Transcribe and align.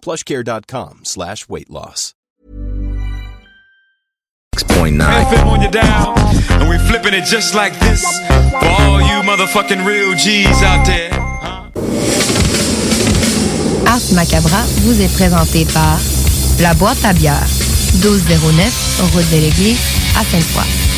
plushcare.com 0.00 1.00
slash 1.04 1.48
weight 1.48 1.70
loss. 1.70 2.14
6.9. 4.56 4.98
FM 4.98 5.46
on 5.46 5.60
your 5.62 5.70
dial, 5.70 6.14
and 6.60 6.68
we 6.68 6.78
flipping 6.88 7.14
it 7.14 7.24
just 7.24 7.54
like 7.54 7.78
this 7.78 8.02
for 8.50 8.66
all 8.66 9.00
you 9.00 9.22
motherfucking 9.22 9.86
real 9.86 10.14
G's 10.14 10.62
out 10.62 10.84
there. 10.84 11.10
Ars 13.86 14.12
Macabra 14.12 14.62
vous 14.82 15.00
est 15.00 15.12
présenté 15.14 15.64
par 15.72 15.98
La 16.60 16.74
Boîte 16.74 17.04
à 17.04 17.12
bière, 17.12 17.46
1209, 18.02 19.00
route 19.14 19.30
de 19.30 19.36
l'église, 19.40 19.78
à 20.18 20.24
Sainte-Foy. 20.24 20.97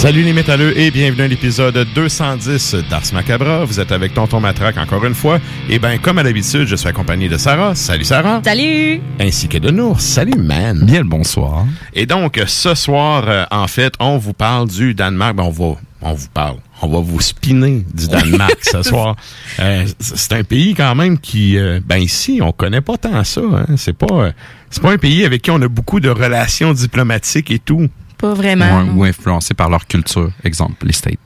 Salut 0.00 0.22
les 0.22 0.32
métalleux 0.32 0.78
et 0.78 0.90
bienvenue 0.90 1.24
à 1.24 1.28
l'épisode 1.28 1.86
210 1.94 2.74
d'Ars 2.88 3.02
Macabra. 3.12 3.66
Vous 3.66 3.80
êtes 3.80 3.92
avec 3.92 4.14
Tonton 4.14 4.40
Matraque 4.40 4.78
encore 4.78 5.04
une 5.04 5.12
fois. 5.14 5.38
Et 5.68 5.78
ben 5.78 5.98
comme 5.98 6.16
à 6.16 6.22
l'habitude, 6.22 6.64
je 6.64 6.74
suis 6.74 6.88
accompagné 6.88 7.28
de 7.28 7.36
Sarah. 7.36 7.74
Salut 7.74 8.04
Sarah. 8.04 8.40
Salut! 8.42 9.02
Ainsi 9.20 9.46
que 9.46 9.58
de 9.58 9.70
Nours. 9.70 10.00
Salut 10.00 10.38
man. 10.38 10.86
Bien 10.86 11.00
le 11.00 11.04
bonsoir. 11.06 11.66
Et 11.92 12.06
donc 12.06 12.40
ce 12.46 12.74
soir, 12.74 13.24
euh, 13.28 13.44
en 13.50 13.66
fait, 13.66 13.92
on 14.00 14.16
vous 14.16 14.32
parle 14.32 14.68
du 14.68 14.94
Danemark. 14.94 15.36
Ben, 15.36 15.42
on 15.42 15.50
va, 15.50 15.76
on 16.00 16.14
vous 16.14 16.28
parle. 16.32 16.56
On 16.80 16.88
va 16.88 17.00
vous 17.00 17.20
spinner 17.20 17.84
du 17.92 18.08
Danemark 18.08 18.58
ce 18.62 18.82
soir. 18.82 19.16
Euh, 19.58 19.84
c'est 19.98 20.32
un 20.32 20.44
pays 20.44 20.74
quand 20.74 20.94
même 20.94 21.18
qui, 21.18 21.58
euh, 21.58 21.78
ben 21.84 21.98
ici, 21.98 22.40
on 22.42 22.52
connaît 22.52 22.80
pas 22.80 22.96
tant 22.96 23.22
ça. 23.22 23.42
Hein. 23.42 23.76
C'est 23.76 23.92
pas, 23.96 24.06
euh, 24.10 24.32
c'est 24.70 24.82
pas 24.82 24.92
un 24.92 24.98
pays 24.98 25.26
avec 25.26 25.42
qui 25.42 25.50
on 25.50 25.60
a 25.60 25.68
beaucoup 25.68 26.00
de 26.00 26.08
relations 26.08 26.72
diplomatiques 26.72 27.50
et 27.50 27.58
tout. 27.58 27.88
Pas 28.20 28.34
vraiment. 28.34 28.82
Ou 28.94 29.04
influencés 29.04 29.54
par 29.54 29.70
leur 29.70 29.86
culture. 29.86 30.30
Exemple, 30.44 30.86
les 30.86 30.92
States. 30.92 31.18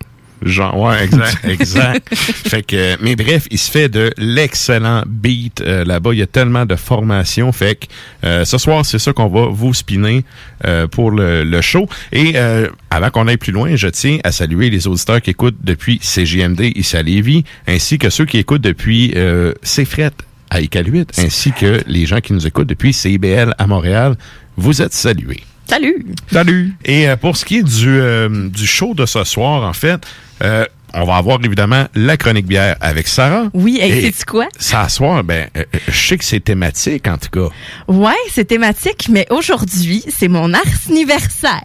Genre, 0.43 0.79
ouais, 0.79 1.05
exact, 1.05 1.39
exact. 1.49 2.15
fait 2.15 2.63
que, 2.63 3.03
mais 3.03 3.17
bref, 3.17 3.47
il 3.51 3.59
se 3.59 3.71
fait 3.71 3.89
de 3.89 4.13
l'excellent 4.19 5.03
beat 5.07 5.63
euh, 5.63 5.85
là-bas. 5.85 6.11
Il 6.13 6.19
y 6.19 6.23
a 6.23 6.27
tellement 6.27 6.67
de 6.67 6.77
formations. 6.77 7.51
Fait 7.51 7.77
que 7.77 7.87
euh, 8.25 8.45
ce 8.45 8.59
soir, 8.59 8.85
c'est 8.85 8.99
ça 8.99 9.15
qu'on 9.15 9.29
va 9.29 9.47
vous 9.47 9.73
spinner 9.73 10.23
euh, 10.67 10.87
pour 10.87 11.11
le, 11.11 11.45
le 11.45 11.61
show. 11.63 11.89
Et 12.13 12.33
euh, 12.35 12.69
avant 12.91 13.09
qu'on 13.09 13.27
aille 13.27 13.39
plus 13.39 13.53
loin, 13.53 13.75
je 13.75 13.89
tiens 13.89 14.19
à 14.23 14.33
saluer 14.33 14.69
les 14.69 14.87
auditeurs 14.87 15.23
qui 15.23 15.31
écoutent 15.31 15.57
depuis 15.63 15.99
CGMD 16.03 16.73
ici 16.75 16.97
à 16.97 17.03
Lévis, 17.03 17.45
ainsi 17.67 17.99
que 17.99 18.11
ceux 18.11 18.27
qui 18.27 18.37
écoutent 18.37 18.61
depuis 18.63 19.13
euh, 19.17 19.55
CFRET 19.63 20.11
à 20.51 20.61
Iqaluit, 20.61 21.07
ainsi 21.17 21.53
que 21.53 21.81
les 21.87 22.05
gens 22.05 22.21
qui 22.21 22.35
nous 22.35 22.47
écoutent 22.47 22.69
depuis 22.69 22.93
CIBL 22.93 23.55
à 23.57 23.67
Montréal. 23.67 24.15
Vous 24.57 24.83
êtes 24.83 24.93
salués. 24.93 25.43
Salut! 25.69 26.07
Salut! 26.31 26.75
Et 26.85 27.09
euh, 27.09 27.17
pour 27.17 27.37
ce 27.37 27.45
qui 27.45 27.59
est 27.59 27.63
du, 27.63 27.89
euh, 28.01 28.49
du 28.49 28.67
show 28.67 28.95
de 28.95 29.07
ce 29.07 29.25
soir, 29.25 29.63
en 29.69 29.73
fait, 29.73 30.01
euh, 30.43 30.65
on 30.93 31.05
va 31.05 31.17
avoir 31.17 31.39
évidemment 31.43 31.87
la 31.95 32.17
chronique 32.17 32.47
bière 32.47 32.77
avec 32.81 33.09
Sarah. 33.09 33.45
Oui, 33.55 33.79
et 33.83 34.03
sais-tu 34.03 34.25
quoi? 34.27 34.47
Ça 34.59 34.89
soir, 34.89 35.25
ben, 35.25 35.49
euh, 35.57 35.65
je 35.89 36.07
sais 36.09 36.17
que 36.19 36.25
c'est 36.25 36.39
thématique 36.41 37.09
en 37.09 37.17
tout 37.17 37.31
cas. 37.31 37.53
Ouais, 37.89 38.13
c'est 38.31 38.45
thématique, 38.45 39.09
mais 39.11 39.27
aujourd'hui, 39.31 40.05
c'est 40.09 40.29
mon 40.29 40.53
anniversaire. 40.55 41.63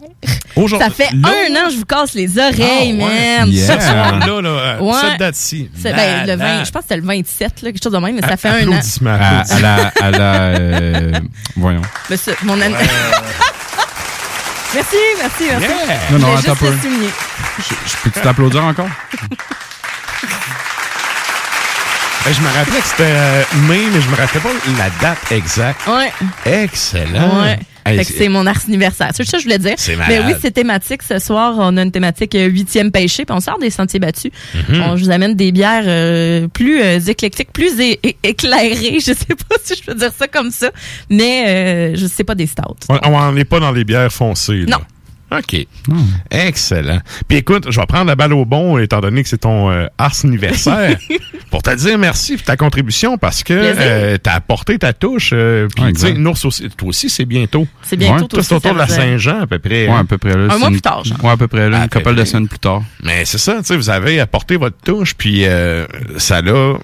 Aujourd'hui, 0.56 0.88
Ça 0.88 0.90
fait 0.92 1.14
là- 1.14 1.28
un 1.28 1.54
an 1.62 1.66
que 1.68 1.72
je 1.74 1.76
vous 1.78 1.84
casse 1.84 2.14
les 2.14 2.38
oreilles, 2.38 2.98
Ah, 3.00 3.04
ouais. 3.04 3.38
man. 3.38 3.48
Yeah. 3.50 3.76
Là, 3.76 4.26
euh, 4.28 4.80
Ouais. 4.80 4.92
cette 5.02 5.18
date-ci. 5.20 5.70
C'est 5.80 5.92
ben, 5.94 6.26
le 6.26 6.32
20, 6.32 6.36
Malade. 6.38 6.66
je 6.66 6.70
pense 6.72 6.82
que 6.82 6.88
c'était 6.88 7.00
le 7.00 7.06
27, 7.06 7.62
là, 7.62 7.70
quelque 7.72 7.82
chose 7.84 7.92
de 7.92 7.98
même, 7.98 8.16
mais 8.16 8.22
ça 8.22 8.36
fait 8.36 8.48
un 8.48 8.68
an. 8.68 8.80
À, 9.06 9.40
à 9.42 9.60
la, 9.60 9.92
à 10.00 10.10
la 10.10 10.34
euh, 10.58 11.12
voyons. 11.56 11.82
Mais 12.08 12.16
ça, 12.16 12.32
mon 12.42 12.54
an- 12.60 12.64
merci, 14.74 14.96
merci, 15.18 15.44
merci. 15.50 15.66
Yeah. 15.66 15.98
Non, 16.12 16.18
non, 16.18 16.36
attends 16.36 16.54
juste 16.54 16.60
le 16.62 16.80
souligner. 16.80 17.10
Je, 17.58 17.74
je 17.90 17.96
peux-tu 18.02 18.20
t'applaudir 18.20 18.64
encore? 18.64 18.88
Ben, 22.22 22.34
je 22.34 22.40
me 22.42 22.48
rappelais 22.48 22.80
que 22.80 22.86
c'était 22.86 23.02
euh, 23.06 23.42
mai, 23.66 23.80
mais 23.90 24.00
je 24.02 24.08
me 24.10 24.14
rappelais 24.14 24.40
pas 24.40 24.50
la 24.76 24.90
date 25.00 25.32
exacte. 25.32 25.80
Ouais. 25.86 26.12
Excellent. 26.44 27.40
Ouais. 27.42 27.58
C'est 28.04 28.28
mon 28.28 28.46
anniversaire. 28.46 29.10
C'est 29.14 29.24
ça 29.24 29.32
que 29.36 29.42
je 29.42 29.44
voulais 29.44 29.58
dire. 29.58 29.74
Mais 30.08 30.18
oui, 30.26 30.32
c'est 30.40 30.50
thématique. 30.50 31.02
Ce 31.02 31.18
soir, 31.18 31.54
on 31.58 31.76
a 31.76 31.82
une 31.82 31.90
thématique 31.92 32.34
euh, 32.34 32.46
huitième 32.46 32.90
péché, 32.90 33.24
puis 33.24 33.34
on 33.34 33.40
sort 33.40 33.58
des 33.58 33.70
sentiers 33.70 34.00
battus. 34.00 34.30
Mhm. 34.54 34.82
On, 34.82 34.96
je 34.96 35.04
vous 35.04 35.10
amène 35.10 35.34
des 35.34 35.52
bières 35.52 35.84
euh, 35.86 36.48
plus 36.48 36.80
euh, 36.82 36.98
éclectiques, 37.00 37.52
plus 37.52 37.72
éclairées. 38.22 38.98
Je 39.00 39.12
sais 39.12 39.34
pas 39.48 39.56
si 39.64 39.74
je 39.76 39.82
peux 39.84 39.94
dire 39.94 40.10
ça 40.16 40.28
comme 40.28 40.50
ça, 40.50 40.70
mais 41.08 41.44
euh, 41.48 41.96
je 41.96 42.06
sais 42.06 42.24
pas 42.24 42.34
des 42.34 42.46
stouts. 42.46 42.62
On- 42.88 42.98
On 43.12 43.32
n'est 43.32 43.44
pas 43.44 43.60
dans 43.60 43.72
les 43.72 43.84
bières 43.84 44.12
foncées. 44.12 44.64
là. 44.66 44.76
Non. 44.78 44.80
OK. 45.32 45.66
Excellent. 46.30 47.00
Puis 47.28 47.38
écoute, 47.38 47.66
je 47.70 47.80
vais 47.80 47.86
prendre 47.86 48.06
la 48.06 48.16
balle 48.16 48.32
au 48.32 48.44
bon, 48.44 48.78
étant 48.78 49.00
donné 49.00 49.22
que 49.22 49.28
c'est 49.28 49.38
ton 49.38 49.70
euh, 49.70 49.86
ars 49.98 50.12
anniversaire, 50.24 50.98
pour 51.50 51.62
te 51.62 51.74
dire 51.74 51.98
merci 51.98 52.36
pour 52.36 52.44
ta 52.44 52.56
contribution, 52.56 53.16
parce 53.18 53.42
que 53.42 53.54
euh, 53.56 54.18
t'as 54.22 54.34
apporté 54.34 54.78
ta 54.78 54.92
touche. 54.92 55.30
euh, 55.32 55.68
Puis 55.74 55.84
Ouais, 55.84 55.92
tu 55.92 56.00
sais. 56.00 56.12
Nours 56.14 56.44
aussi, 56.44 56.68
toi 56.70 56.88
aussi, 56.88 57.08
c'est 57.10 57.24
bientôt. 57.24 57.66
C'est 57.82 57.96
bientôt 57.96 58.14
Ouais, 58.14 58.18
toi 58.20 58.28
Toi, 58.28 58.38
aussi, 58.40 58.48
c'est 58.48 58.54
autour 58.56 58.72
de 58.74 58.78
la. 58.78 58.88
Saint-Jean, 58.88 59.40
à 59.42 59.46
peu 59.46 59.58
près. 59.58 59.86
Ouais, 59.86 59.92
hein? 59.92 60.00
à 60.00 60.04
peu 60.04 60.18
près 60.18 60.36
là. 60.36 60.52
Un 60.52 60.58
mois 60.58 60.68
une- 60.68 60.74
plus 60.74 60.82
tard, 60.82 61.04
genre. 61.04 61.22
Ouais, 61.24 61.30
à 61.30 61.36
peu 61.36 61.46
près 61.48 61.70
là, 61.70 61.78
À 61.80 61.82
une 61.84 61.88
couple 61.88 62.14
de 62.14 62.24
semaines 62.24 62.48
plus 62.48 62.58
tard. 62.58 62.82
Mais 63.02 63.24
c'est 63.24 63.38
ça, 63.38 63.58
tu 63.58 63.64
sais, 63.66 63.76
vous 63.76 63.90
avez 63.90 64.20
apporté 64.20 64.56
votre 64.56 64.76
touche, 64.84 65.14
puis 65.14 65.44
euh, 65.46 65.86
ça 66.18 66.42
l'a 66.42 66.74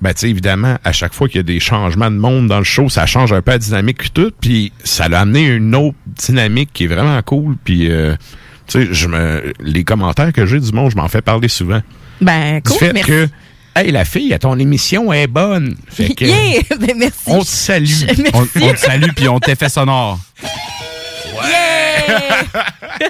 ben, 0.00 0.12
tu 0.12 0.20
sais, 0.20 0.30
évidemment, 0.30 0.76
à 0.84 0.92
chaque 0.92 1.14
fois 1.14 1.26
qu'il 1.28 1.36
y 1.38 1.40
a 1.40 1.42
des 1.42 1.60
changements 1.60 2.10
de 2.10 2.16
monde 2.16 2.48
dans 2.48 2.58
le 2.58 2.64
show, 2.64 2.88
ça 2.88 3.06
change 3.06 3.32
un 3.32 3.40
peu 3.42 3.52
la 3.52 3.58
dynamique 3.58 4.04
et 4.06 4.08
tout. 4.10 4.30
Puis 4.40 4.72
ça 4.84 5.08
l'a 5.08 5.20
amené 5.20 5.46
une 5.46 5.74
autre 5.74 5.96
dynamique 6.06 6.70
qui 6.74 6.84
est 6.84 6.88
vraiment 6.88 7.20
cool. 7.22 7.56
Puis, 7.64 7.90
euh, 7.90 8.14
tu 8.66 8.80
sais, 8.84 8.88
je 8.92 9.08
me, 9.08 9.52
les 9.60 9.84
commentaires 9.84 10.32
que 10.32 10.44
j'ai 10.46 10.60
du 10.60 10.72
monde, 10.72 10.90
je 10.90 10.96
m'en 10.96 11.08
fais 11.08 11.22
parler 11.22 11.48
souvent. 11.48 11.80
Ben, 12.20 12.56
Du 12.56 12.70
cool, 12.70 12.78
fait 12.78 12.92
merci. 12.92 13.08
que, 13.10 13.28
hey, 13.74 13.90
la 13.92 14.04
fille, 14.04 14.32
à 14.34 14.38
ton 14.38 14.58
émission 14.58 15.12
est 15.12 15.26
bonne. 15.28 15.76
Fait 15.88 16.14
que, 16.14 16.24
Yeah! 16.26 16.62
Ben, 16.78 16.94
merci. 16.96 17.18
on 17.26 17.40
te 17.42 17.46
salue. 17.46 17.86
Merci. 18.18 18.30
On, 18.34 18.40
on 18.68 18.72
te 18.72 18.78
salue 18.78 19.10
puis 19.16 19.28
on 19.28 19.38
t'effet 19.40 19.68
sonore. 19.68 20.18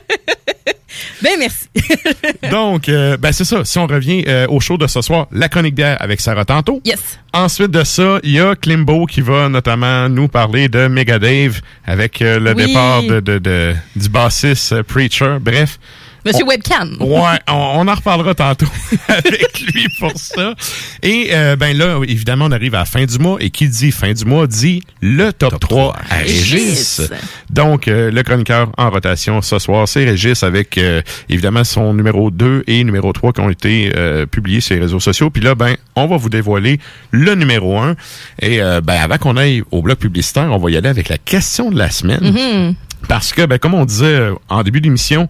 Ben, 1.22 1.32
merci. 1.38 1.66
Donc, 2.50 2.88
euh, 2.88 3.16
ben 3.16 3.32
c'est 3.32 3.44
ça. 3.44 3.64
Si 3.64 3.78
on 3.78 3.86
revient 3.86 4.24
euh, 4.28 4.46
au 4.48 4.60
show 4.60 4.78
de 4.78 4.86
ce 4.86 5.00
soir, 5.02 5.26
la 5.32 5.48
chronique 5.48 5.74
bière 5.74 5.96
avec 6.00 6.20
Sarah 6.20 6.44
Tantôt. 6.44 6.80
Yes. 6.84 7.18
Ensuite 7.34 7.70
de 7.70 7.84
ça, 7.84 8.18
il 8.22 8.30
y 8.32 8.40
a 8.40 8.54
Klimbo 8.54 9.04
qui 9.06 9.20
va 9.20 9.48
notamment 9.48 10.08
nous 10.08 10.28
parler 10.28 10.68
de 10.68 10.86
Megadave 10.88 11.60
avec 11.86 12.22
euh, 12.22 12.38
le 12.38 12.54
Oui. 12.54 12.66
départ 12.66 13.02
de, 13.02 13.20
de, 13.20 13.38
de- 13.38 13.74
du 13.94 14.08
bassiste 14.08 14.82
Preacher. 14.82 15.36
Bref. 15.40 15.78
Monsieur 16.26 16.44
On- 16.44 16.48
Webcam. 16.48 16.96
Ouais, 17.00 17.38
on, 17.48 17.52
on 17.76 17.88
en 17.88 17.94
reparlera 17.94 18.34
tantôt 18.34 18.66
avec 19.08 19.60
lui 19.72 19.86
pour 19.98 20.12
ça. 20.16 20.54
Et 21.02 21.28
euh, 21.32 21.56
ben 21.56 21.76
là, 21.76 22.00
évidemment, 22.06 22.46
on 22.46 22.52
arrive 22.52 22.74
à 22.74 22.80
la 22.80 22.84
fin 22.84 23.04
du 23.04 23.18
mois. 23.18 23.36
Et 23.40 23.50
qui 23.50 23.68
dit 23.68 23.92
fin 23.92 24.12
du 24.12 24.24
mois 24.24 24.46
dit 24.46 24.82
le 25.00 25.32
top, 25.32 25.58
3 25.60 25.94
à 26.10 26.16
Régis. 26.16 27.00
Régis. 27.00 27.10
Donc, 27.50 27.88
euh, 27.88 28.10
le 28.10 28.22
chroniqueur 28.22 28.70
en 28.76 28.90
rotation 28.90 29.40
ce 29.42 29.58
soir, 29.58 29.86
c'est 29.88 30.04
Régis 30.04 30.42
avec 30.42 30.76
euh, 30.78 31.00
évidemment 31.28 31.64
son 31.64 31.94
numéro 31.94 32.30
2 32.30 32.64
et 32.66 32.82
numéro 32.84 33.12
3 33.12 33.32
qui 33.32 33.40
ont 33.40 33.50
été 33.50 33.92
euh, 33.96 34.26
publiés 34.26 34.60
sur 34.60 34.74
les 34.74 34.80
réseaux 34.82 35.00
sociaux. 35.00 35.30
Puis 35.30 35.42
là, 35.42 35.54
ben, 35.54 35.76
on 35.94 36.06
va 36.06 36.16
vous 36.16 36.28
dévoiler 36.28 36.78
le 37.10 37.34
numéro 37.34 37.78
1. 37.78 37.94
Et 38.42 38.60
euh, 38.60 38.80
ben, 38.80 38.94
avant 38.94 39.18
qu'on 39.18 39.36
aille 39.36 39.62
au 39.70 39.82
bloc 39.82 39.98
publicitaire, 39.98 40.48
on 40.50 40.58
va 40.58 40.70
y 40.70 40.76
aller 40.76 40.88
avec 40.88 41.08
la 41.08 41.18
question 41.18 41.70
de 41.70 41.78
la 41.78 41.90
semaine. 41.90 42.74
Parce 43.08 43.32
que, 43.32 43.46
ben, 43.46 43.58
comme 43.58 43.74
on 43.74 43.84
disait 43.84 44.30
en 44.48 44.62
début 44.62 44.80
d'émission, 44.80 45.28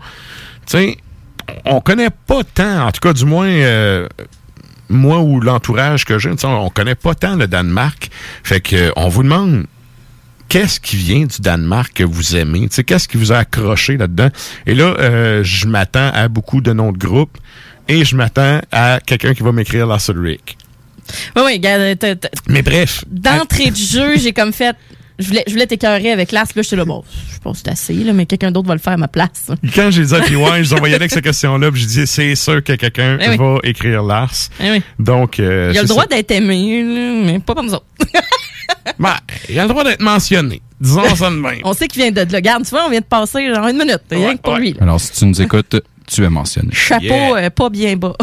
tu 0.66 0.78
sais, 0.78 0.96
on 1.64 1.80
connaît 1.80 2.10
pas 2.10 2.42
tant, 2.44 2.86
en 2.86 2.92
tout 2.92 3.00
cas 3.00 3.12
du 3.12 3.24
moins 3.24 3.48
euh, 3.48 4.08
moi 4.88 5.20
ou 5.20 5.40
l'entourage 5.40 6.04
que 6.04 6.18
j'ai, 6.18 6.30
on 6.44 6.70
connaît 6.70 6.94
pas 6.94 7.14
tant 7.14 7.36
le 7.36 7.46
Danemark. 7.46 8.10
Fait 8.42 8.60
que 8.60 8.76
euh, 8.76 8.90
on 8.96 9.08
vous 9.08 9.22
demande 9.22 9.66
qu'est-ce 10.48 10.80
qui 10.80 10.96
vient 10.96 11.24
du 11.24 11.40
Danemark 11.40 11.92
que 11.94 12.04
vous 12.04 12.36
aimez, 12.36 12.68
qu'est-ce 12.68 13.08
qui 13.08 13.16
vous 13.16 13.32
a 13.32 13.38
accroché 13.38 13.96
là-dedans? 13.96 14.28
Et 14.66 14.74
là, 14.74 14.94
euh, 14.98 15.42
je 15.44 15.66
m'attends 15.66 16.10
à 16.12 16.28
beaucoup 16.28 16.60
de 16.60 16.72
noms 16.72 16.92
de 16.92 16.98
groupes 16.98 17.38
et 17.88 18.04
je 18.04 18.16
m'attends 18.16 18.60
à 18.72 19.00
quelqu'un 19.04 19.34
qui 19.34 19.42
va 19.42 19.52
m'écrire 19.52 19.86
la 19.86 19.98
Rick. 20.08 20.58
Oui, 21.36 21.42
oui, 21.46 21.52
regarde, 21.54 21.96
Mais 22.48 22.62
bref, 22.62 23.04
d'entrée 23.08 23.70
de 23.70 23.76
jeu, 23.76 24.16
j'ai 24.18 24.32
comme 24.32 24.52
fait. 24.52 24.76
Je 25.18 25.26
voulais, 25.28 25.44
je 25.46 25.52
voulais 25.52 25.66
t'écœurer 25.66 26.12
avec 26.12 26.30
l'as. 26.32 26.54
Là, 26.54 26.62
j'étais 26.62 26.76
là, 26.76 26.84
bon, 26.84 27.02
je 27.32 27.38
pense 27.38 27.58
que 27.58 27.62
c'est 27.64 27.70
assez, 27.72 27.94
là, 27.94 28.12
mais 28.12 28.26
quelqu'un 28.26 28.50
d'autre 28.50 28.68
va 28.68 28.74
le 28.74 28.80
faire 28.80 28.92
à 28.92 28.96
ma 28.98 29.08
place. 29.08 29.50
quand 29.74 29.90
j'ai 29.90 30.04
dit 30.04 30.14
à 30.14 30.20
PY, 30.20 30.34
je 30.34 30.62
vous 30.68 30.74
envoyais 30.74 30.94
avec 30.94 31.10
cette 31.10 31.24
question-là, 31.24 31.70
puis 31.72 31.80
je 31.82 31.86
dis 31.86 32.06
c'est 32.06 32.34
sûr 32.34 32.62
que 32.62 32.74
quelqu'un 32.74 33.16
Eh 33.20 33.28
oui. 33.30 33.36
va 33.38 33.58
écrire 33.64 34.02
Lars. 34.02 34.34
Eh 34.60 34.70
oui. 34.72 34.82
Donc, 34.98 35.40
euh, 35.40 35.70
Il 35.72 35.78
a 35.78 35.82
le 35.82 35.88
droit 35.88 36.06
d'être 36.06 36.30
aimé, 36.32 36.82
là, 36.82 37.24
mais 37.32 37.38
pas 37.38 37.54
comme 37.54 37.68
ça. 37.70 37.80
Ben, 38.98 39.14
il 39.48 39.58
a 39.58 39.62
le 39.62 39.68
droit 39.68 39.82
d'être 39.84 40.00
mentionné. 40.00 40.60
Disons 40.80 41.14
ça 41.14 41.30
de 41.30 41.36
même. 41.36 41.58
On 41.64 41.72
sait 41.72 41.88
qu'il 41.88 42.02
vient 42.02 42.10
de 42.12 42.20
là. 42.20 42.26
Regarde, 42.38 42.64
tu 42.64 42.70
vois, 42.70 42.86
on 42.86 42.90
vient 42.90 43.00
de 43.00 43.04
passer 43.04 43.52
genre 43.52 43.66
une 43.68 43.78
minute. 43.78 44.00
Rien 44.10 44.28
Ouais, 44.28 44.34
que 44.36 44.40
pour 44.42 44.52
ouais. 44.54 44.60
lui. 44.60 44.72
là. 44.74 44.78
Alors, 44.82 45.00
si 45.00 45.12
tu 45.12 45.24
nous 45.24 45.40
écoutes, 45.42 45.76
tu 46.06 46.22
es 46.24 46.28
mentionné. 46.28 46.68
Chapeau 46.72 47.04
Yeah. 47.04 47.36
euh, 47.36 47.50
pas 47.50 47.68
bien 47.70 47.96
bas. 47.96 48.14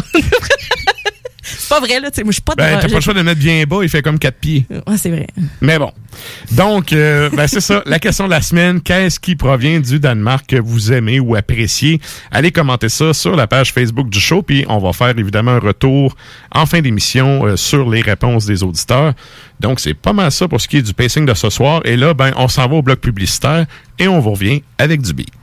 C'est 1.57 1.69
pas 1.69 1.79
vrai, 1.79 1.99
là. 1.99 2.09
Moi, 2.17 2.23
je 2.27 2.31
suis 2.31 2.41
pas 2.41 2.53
de. 2.53 2.57
Ben, 2.57 2.79
t'as 2.79 2.87
pas 2.87 2.95
le 2.95 3.01
choix 3.01 3.13
de 3.13 3.19
le 3.19 3.23
mettre 3.23 3.39
bien 3.39 3.63
bas, 3.63 3.79
il 3.81 3.89
fait 3.89 4.01
comme 4.01 4.19
quatre 4.19 4.37
pieds. 4.37 4.65
Ouais, 4.87 4.97
c'est 4.97 5.09
vrai. 5.09 5.27
Mais 5.61 5.77
bon. 5.79 5.91
Donc, 6.51 6.93
euh, 6.93 7.29
ben 7.31 7.47
c'est 7.47 7.61
ça. 7.61 7.81
La 7.85 7.99
question 7.99 8.25
de 8.25 8.29
la 8.31 8.41
semaine, 8.41 8.81
qu'est-ce 8.81 9.19
qui 9.19 9.35
provient 9.35 9.79
du 9.79 9.99
Danemark 9.99 10.45
que 10.47 10.57
vous 10.57 10.93
aimez 10.93 11.19
ou 11.19 11.35
appréciez? 11.35 11.99
Allez 12.31 12.51
commenter 12.51 12.89
ça 12.89 13.13
sur 13.13 13.35
la 13.35 13.47
page 13.47 13.73
Facebook 13.73 14.09
du 14.09 14.19
show, 14.19 14.41
puis 14.41 14.65
on 14.69 14.79
va 14.79 14.93
faire 14.93 15.17
évidemment 15.17 15.51
un 15.51 15.59
retour 15.59 16.15
en 16.51 16.65
fin 16.65 16.81
d'émission 16.81 17.45
euh, 17.45 17.55
sur 17.55 17.89
les 17.89 18.01
réponses 18.01 18.45
des 18.45 18.63
auditeurs. 18.63 19.13
Donc, 19.59 19.79
c'est 19.79 19.93
pas 19.93 20.13
mal 20.13 20.31
ça 20.31 20.47
pour 20.47 20.59
ce 20.61 20.67
qui 20.67 20.77
est 20.77 20.81
du 20.81 20.93
pacing 20.93 21.25
de 21.25 21.33
ce 21.33 21.49
soir. 21.49 21.81
Et 21.85 21.95
là, 21.95 22.13
ben, 22.13 22.31
on 22.35 22.47
s'en 22.47 22.67
va 22.67 22.75
au 22.75 22.81
bloc 22.81 22.99
publicitaire 22.99 23.65
et 23.99 24.07
on 24.07 24.19
vous 24.19 24.31
revient 24.31 24.61
avec 24.77 25.01
du 25.01 25.13
beat. 25.13 25.42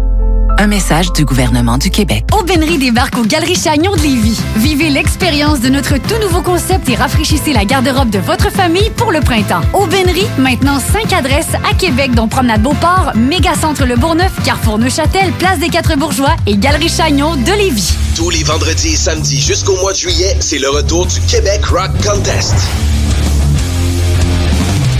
Un 0.57 0.67
message 0.67 1.11
du 1.13 1.25
gouvernement 1.25 1.77
du 1.77 1.89
Québec. 1.89 2.23
Aubainerie 2.37 2.77
débarque 2.77 3.17
aux 3.17 3.25
Galeries 3.25 3.55
Chagnon 3.55 3.95
de 3.95 4.01
Lévis. 4.01 4.39
Vivez 4.57 4.89
l'expérience 4.89 5.59
de 5.59 5.69
notre 5.69 5.97
tout 5.97 6.17
nouveau 6.21 6.41
concept 6.41 6.87
et 6.89 6.95
rafraîchissez 6.95 7.53
la 7.53 7.65
garde-robe 7.65 8.09
de 8.09 8.19
votre 8.19 8.51
famille 8.51 8.89
pour 8.91 9.11
le 9.11 9.21
printemps. 9.21 9.61
Aubainerie, 9.73 10.27
maintenant 10.37 10.79
5 10.79 11.13
adresses 11.13 11.55
à 11.69 11.73
Québec, 11.73 12.13
dont 12.13 12.27
Promenade 12.27 12.61
Beauport, 12.61 13.11
Mégacentre 13.15 13.85
Le 13.85 13.95
Bourgneuf, 13.95 14.31
Carrefour 14.43 14.77
Neuchâtel, 14.77 15.31
Place 15.33 15.59
des 15.59 15.69
Quatre 15.69 15.97
Bourgeois 15.97 16.35
et 16.45 16.57
Galerie 16.57 16.89
Chagnon 16.89 17.35
de 17.35 17.51
Lévis. 17.51 17.93
Tous 18.15 18.29
les 18.29 18.43
vendredis 18.43 18.93
et 18.93 18.97
samedis 18.97 19.41
jusqu'au 19.41 19.75
mois 19.77 19.93
de 19.93 19.97
juillet, 19.97 20.37
c'est 20.39 20.59
le 20.59 20.69
retour 20.69 21.07
du 21.07 21.19
Québec 21.21 21.65
Rock 21.65 21.91
Contest. 22.03 22.55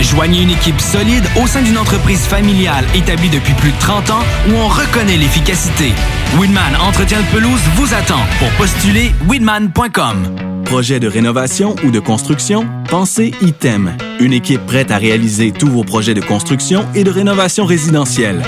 Joignez 0.00 0.42
une 0.42 0.50
équipe 0.50 0.80
solide 0.80 1.24
au 1.42 1.46
sein 1.46 1.62
d'une 1.62 1.78
entreprise 1.78 2.20
familiale 2.20 2.84
établie 2.94 3.28
depuis 3.28 3.54
plus 3.54 3.70
de 3.70 3.78
30 3.78 4.10
ans 4.10 4.22
où 4.48 4.52
on 4.54 4.68
reconnaît 4.68 5.16
l'efficacité. 5.16 5.92
Weedman 6.38 6.76
Entretien 6.80 7.20
de 7.20 7.26
pelouse 7.26 7.60
vous 7.76 7.94
attend 7.94 8.20
pour 8.38 8.48
postuler 8.50 9.12
weedman.com. 9.28 10.62
Projet 10.64 10.98
de 10.98 11.06
rénovation 11.06 11.76
ou 11.84 11.90
de 11.90 12.00
construction? 12.00 12.66
Pensez 12.88 13.32
ITEM. 13.40 13.96
Une 14.18 14.32
équipe 14.32 14.64
prête 14.66 14.90
à 14.90 14.98
réaliser 14.98 15.52
tous 15.52 15.68
vos 15.68 15.84
projets 15.84 16.14
de 16.14 16.20
construction 16.20 16.86
et 16.94 17.04
de 17.04 17.10
rénovation 17.10 17.64
résidentielle. 17.64 18.42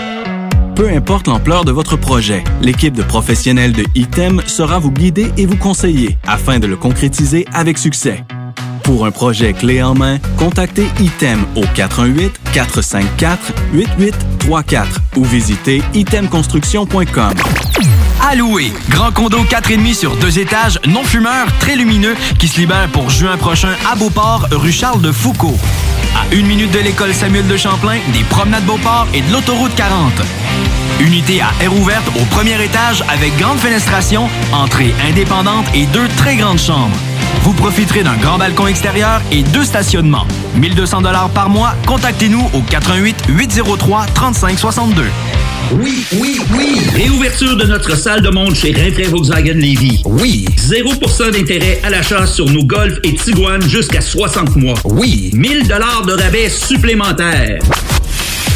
Peu 0.74 0.90
importe 0.90 1.26
l'ampleur 1.26 1.64
de 1.64 1.72
votre 1.72 1.96
projet, 1.96 2.44
l'équipe 2.60 2.94
de 2.94 3.02
professionnels 3.02 3.72
de 3.72 3.84
ITEM 3.94 4.42
sera 4.46 4.78
vous 4.78 4.90
guider 4.90 5.32
et 5.38 5.46
vous 5.46 5.56
conseiller 5.56 6.18
afin 6.26 6.58
de 6.58 6.66
le 6.66 6.76
concrétiser 6.76 7.46
avec 7.52 7.78
succès. 7.78 8.24
Pour 8.86 9.04
un 9.04 9.10
projet 9.10 9.52
clé 9.52 9.82
en 9.82 9.94
main, 9.94 10.18
contactez 10.36 10.86
ITEM 11.00 11.44
au 11.56 11.64
418-454-8834 12.54 14.86
ou 15.16 15.24
visitez 15.24 15.82
itemconstruction.com. 15.92 17.34
Alloué, 18.30 18.72
grand 18.88 19.10
condo 19.10 19.38
4,5 19.38 19.92
sur 19.92 20.14
deux 20.14 20.38
étages, 20.38 20.78
non 20.86 21.02
fumeur, 21.02 21.48
très 21.58 21.74
lumineux, 21.74 22.14
qui 22.38 22.46
se 22.46 22.60
libère 22.60 22.88
pour 22.92 23.10
juin 23.10 23.36
prochain 23.36 23.74
à 23.90 23.96
Beauport, 23.96 24.46
rue 24.52 24.70
Charles 24.70 25.02
de 25.02 25.10
Foucault. 25.10 25.58
À 26.14 26.32
une 26.32 26.46
minute 26.46 26.70
de 26.70 26.78
l'école 26.78 27.12
Samuel 27.12 27.48
de 27.48 27.56
Champlain, 27.56 27.98
des 28.12 28.22
promenades 28.30 28.66
Beauport 28.66 29.08
et 29.12 29.20
de 29.20 29.32
l'autoroute 29.32 29.74
40. 29.74 30.12
Unité 31.00 31.40
à 31.40 31.50
air 31.60 31.74
ouverte 31.74 32.06
au 32.20 32.24
premier 32.26 32.64
étage 32.64 33.02
avec 33.08 33.36
grande 33.36 33.58
fenestration, 33.58 34.28
entrée 34.52 34.94
indépendante 35.08 35.66
et 35.74 35.86
deux 35.86 36.06
très 36.16 36.36
grandes 36.36 36.60
chambres. 36.60 36.96
Vous 37.46 37.52
profiterez 37.52 38.02
d'un 38.02 38.16
grand 38.16 38.38
balcon 38.38 38.66
extérieur 38.66 39.22
et 39.30 39.44
deux 39.44 39.62
stationnements. 39.62 40.26
1200 40.56 41.02
dollars 41.02 41.30
par 41.30 41.48
mois. 41.48 41.76
Contactez-nous 41.86 42.50
au 42.52 42.60
88 42.60 43.16
803 43.28 44.06
3562. 44.16 45.04
Oui, 45.70 46.04
oui, 46.18 46.40
oui! 46.52 46.80
Réouverture 46.92 47.56
de 47.56 47.62
notre 47.66 47.96
salle 47.96 48.20
de 48.20 48.30
monde 48.30 48.56
chez 48.56 48.72
Rinfraie 48.72 49.04
Volkswagen 49.04 49.54
Lévy. 49.54 50.02
Oui! 50.06 50.44
0% 50.56 51.30
d'intérêt 51.30 51.80
à 51.84 51.90
l'achat 51.90 52.26
sur 52.26 52.46
nos 52.46 52.64
Golf 52.64 52.98
et 53.04 53.14
Tiguan 53.14 53.62
jusqu'à 53.62 54.00
60 54.00 54.56
mois. 54.56 54.74
Oui! 54.82 55.30
1000 55.32 55.68
dollars 55.68 56.04
de 56.04 56.14
rabais 56.14 56.48
supplémentaires. 56.48 57.60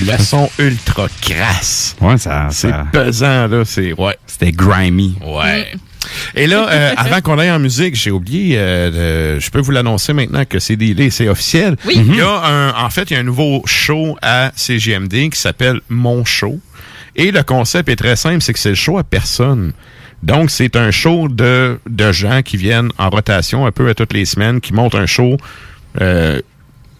Le 0.00 0.16
son 0.18 0.50
ultra 0.58 1.06
crasse. 1.20 1.96
Ouais, 2.00 2.16
ça. 2.18 2.48
C'est 2.50 2.70
ça- 2.70 2.86
pesant, 2.92 3.46
là. 3.48 3.62
C'est, 3.64 3.92
ouais. 3.92 4.16
C'était 4.26 4.52
grimy. 4.52 5.16
Ouais. 5.24 5.66
Et 6.34 6.46
là, 6.46 6.66
euh, 6.70 6.92
avant 6.96 7.20
qu'on 7.20 7.38
aille 7.38 7.50
en 7.50 7.58
musique, 7.58 7.94
j'ai 7.94 8.10
oublié, 8.10 8.56
euh, 8.58 9.34
de- 9.36 9.40
je 9.40 9.50
peux 9.50 9.60
vous 9.60 9.70
l'annoncer 9.70 10.12
maintenant 10.12 10.44
que 10.44 10.58
c'est 10.58 10.76
délai, 10.76 11.10
c'est 11.10 11.28
officiel. 11.28 11.76
Oui. 11.86 11.94
Il 11.96 12.16
y 12.16 12.20
a 12.20 12.28
un, 12.44 12.70
en 12.84 12.90
fait, 12.90 13.10
il 13.10 13.14
y 13.14 13.16
a 13.16 13.20
un 13.20 13.24
nouveau 13.24 13.62
show 13.66 14.16
à 14.22 14.50
CGMD 14.56 15.30
qui 15.30 15.38
s'appelle 15.38 15.80
Mon 15.88 16.24
Show. 16.24 16.58
Et 17.14 17.30
le 17.30 17.42
concept 17.42 17.88
est 17.88 17.96
très 17.96 18.16
simple, 18.16 18.40
c'est 18.42 18.52
que 18.52 18.58
c'est 18.58 18.70
le 18.70 18.74
show 18.74 18.98
à 18.98 19.04
personne. 19.04 19.72
Donc, 20.22 20.50
c'est 20.50 20.76
un 20.76 20.90
show 20.90 21.28
de, 21.28 21.78
de 21.88 22.12
gens 22.12 22.42
qui 22.42 22.56
viennent 22.56 22.90
en 22.98 23.10
rotation 23.10 23.66
un 23.66 23.72
peu 23.72 23.88
à 23.88 23.94
toutes 23.94 24.12
les 24.12 24.24
semaines, 24.24 24.60
qui 24.60 24.72
montent 24.72 24.94
un 24.94 25.06
show 25.06 25.36
euh, 26.00 26.40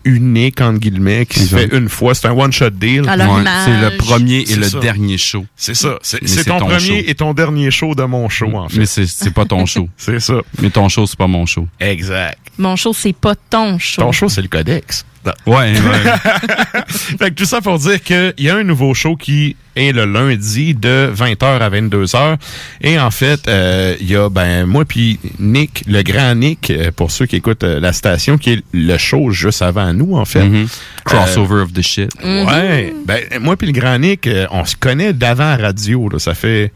unique, 0.04 0.60
entre 0.60 0.78
guillemets, 0.78 1.26
qui 1.26 1.40
se 1.40 1.54
fait 1.56 1.74
une 1.76 1.88
fois. 1.88 2.14
C'est 2.14 2.26
un 2.28 2.32
one-shot 2.32 2.70
deal. 2.70 3.02
Ouais, 3.02 3.16
c'est 3.64 3.80
le 3.80 3.96
premier 3.96 4.44
et 4.48 4.56
le 4.56 4.68
ça. 4.68 4.80
dernier 4.80 5.18
show. 5.18 5.44
C'est 5.56 5.74
ça. 5.74 5.98
C'est 6.02 6.44
ton, 6.44 6.58
ton 6.58 6.66
premier 6.66 6.80
show. 6.80 6.94
et 7.06 7.14
ton 7.14 7.34
dernier 7.34 7.70
show 7.70 7.94
de 7.94 8.04
mon 8.04 8.28
show, 8.28 8.54
en 8.54 8.68
fait. 8.68 8.78
Mais 8.78 8.86
c'est 8.86 9.06
c'est 9.06 9.30
pas 9.32 9.44
ton 9.44 9.66
show. 9.66 9.88
C'est 9.96 10.20
ça. 10.20 10.34
Mais 10.60 10.70
ton 10.70 10.88
show, 10.88 11.06
c'est 11.06 11.18
pas 11.18 11.26
mon 11.26 11.46
show. 11.46 11.66
Exact. 11.80 12.38
Mon 12.58 12.76
show, 12.76 12.92
c'est 12.92 13.14
pas 13.16 13.34
ton 13.34 13.78
show. 13.78 14.02
Ton 14.02 14.12
show, 14.12 14.28
c'est 14.28 14.42
le 14.42 14.48
codex. 14.48 15.04
Ouais, 15.46 15.54
ouais. 15.54 15.72
fait 16.88 17.30
que 17.30 17.34
tout 17.34 17.44
ça 17.44 17.60
pour 17.60 17.78
dire 17.78 18.02
qu'il 18.02 18.34
y 18.38 18.50
a 18.50 18.56
un 18.56 18.64
nouveau 18.64 18.92
show 18.94 19.16
qui 19.16 19.56
est 19.76 19.92
le 19.92 20.04
lundi 20.04 20.74
de 20.74 21.10
20h 21.14 21.44
à 21.44 21.70
22h. 21.70 22.36
Et 22.80 22.98
en 22.98 23.10
fait, 23.10 23.48
euh, 23.48 23.96
il 24.00 24.10
y 24.10 24.16
a 24.16 24.28
ben 24.28 24.66
moi 24.66 24.84
puis 24.84 25.18
Nick, 25.38 25.84
le 25.86 26.02
grand 26.02 26.34
Nick, 26.34 26.70
euh, 26.70 26.90
pour 26.94 27.10
ceux 27.10 27.26
qui 27.26 27.36
écoutent 27.36 27.64
euh, 27.64 27.80
la 27.80 27.92
station, 27.92 28.36
qui 28.36 28.50
est 28.50 28.62
le 28.72 28.98
show 28.98 29.30
juste 29.30 29.62
avant 29.62 29.92
nous, 29.92 30.16
en 30.16 30.24
fait. 30.24 30.44
Mhm. 30.44 30.66
Crossover 31.04 31.62
of 31.62 31.72
the 31.72 31.82
shit. 31.82 32.10
Ouais. 32.22 32.92
Ben, 33.06 33.22
moi 33.40 33.56
puis 33.56 33.66
le 33.66 33.72
grand 33.72 33.98
Nick, 33.98 34.28
on 34.50 34.64
se 34.64 34.76
connaît 34.76 35.12
d'avant 35.12 35.56
radio. 35.56 36.08
Là. 36.08 36.18
Ça 36.18 36.34
fait 36.34 36.72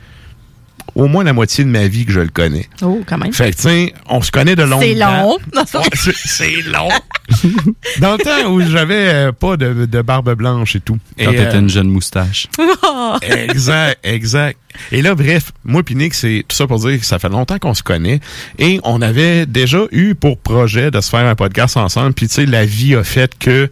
au 0.97 1.07
moins 1.07 1.23
la 1.23 1.33
moitié 1.33 1.63
de 1.63 1.69
ma 1.69 1.87
vie 1.87 2.05
que 2.07 2.11
je 2.13 2.21
le 2.21 2.29
connais. 2.29 2.69
Oh, 2.83 3.03
quand 3.07 3.19
même. 3.19 3.33
Fait 3.33 3.53
que, 3.53 3.57
tiens, 3.57 3.87
on 4.09 4.21
se 4.23 4.33
connaît 4.33 4.57
de 4.57 4.63
longue 4.65 4.83
C'est 4.83 4.95
long. 4.95 5.37
Ouais, 5.55 5.63
c'est- 5.95 6.13
c'est 6.25 6.63
long. 6.63 6.89
Dans 8.01 8.13
le 8.17 8.19
temps 8.19 8.51
où 8.51 8.61
j'avais 8.63 9.09
euh, 9.09 9.33
pas 9.33 9.57
de, 9.57 9.85
de 9.87 10.03
barbe 10.03 10.35
blanche 10.35 10.75
et 10.75 10.81
tout. 10.81 10.99
Quand 11.19 11.31
Et, 11.31 11.37
t'étais 11.37 11.55
euh, 11.57 11.61
une 11.61 11.69
jeune 11.69 11.89
moustache. 11.89 12.49
exact, 13.23 13.99
exact. 14.05 14.59
Et 14.93 15.03
là, 15.03 15.15
bref, 15.15 15.53
moi 15.65 15.83
Nick, 15.91 16.15
c'est 16.15 16.45
tout 16.49 16.57
ça 16.57 16.67
pour 16.67 16.79
dire 16.79 16.99
que 16.99 17.07
ça 17.07 17.19
fait 17.19 17.29
longtemps 17.29 17.59
qu'on 17.59 17.75
se 17.75 17.83
connaît. 17.83 18.21
Et 18.59 18.81
on 18.85 19.01
avait 19.03 19.47
déjà 19.47 19.85
eu 19.93 20.15
pour 20.15 20.39
projet 20.39 20.91
de 20.91 21.01
se 21.01 21.11
faire 21.11 21.27
un 21.27 21.35
podcast 21.35 21.77
ensemble. 21.77 22.13
Puis, 22.15 22.29
tu 22.29 22.35
sais, 22.35 22.47
la 22.47 22.65
vie 22.67 22.95
a 22.95 23.05
fait 23.05 23.37
que... 23.39 23.71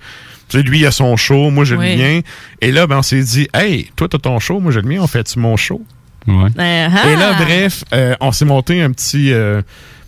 Tu 0.49 0.59
sais, 0.59 0.63
lui, 0.63 0.81
il 0.81 0.87
a 0.87 0.91
son 0.91 1.17
show, 1.17 1.49
moi, 1.51 1.65
j'ai 1.65 1.75
Oui. 1.75 1.97
le 1.97 2.03
mien. 2.03 2.21
Et 2.61 2.71
là, 2.71 2.87
ben, 2.87 2.99
on 2.99 3.03
s'est 3.03 3.23
dit, 3.23 3.49
hey, 3.55 3.91
toi, 3.97 4.09
t'as 4.11 4.19
ton 4.19 4.39
show, 4.41 4.61
moi, 4.61 4.73
j'ai 4.73 4.83
le 4.83 4.89
mien, 4.89 4.99
on 5.01 5.07
fait-tu 5.07 5.39
mon 5.39 5.57
show? 5.57 5.83
Ouais. 6.27 6.51
Uh-huh. 6.51 7.13
Et 7.13 7.17
là, 7.17 7.35
bref, 7.35 7.85
euh, 7.93 8.15
on 8.21 8.33
s'est 8.33 8.45
monté 8.45 8.83
un 8.83 8.91
petit... 8.93 9.33
euh, 9.33 9.63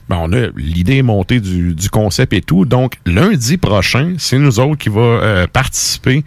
ben, 0.08 0.18
on 0.20 0.32
a 0.32 0.46
l'idée 0.56 1.02
montée 1.02 1.40
du, 1.40 1.74
du 1.74 1.90
concept 1.90 2.32
et 2.32 2.40
tout. 2.40 2.64
Donc, 2.64 2.94
lundi 3.06 3.56
prochain, 3.56 4.14
c'est 4.18 4.38
nous 4.38 4.60
autres 4.60 4.76
qui 4.76 4.88
va 4.88 5.00
euh, 5.00 5.46
participer 5.48 6.24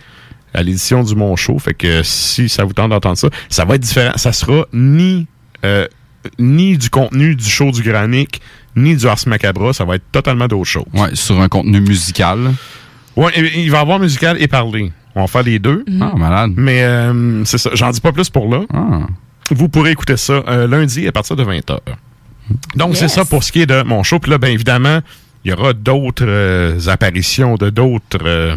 à 0.53 0.63
l'édition 0.63 1.01
du 1.03 1.15
Mon 1.15 1.36
Show. 1.36 1.60
Fait 1.60 1.74
que 1.74 2.03
si 2.03 2.50
ça 2.50 2.65
vous 2.65 2.74
tente 2.74 2.89
d'entendre 2.89 3.17
ça, 3.17 3.29
ça 3.48 3.63
va 3.65 3.75
être 3.75 3.81
différent. 3.81 4.12
Ça 4.17 4.34
sera 4.34 4.65
ni 4.74 5.27
euh, 5.63 5.88
ni 6.38 6.77
du 6.77 6.89
contenu 6.89 7.36
du 7.36 7.46
show 7.46 7.72
du 7.72 7.81
Granic, 7.81 8.41
ni 8.75 8.98
du 8.98 9.08
Ars 9.08 9.19
Macabra. 9.27 9.72
Ça 9.72 9.86
va 9.86 9.96
être 9.96 10.12
totalement 10.12 10.48
d'autres 10.48 10.65
choses. 10.65 10.86
Ouais, 10.93 11.12
sur 11.13 11.39
un 11.39 11.48
contenu 11.48 11.79
musical. 11.79 12.51
Ouais, 13.15 13.31
il 13.55 13.72
va 13.72 13.77
y 13.77 13.81
avoir 13.81 14.00
musical 14.00 14.36
et 14.41 14.48
parler. 14.48 14.91
On 15.15 15.22
va 15.22 15.27
faire 15.27 15.43
les 15.43 15.60
deux. 15.60 15.86
Ah, 16.01 16.13
malade. 16.17 16.51
Mais 16.58 16.84
euh, 16.84 17.43
c'est 17.46 17.58
ça. 17.58 17.69
J'en 17.74 17.91
dis 17.91 18.01
pas 18.01 18.12
plus 18.12 18.29
pour 18.29 18.53
là. 18.53 18.62
Vous 19.51 19.70
pourrez 19.70 19.91
écouter 19.91 20.18
ça 20.18 20.44
euh, 20.48 20.68
lundi 20.68 21.08
à 21.08 21.12
partir 21.12 21.36
de 21.36 21.44
20h. 21.44 21.77
Donc, 22.75 22.96
c'est 22.96 23.08
ça 23.08 23.25
pour 23.25 23.44
ce 23.44 23.51
qui 23.51 23.62
est 23.62 23.65
de 23.68 23.84
mon 23.84 24.03
show. 24.03 24.20
Puis 24.20 24.32
là, 24.32 24.38
bien 24.38 24.50
évidemment, 24.50 25.00
il 25.46 25.51
y 25.51 25.53
aura 25.53 25.74
d'autres 25.74 26.25
euh, 26.27 26.79
apparitions 26.88 27.56
de 27.56 27.70
d'autres 27.70 28.18
euh, 28.25 28.56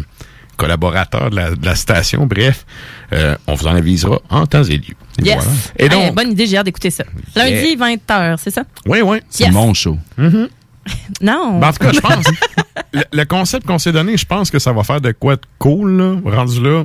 collaborateurs 0.57 1.29
de 1.29 1.35
la, 1.35 1.51
de 1.51 1.65
la 1.65 1.75
station. 1.75 2.25
Bref, 2.25 2.65
euh, 3.13 3.35
on 3.47 3.53
vous 3.55 3.67
en 3.67 3.75
avisera 3.75 4.19
en 4.29 4.45
temps 4.45 4.63
et 4.63 4.77
lieu. 4.77 4.95
Et 5.19 5.25
Yes. 5.25 5.35
voilà. 5.35 5.51
Et 5.77 5.83
Hey, 5.83 5.89
donc, 5.89 6.15
bonne 6.15 6.31
idée, 6.31 6.47
j'ai 6.47 6.57
hâte 6.57 6.65
d'écouter 6.65 6.89
ça. 6.89 7.03
Lundi, 7.35 7.75
20h, 7.75 8.37
c'est 8.37 8.51
ça? 8.51 8.63
oui, 8.87 9.01
oui. 9.03 9.19
C'est 9.29 9.45
Yes. 9.45 9.53
mon 9.53 9.73
show. 9.73 9.97
Non. 11.21 11.59
Ben, 11.59 11.69
en 11.69 11.71
tout 11.71 11.79
cas, 11.79 11.91
je 11.93 11.99
pense. 12.01 12.25
le, 12.91 13.03
le 13.13 13.25
concept 13.25 13.65
qu'on 13.65 13.79
s'est 13.79 13.93
donné, 13.93 14.17
je 14.17 14.25
pense 14.25 14.51
que 14.51 14.59
ça 14.59 14.73
va 14.73 14.83
faire 14.83 14.99
de 14.99 15.11
quoi 15.13 15.35
de 15.37 15.41
cool, 15.57 15.97
là. 15.97 16.15
Rendu 16.25 16.61
là, 16.61 16.83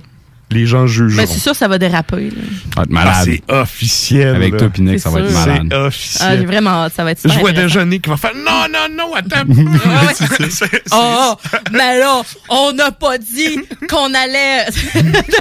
les 0.51 0.67
gens 0.67 0.87
jugeront. 0.87 1.17
Ben, 1.23 1.27
c'est 1.27 1.39
sûr, 1.41 1.55
ça 1.55 1.69
va 1.69 1.79
déraper. 1.79 2.31
Ça 2.31 2.77
va 2.77 2.83
être 2.85 2.91
malade. 2.91 3.15
Ah, 3.19 3.25
c'est 3.25 3.43
officiel. 3.53 4.35
Avec 4.37 4.53
là. 4.53 4.59
toi, 4.59 4.71
Nick, 4.79 4.99
ça 5.01 5.11
va 5.11 5.21
être 5.21 5.33
malade. 5.33 5.67
C'est 5.69 5.75
Ah, 5.77 5.85
officiel. 5.87 6.39
j'ai 6.41 6.47
vraiment 6.47 6.71
hâte, 6.71 6.93
ça 6.95 7.05
va 7.05 7.11
être 7.11 7.19
Je 7.23 7.29
super 7.29 7.41
vois 7.41 7.51
intéressant. 7.51 7.75
déjà 7.81 7.85
Nick 7.87 8.03
qui 8.03 8.11
va 8.11 8.17
faire 8.17 8.35
non, 8.35 8.67
non, 8.73 8.97
non, 8.97 9.15
attends. 9.15 9.45
C'est- 10.15 10.51
c'est- 10.51 10.83
Oh, 10.93 11.35
oh, 11.35 11.59
mais 11.73 11.99
là, 11.99 12.23
on 12.49 12.73
n'a 12.73 12.91
pas 12.93 13.19
dit 13.19 13.61
qu'on 13.89 14.15
allait. 14.15 14.67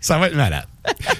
ça 0.00 0.18
va 0.18 0.28
être 0.28 0.36
malade. 0.36 0.64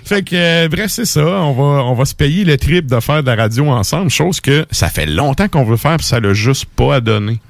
Fait 0.05 0.23
que, 0.23 0.37
euh, 0.37 0.69
bref, 0.69 0.90
c'est 0.90 1.05
ça. 1.07 1.25
On 1.25 1.52
va, 1.52 1.83
on 1.85 1.95
va 1.95 2.05
se 2.05 2.14
payer 2.14 2.45
le 2.45 2.57
trip 2.57 2.87
de 2.87 3.00
faire 3.00 3.23
de 3.23 3.26
la 3.28 3.35
radio 3.35 3.69
ensemble, 3.69 4.11
chose 4.11 4.40
que 4.40 4.64
ça 4.71 4.88
fait 4.88 5.07
longtemps 5.07 5.49
qu'on 5.49 5.64
veut 5.64 5.76
faire, 5.76 5.97
puis 5.97 6.07
ça 6.07 6.21
l'a 6.21 6.33
juste 6.35 6.66
pas 6.66 6.97
à 6.97 7.00
donner. 7.00 7.40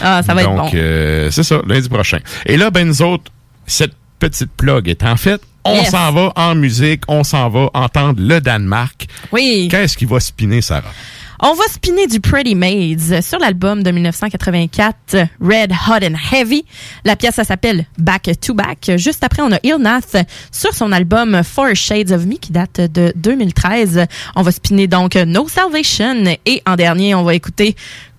Ah, 0.00 0.22
ça 0.24 0.34
va 0.34 0.42
être 0.42 0.54
Donc, 0.54 0.70
bon. 0.70 0.76
euh, 0.76 1.30
c'est 1.32 1.42
ça, 1.42 1.60
lundi 1.66 1.88
prochain. 1.88 2.18
Et 2.46 2.56
là, 2.56 2.70
ben, 2.70 2.86
nous 2.86 3.02
autres, 3.02 3.32
cette 3.66 3.92
petite 4.18 4.50
plug 4.56 4.88
est 4.88 5.02
en 5.02 5.16
fait, 5.16 5.40
on 5.64 5.74
Yes. 5.74 5.90
s'en 5.90 6.12
va 6.12 6.32
en 6.36 6.54
musique, 6.54 7.02
on 7.08 7.24
s'en 7.24 7.48
va 7.48 7.70
entendre 7.74 8.20
le 8.20 8.40
Danemark. 8.40 9.06
Oui. 9.32 9.68
Qu'est-ce 9.70 9.96
qui 9.96 10.04
va 10.04 10.20
spinner, 10.20 10.60
Sarah? 10.60 10.92
On 11.40 11.52
va 11.54 11.64
spinner 11.68 12.06
du 12.06 12.20
Pretty 12.20 12.54
Maids 12.54 13.20
sur 13.20 13.38
l'album 13.38 13.82
de 13.82 13.90
1984, 13.90 15.16
Red 15.40 15.72
Hot 15.72 16.04
and 16.06 16.14
Heavy. 16.32 16.64
La 17.04 17.16
pièce, 17.16 17.34
ça 17.34 17.44
s'appelle 17.44 17.86
Back 17.98 18.30
to 18.40 18.54
Back. 18.54 18.92
Juste 18.96 19.24
après, 19.24 19.42
on 19.42 19.52
a 19.52 19.58
Ilnath 19.62 20.16
sur 20.52 20.72
son 20.74 20.92
album 20.92 21.42
Four 21.42 21.74
Shades 21.74 22.12
of 22.12 22.24
Me 22.24 22.36
qui 22.36 22.52
date 22.52 22.80
de 22.80 23.12
2013. 23.16 24.06
On 24.36 24.42
va 24.42 24.52
spinner 24.52 24.86
donc 24.86 25.16
No 25.16 25.48
Salvation 25.48 26.24
et 26.46 26.62
en 26.66 26.76
dernier, 26.76 27.14
on 27.14 27.24
va 27.24 27.34
écouter 27.34 27.74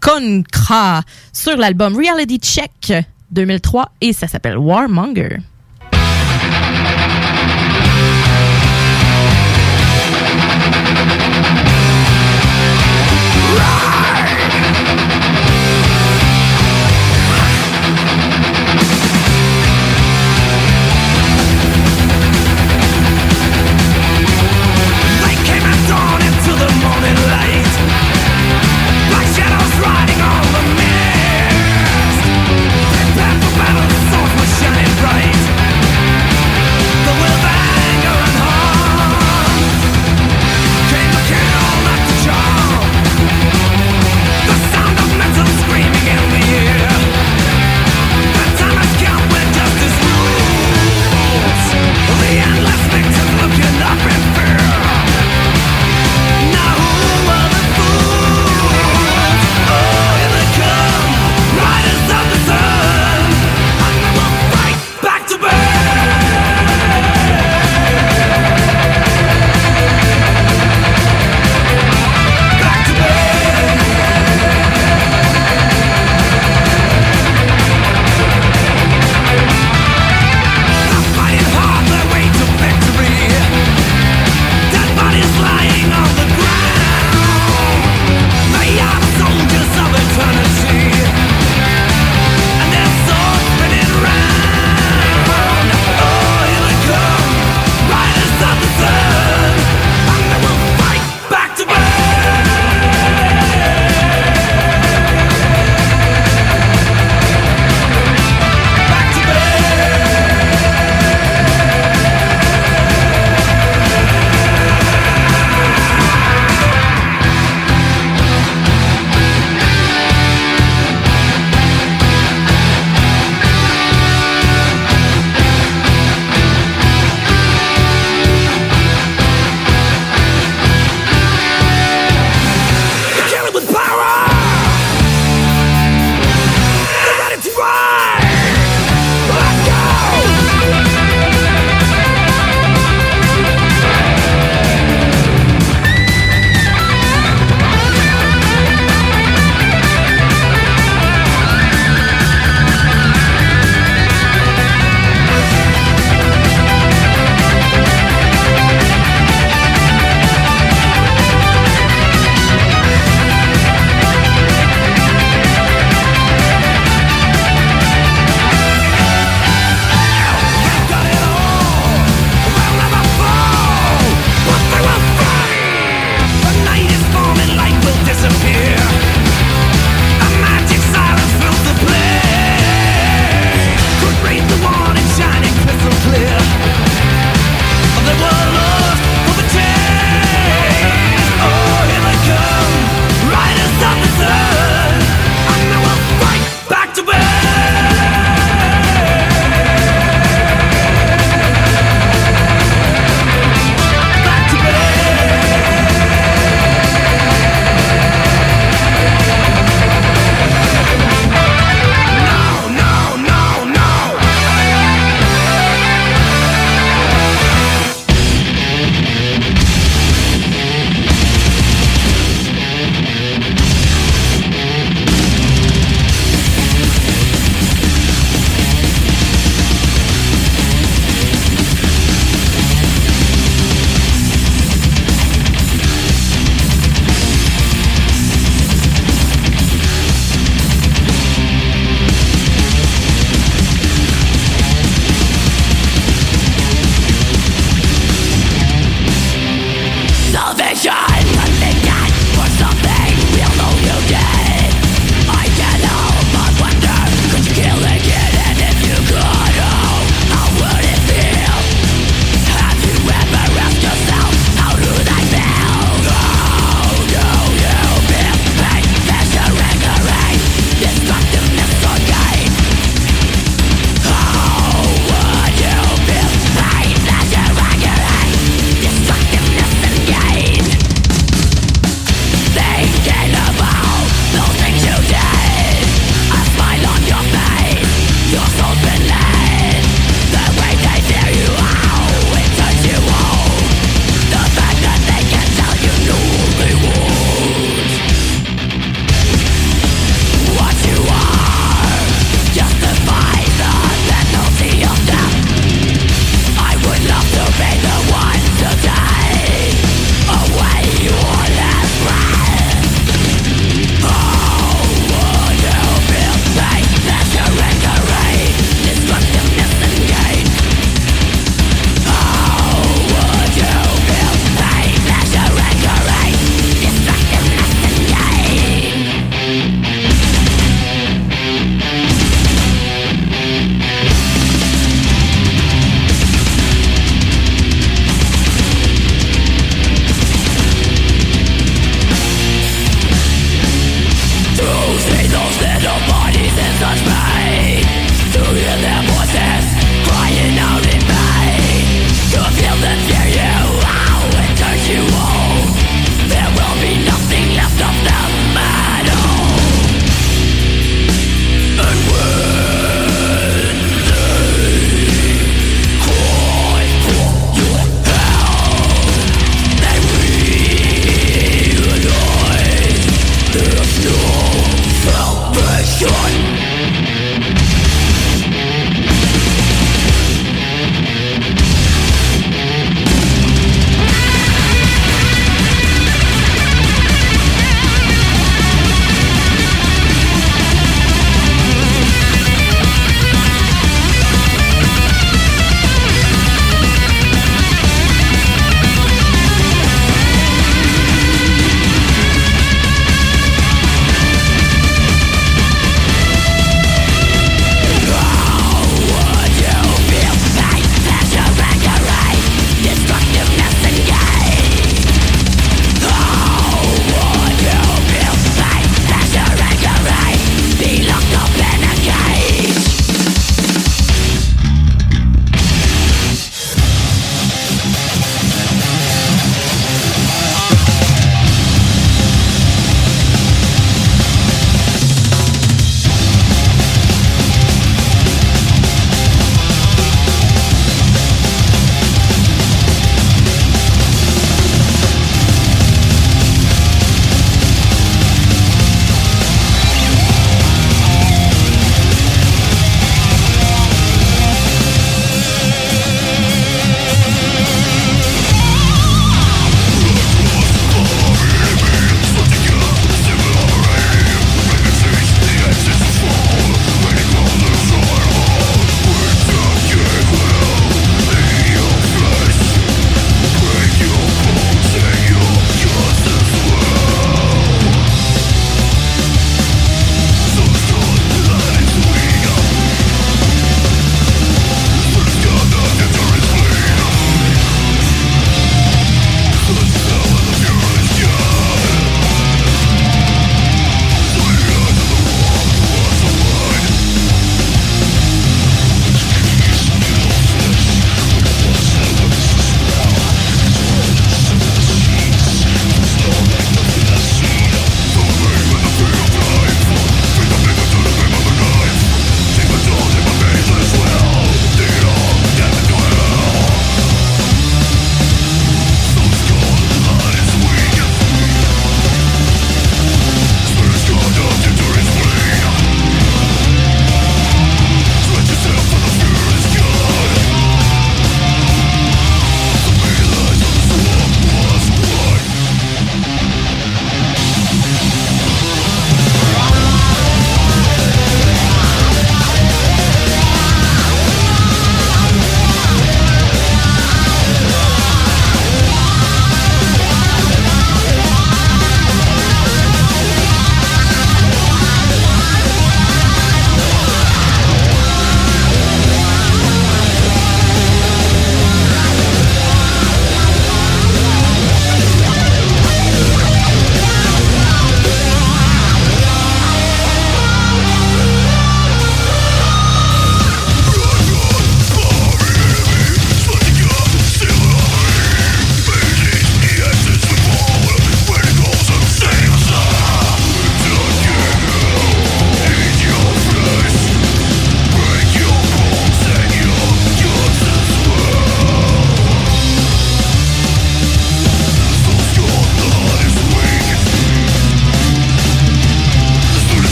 Concra 0.00 1.02
sur 1.32 1.56
l'album 1.56 1.96
Reality 1.96 2.38
Check 2.38 2.92
2003 3.32 3.92
et 4.00 4.12
ça 4.12 4.28
s'appelle 4.28 4.56
Warmonger. 4.56 5.38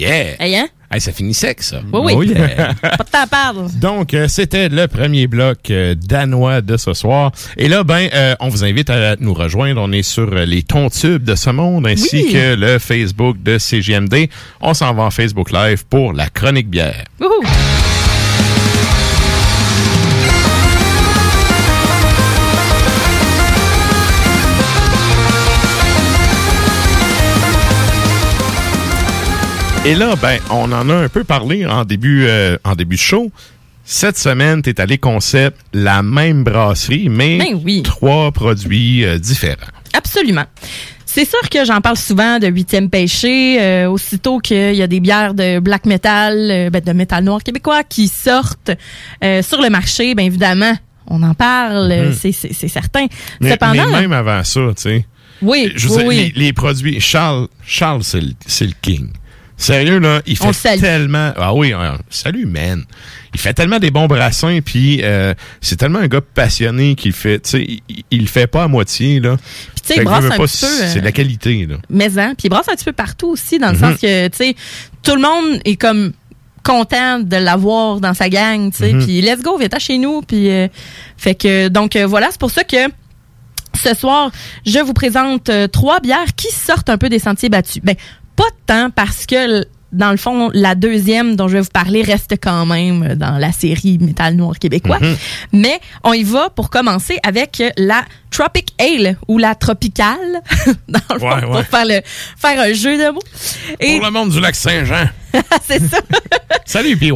Yeah! 0.00 0.36
Hey, 0.40 0.56
hein? 0.56 0.68
Hey, 0.92 1.00
ça 1.00 1.12
finit 1.12 1.34
sec, 1.34 1.62
ça. 1.62 1.80
Oui, 1.92 2.00
oui. 2.02 2.14
Oh 2.16 2.22
yeah. 2.38 2.74
Pas 2.74 3.04
de 3.04 3.10
temps 3.10 3.22
à 3.22 3.26
perdre. 3.28 3.70
Donc, 3.80 4.12
euh, 4.12 4.26
c'était 4.26 4.68
le 4.68 4.88
premier 4.88 5.28
bloc 5.28 5.58
euh, 5.70 5.94
danois 5.94 6.62
de 6.62 6.76
ce 6.76 6.94
soir. 6.94 7.30
Et 7.56 7.68
là, 7.68 7.84
ben, 7.84 8.08
euh, 8.12 8.34
on 8.40 8.48
vous 8.48 8.64
invite 8.64 8.90
à 8.90 9.14
nous 9.20 9.32
rejoindre. 9.32 9.80
On 9.84 9.92
est 9.92 10.02
sur 10.02 10.32
euh, 10.32 10.44
les 10.44 10.64
tons-tubes 10.64 11.22
de 11.22 11.36
ce 11.36 11.50
monde, 11.50 11.86
ainsi 11.86 12.24
Oui. 12.26 12.32
que 12.32 12.54
le 12.56 12.78
Facebook 12.80 13.40
de 13.40 13.58
CGMD. 13.58 14.28
On 14.60 14.74
s'en 14.74 14.92
va 14.94 15.04
en 15.04 15.10
Facebook 15.12 15.52
Live 15.52 15.84
pour 15.88 16.12
la 16.12 16.28
chronique 16.28 16.68
bière. 16.68 17.04
Wouhou! 17.20 17.44
Et 29.86 29.94
là, 29.94 30.14
ben, 30.20 30.38
on 30.50 30.70
en 30.72 30.88
a 30.90 30.94
un 30.94 31.08
peu 31.08 31.24
parlé 31.24 31.66
en 31.66 31.84
début, 31.84 32.24
euh, 32.26 32.56
en 32.64 32.74
début 32.74 32.96
de 32.96 33.00
show. 33.00 33.32
Cette 33.84 34.18
semaine, 34.18 34.60
tu 34.62 34.70
es 34.70 34.80
allé 34.80 34.98
concept 34.98 35.58
la 35.72 36.02
même 36.02 36.44
brasserie, 36.44 37.08
mais 37.08 37.38
Ben 37.38 37.60
oui. 37.64 37.82
trois 37.82 38.30
produits 38.30 39.04
euh, 39.04 39.18
différents. 39.18 39.56
Absolument. 39.94 40.44
C'est 41.06 41.24
sûr 41.24 41.40
que 41.50 41.64
j'en 41.64 41.80
parle 41.80 41.96
souvent 41.96 42.38
de 42.38 42.46
huitième 42.46 42.88
péché, 42.90 43.56
euh, 43.60 43.88
aussitôt 43.88 44.38
qu'il 44.38 44.74
y 44.74 44.82
a 44.82 44.86
des 44.86 45.00
bières 45.00 45.34
de 45.34 45.58
black 45.58 45.86
metal, 45.86 46.36
euh, 46.50 46.70
ben, 46.70 46.82
de 46.84 46.92
métal 46.92 47.24
noir 47.24 47.42
québécois 47.42 47.82
qui 47.82 48.06
sortent 48.06 48.70
euh, 49.24 49.42
sur 49.42 49.60
le 49.60 49.70
marché, 49.70 50.14
bien 50.14 50.26
évidemment, 50.26 50.74
on 51.08 51.22
en 51.24 51.34
parle, 51.34 51.88
Mhm. 52.10 52.12
c'est- 52.12 52.68
certain. 52.68 53.06
Mais, 53.40 53.52
Cependant, 53.52 53.86
mais 53.90 54.02
même 54.02 54.12
avant 54.12 54.44
ça, 54.44 54.60
tu 54.76 54.82
sais. 54.82 55.06
oui, 55.42 55.72
Je 55.74 55.88
oui, 55.88 55.94
sais, 55.94 56.06
oui. 56.06 56.32
Les, 56.36 56.44
les 56.44 56.52
produits, 56.52 57.00
Charles, 57.00 57.48
Charles, 57.66 58.04
c'est 58.04 58.20
le, 58.20 58.30
c'est 58.46 58.66
le 58.66 58.74
king. 58.80 59.08
Sérieux, 59.60 59.98
là, 59.98 60.22
il 60.26 60.38
fait 60.38 60.78
tellement... 60.78 61.32
Ah 61.36 61.52
oui, 61.54 61.74
euh, 61.74 61.92
salut, 62.08 62.46
man. 62.46 62.82
Il 63.34 63.40
fait 63.40 63.52
tellement 63.52 63.78
des 63.78 63.90
bons 63.90 64.06
brassins, 64.06 64.60
puis 64.64 65.00
euh, 65.04 65.34
c'est 65.60 65.76
tellement 65.76 65.98
un 65.98 66.06
gars 66.08 66.22
passionné 66.22 66.94
qu'il 66.94 67.12
fait... 67.12 67.40
Tu 67.40 67.50
sais, 67.50 67.80
il, 68.10 68.26
fait 68.26 68.46
pas 68.46 68.64
à 68.64 68.68
moitié, 68.68 69.20
là. 69.20 69.36
tu 69.76 69.94
sais, 69.94 69.94
il 69.98 70.04
brasse 70.04 70.24
un 70.24 70.30
petit 70.30 70.60
peu, 70.64 70.66
euh, 70.66 70.90
C'est 70.92 71.00
de 71.00 71.04
la 71.04 71.12
qualité, 71.12 71.66
là. 71.66 71.76
maison, 71.90 72.28
puis 72.36 72.46
il 72.46 72.48
brasse 72.48 72.70
un 72.70 72.74
petit 72.74 72.86
peu 72.86 72.92
partout 72.92 73.28
aussi, 73.28 73.58
dans 73.58 73.68
le 73.70 73.74
Mhm. 73.74 73.80
sens 73.80 74.00
que, 74.00 74.28
tu 74.28 74.36
sais, 74.38 74.56
tout 75.02 75.14
le 75.14 75.20
monde 75.20 75.60
est 75.66 75.76
comme 75.76 76.12
content 76.62 77.20
de 77.20 77.36
l'avoir 77.36 78.00
dans 78.00 78.14
sa 78.14 78.30
gang, 78.30 78.70
tu 78.72 78.78
sais, 78.78 78.92
Mhm. 78.94 79.04
puis 79.04 79.20
let's 79.20 79.42
go, 79.42 79.58
viens 79.58 79.68
chez 79.78 79.98
nous, 79.98 80.22
puis 80.22 80.50
euh, 80.50 80.68
fait 81.18 81.34
que, 81.34 81.68
donc 81.68 81.96
euh, 81.96 82.06
voilà, 82.06 82.28
c'est 82.30 82.40
pour 82.40 82.50
ça 82.50 82.64
que 82.64 82.76
ce 83.82 83.94
soir, 83.94 84.30
je 84.66 84.78
vous 84.80 84.92
présente 84.92 85.48
euh, 85.48 85.66
trois 85.68 86.00
bières 86.00 86.34
qui 86.36 86.48
sortent 86.52 86.90
un 86.90 86.98
peu 86.98 87.08
des 87.08 87.18
sentiers 87.18 87.48
battus. 87.48 87.82
Ben, 87.82 87.94
pas 88.40 88.50
tant 88.66 88.90
parce 88.90 89.26
que 89.26 89.66
dans 89.92 90.12
le 90.12 90.16
fond, 90.16 90.50
la 90.54 90.74
deuxième 90.74 91.34
dont 91.36 91.48
je 91.48 91.54
vais 91.54 91.60
vous 91.60 91.68
parler 91.72 92.02
reste 92.02 92.34
quand 92.40 92.64
même 92.64 93.16
dans 93.16 93.38
la 93.38 93.50
série 93.52 93.98
Métal 94.00 94.34
Noir 94.36 94.58
québécois. 94.58 94.98
Mhm. 95.00 95.16
Mais 95.52 95.80
on 96.04 96.12
y 96.12 96.22
va 96.22 96.48
pour 96.48 96.70
commencer 96.70 97.18
avec 97.24 97.62
la 97.76 98.04
Tropic 98.30 98.72
Ale 98.78 99.16
ou 99.26 99.36
la 99.36 99.54
Tropicale, 99.56 100.40
dans 100.88 101.00
le 101.12 101.18
fond, 101.18 101.28
ouais. 101.28 101.40
pour 101.40 101.62
faire, 101.64 101.84
le, 101.84 102.00
faire 102.38 102.60
un 102.60 102.72
jeu 102.72 102.96
de 102.96 103.12
mots. 103.12 103.20
Et 103.80 103.96
Pour 103.96 104.06
le 104.06 104.12
monde 104.12 104.30
du 104.30 104.40
lac 104.40 104.54
Saint-Jean. 104.54 105.08
c'est 105.66 105.82
ça. 105.82 105.98
Salut, 106.64 106.96
PY. 106.96 107.10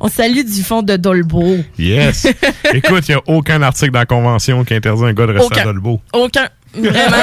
On 0.00 0.08
salue 0.08 0.44
du 0.44 0.62
fond 0.62 0.82
de 0.82 0.96
Dolbeau. 0.96 1.58
Yes. 1.78 2.26
Écoute, 2.72 3.04
il 3.08 3.12
n'y 3.12 3.14
a 3.16 3.22
aucun 3.26 3.60
article 3.62 3.90
dans 3.92 3.98
la 4.00 4.06
convention 4.06 4.64
qui 4.64 4.74
interdit 4.74 5.04
un 5.04 5.12
gars 5.12 5.26
de 5.26 5.32
rester 5.32 5.46
Aucun. 5.46 5.60
à 5.60 5.64
Dolbeau. 5.64 6.00
Aucun. 6.14 6.48
Vraiment. 6.76 7.16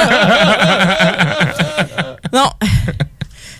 non. 2.32 2.50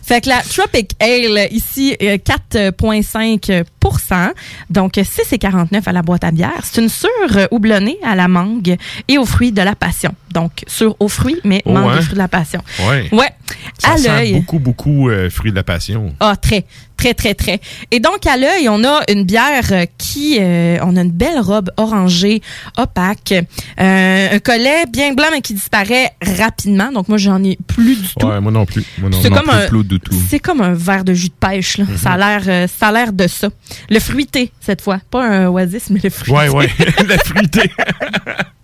Fait 0.05 0.21
que 0.21 0.29
la 0.29 0.41
Tropic 0.43 0.91
Ale, 1.01 1.47
ici, 1.53 1.97
euh, 2.03 2.17
4,5% 2.19 4.33
Donc, 4.69 4.95
6,49 4.97 5.83
à 5.87 5.93
la 5.93 6.03
boîte 6.03 6.25
à 6.25 6.33
bière. 6.33 6.61
C'est 6.65 6.81
une 6.81 6.89
sûre 6.89 7.09
euh, 7.37 7.47
houblonnée 7.53 7.99
à 8.05 8.17
la 8.17 8.27
mangue 8.27 8.77
et 9.09 9.17
aux 9.19 9.25
fruits 9.25 9.53
de 9.53 9.63
la 9.63 9.77
passion. 9.77 10.13
Donc, 10.33 10.65
sûre 10.67 10.97
aux 10.99 11.09
fruits, 11.09 11.41
mais 11.45 11.63
Oh, 11.65 11.73
mangue 11.73 11.93
hein? 11.93 11.99
et 11.99 12.03
fruits 12.03 12.15
de 12.15 12.19
la 12.19 12.27
passion. 12.29 12.63
Ouais. 12.89 13.09
Ouais. 13.13 13.31
Ça 13.79 13.93
à 13.93 13.97
sent 13.97 14.09
l'œil. 14.09 14.33
beaucoup, 14.35 14.59
beaucoup 14.59 15.09
euh, 15.11 15.31
fruits 15.31 15.51
de 15.51 15.57
la 15.57 15.63
passion. 15.65 16.15
Ah, 16.21 16.37
très, 16.37 16.65
très, 16.97 17.15
très, 17.15 17.35
très. 17.35 17.61
Et 17.91 18.01
donc, 18.01 18.27
à 18.27 18.37
l'œil, 18.37 18.69
on 18.69 18.85
a 18.85 19.01
une 19.11 19.25
bière 19.25 19.69
euh, 19.73 19.85
qui... 19.99 20.39
euh, 20.41 20.79
on 20.83 20.97
a 20.97 21.03
une 21.03 21.11
belle 21.11 21.41
robe 21.41 21.71
orangée, 21.77 22.43
opaque. 22.79 23.33
euh, 23.33 24.29
un 24.35 24.39
collet 24.39 24.85
bien 24.93 25.13
blanc, 25.15 25.27
mais 25.33 25.41
qui 25.41 25.55
disparaît 25.55 26.11
rapidement. 26.39 26.93
Donc, 26.93 27.09
moi, 27.09 27.19
j'en 27.19 27.43
ai 27.43 27.59
plus 27.67 27.97
du 27.97 28.09
tout. 28.19 28.27
Ouais, 28.27 28.41
moi 28.41 28.53
non 28.53 28.67
plus. 28.67 28.85
Moi 28.99 29.11
non, 29.11 29.19
C'est 29.21 29.31
non 29.31 29.37
comme 29.37 29.47
plus, 29.49 29.55
un- 29.65 29.69
plus 29.69 29.85
du 29.85 30.01
tout. 30.01 30.15
C'est 30.29 30.39
comme 30.41 30.61
un 30.61 30.75
verre 30.75 31.05
de 31.05 31.15
jus 31.15 31.29
de 31.29 31.35
pêche. 31.35 31.79
Là. 31.79 31.85
Ça 31.97 32.13
a 32.13 32.17
l'air, 32.19 32.43
euh, 32.47 32.67
ça 32.69 32.89
a 32.89 32.93
l'air 32.93 33.13
de 33.13 33.27
ça. 33.27 33.49
Le 33.91 33.99
fruité 34.01 34.53
cette 34.61 34.81
fois, 34.83 34.99
pas 35.11 35.25
un 35.27 35.47
oasis, 35.49 35.91
mais 35.91 36.01
le 36.03 36.11
fruité. 36.11 36.33
Ouais, 36.39 36.49
ouais. 36.49 36.69
la 37.09 37.19
fruitée. 37.19 37.71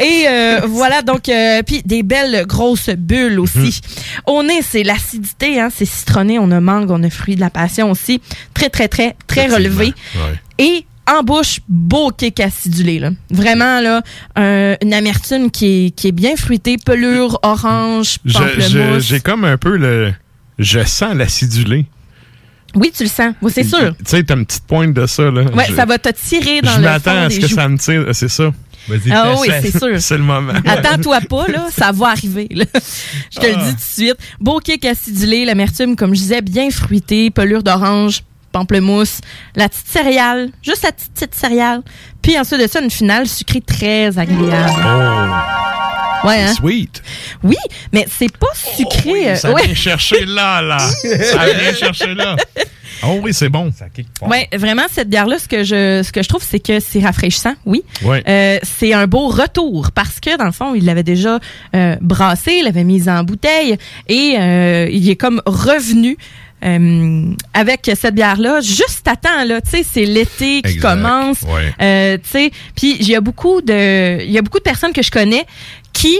Et 0.00 0.24
euh, 0.28 0.60
voilà 0.66 1.02
donc 1.02 1.28
euh, 1.28 1.62
puis 1.64 1.82
des 1.84 2.02
belles 2.02 2.44
grosses 2.46 2.90
bulles 2.90 3.38
aussi. 3.40 3.58
Mhm. 3.58 4.34
Au 4.34 4.42
nez, 4.42 4.62
c'est 4.62 4.82
l'acidité, 4.82 5.60
hein, 5.60 5.68
c'est 5.74 5.84
citronné, 5.84 6.38
on 6.38 6.50
a 6.50 6.60
mangue, 6.60 6.90
on 6.90 7.02
a 7.02 7.10
fruit 7.10 7.36
de 7.36 7.40
la 7.40 7.50
passion 7.50 7.90
aussi, 7.90 8.20
très 8.52 8.68
très 8.70 8.88
très 8.88 9.14
très 9.26 9.46
relevé. 9.46 9.94
Ouais. 10.16 10.38
Et 10.58 10.86
en 11.06 11.22
bouche, 11.22 11.60
beau 11.68 12.10
cake 12.10 12.40
acidulé. 12.40 12.98
Là. 12.98 13.10
Vraiment, 13.30 13.80
là, 13.80 14.02
un- 14.36 14.74
une 14.82 14.94
amertume 14.94 15.50
qui 15.50 15.86
est, 15.86 15.90
qui 15.90 16.08
est 16.08 16.12
bien 16.12 16.34
fruitée, 16.34 16.76
pelure, 16.78 17.38
orange, 17.42 18.16
Je- 18.24 18.32
je- 18.32 18.38
pamplemousse. 18.38 19.04
J'ai 19.04 19.20
comme 19.20 19.44
un 19.44 19.58
peu 19.58 19.76
le. 19.76 20.12
Je 20.58 20.82
sens 20.84 21.14
l'acidulé. 21.14 21.84
Oui, 22.74 22.90
tu 22.96 23.02
le 23.04 23.08
sens. 23.08 23.34
Oui, 23.42 23.52
c'est 23.54 23.64
sûr. 23.64 23.94
Tu 23.98 24.04
sais, 24.06 24.24
t'as 24.24 24.34
une 24.34 24.46
petite 24.46 24.64
pointe 24.66 24.94
de 24.94 25.06
ça, 25.06 25.24
là. 25.30 25.42
Ouais, 25.42 25.66
Je- 25.68 25.74
ça 25.74 25.84
va 25.84 25.98
te 25.98 26.08
tirer 26.08 26.60
dans 26.62 26.72
Je 26.72 26.78
le 26.78 26.82
m'attends 26.84 27.10
fond 27.12 27.22
à 27.26 27.30
ce 27.30 27.38
que 27.38 27.46
joues. 27.48 27.54
ça 27.54 27.68
me 27.68 27.76
tire. 27.78 28.06
C'est 28.12 28.28
ça. 28.28 28.50
Vas-y, 28.88 29.10
Ah 29.12 29.34
oui, 29.40 29.48
c'est 29.62 29.78
sûr. 29.78 29.96
C'est 30.00 30.18
le 30.18 30.24
moment. 30.24 30.52
Attends-toi 30.66 31.20
pas, 31.28 31.46
là, 31.48 31.68
ça 31.74 31.90
va 31.92 32.08
arriver. 32.08 32.48
là. 32.50 32.64
Je 33.32 33.40
te 33.40 33.46
le 33.46 33.52
dis 33.54 33.70
tout 33.70 33.74
de 33.76 33.80
suite. 33.80 34.16
Beau 34.40 34.58
cake 34.60 34.84
acidulé, 34.84 35.44
l'amertume, 35.44 35.96
comme 35.96 36.14
je 36.14 36.20
disais, 36.20 36.42
bien 36.42 36.70
fruité, 36.70 37.30
pelure 37.30 37.62
d'orange, 37.62 38.22
pamplemousse, 38.52 39.20
la 39.56 39.68
petite 39.68 39.88
céréale, 39.88 40.50
juste 40.62 40.82
la 40.82 40.92
petite, 40.92 41.12
petite 41.12 41.34
céréale. 41.34 41.82
Puis 42.22 42.38
ensuite 42.38 42.60
de 42.60 42.66
ça, 42.66 42.80
une 42.80 42.90
finale 42.90 43.26
sucrée 43.28 43.60
très 43.60 44.16
agréable. 44.18 44.70
Oh, 44.78 45.83
Ouais, 46.24 46.40
hein? 46.42 46.54
sweet. 46.54 47.02
Oui, 47.42 47.56
mais 47.92 48.06
c'est 48.10 48.34
pas 48.36 48.46
sucré. 48.54 49.30
euh, 49.30 49.34
Ça 49.36 49.52
ouais. 49.52 49.64
vient 49.64 49.74
chercher 49.74 50.24
là, 50.24 50.60
là. 50.62 50.78
Ça 51.02 51.46
vient 51.46 51.74
chercher 51.74 52.14
là. 52.14 52.36
Oh 53.06 53.18
oui, 53.22 53.34
c'est 53.34 53.48
bon. 53.48 53.70
Ça 53.76 53.86
kick 53.88 54.06
fort. 54.18 54.28
Ouais, 54.28 54.48
vraiment 54.54 54.84
cette 54.90 55.08
bière 55.10 55.26
là 55.26 55.38
ce 55.38 55.48
que 55.48 55.64
je 55.64 56.02
ce 56.04 56.12
que 56.12 56.22
je 56.22 56.28
trouve 56.28 56.42
c'est 56.42 56.60
que 56.60 56.80
c'est 56.80 57.00
rafraîchissant, 57.00 57.54
oui. 57.66 57.82
Ouais. 58.02 58.22
Euh, 58.28 58.58
c'est 58.62 58.92
un 58.94 59.06
beau 59.06 59.28
retour 59.28 59.90
parce 59.92 60.20
que 60.20 60.36
dans 60.38 60.44
le 60.46 60.52
fond, 60.52 60.74
il 60.74 60.84
l'avait 60.86 61.02
déjà 61.02 61.38
euh, 61.74 61.96
brassé, 62.00 62.52
il 62.60 62.64
l'avait 62.64 62.84
mise 62.84 63.08
en 63.08 63.22
bouteille 63.24 63.76
et 64.08 64.36
euh, 64.38 64.88
il 64.90 65.10
est 65.10 65.16
comme 65.16 65.42
revenu 65.44 66.16
euh, 66.64 67.30
avec 67.52 67.90
cette 68.00 68.14
bière 68.14 68.38
là 68.38 68.60
juste 68.62 69.06
à 69.06 69.16
temps 69.16 69.44
là, 69.44 69.60
tu 69.60 69.70
sais, 69.70 69.82
c'est 69.82 70.04
l'été 70.04 70.62
qui 70.62 70.74
Exact. 70.76 70.80
commence. 70.94 71.42
Ouais. 71.42 71.74
Euh, 71.82 72.16
tu 72.16 72.30
sais, 72.30 72.50
puis 72.76 72.96
il 73.00 73.08
y 73.08 73.16
a 73.16 73.20
beaucoup 73.20 73.60
de 73.60 74.22
il 74.24 74.30
y 74.30 74.38
a 74.38 74.42
beaucoup 74.42 74.58
de 74.58 74.62
personnes 74.64 74.92
que 74.92 75.02
je 75.02 75.10
connais 75.10 75.44
qui 75.94 76.16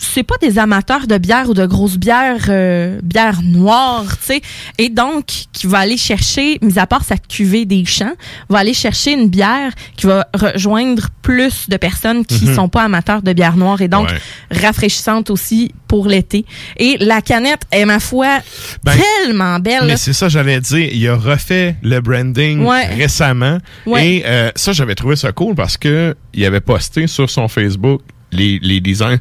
c'est 0.00 0.22
pas 0.22 0.36
des 0.40 0.60
amateurs 0.60 1.08
de 1.08 1.18
bière 1.18 1.50
ou 1.50 1.54
de 1.54 1.66
grosses 1.66 1.96
bières, 1.96 2.46
euh, 2.50 3.00
bière 3.02 3.40
noire, 3.42 4.04
tu 4.18 4.26
sais, 4.34 4.40
et 4.78 4.90
donc 4.90 5.24
qui 5.52 5.66
va 5.66 5.78
aller 5.80 5.96
chercher, 5.96 6.56
mis 6.62 6.78
à 6.78 6.86
part 6.86 7.02
sa 7.02 7.16
cuvée 7.16 7.64
des 7.64 7.84
champs, 7.84 8.12
va 8.48 8.60
aller 8.60 8.74
chercher 8.74 9.14
une 9.14 9.28
bière 9.28 9.72
qui 9.96 10.06
va 10.06 10.28
rejoindre 10.34 11.08
plus 11.20 11.68
de 11.68 11.76
personnes 11.76 12.24
qui 12.24 12.44
Mhm. 12.44 12.54
sont 12.54 12.68
pas 12.68 12.84
amateurs 12.84 13.22
de 13.22 13.32
bière 13.32 13.56
noire 13.56 13.80
et 13.82 13.88
donc 13.88 14.08
Ouais. 14.08 14.20
rafraîchissante 14.62 15.30
aussi 15.30 15.72
pour 15.88 16.06
l'été. 16.06 16.44
Et 16.76 16.96
la 17.00 17.20
canette 17.20 17.62
est 17.72 17.84
ma 17.84 17.98
foi 17.98 18.38
Ben, 18.84 18.92
tellement 19.24 19.58
belle. 19.58 19.82
Mais 19.88 19.96
c'est 19.96 20.12
ça, 20.12 20.28
j'allais 20.28 20.60
dire. 20.60 20.90
Il 20.92 21.08
a 21.08 21.16
refait 21.16 21.74
le 21.82 22.00
branding 22.00 22.64
Ouais. 22.64 22.86
récemment. 22.94 23.58
Ouais. 23.84 24.06
Et 24.08 24.22
euh, 24.26 24.52
ça, 24.54 24.70
j'avais 24.70 24.94
trouvé 24.94 25.16
ça 25.16 25.32
cool 25.32 25.56
parce 25.56 25.76
que 25.76 26.14
il 26.34 26.44
avait 26.44 26.60
posté 26.60 27.08
sur 27.08 27.28
son 27.28 27.48
Facebook 27.48 28.00
les, 28.32 28.58
les 28.62 28.80
designs. 28.80 29.18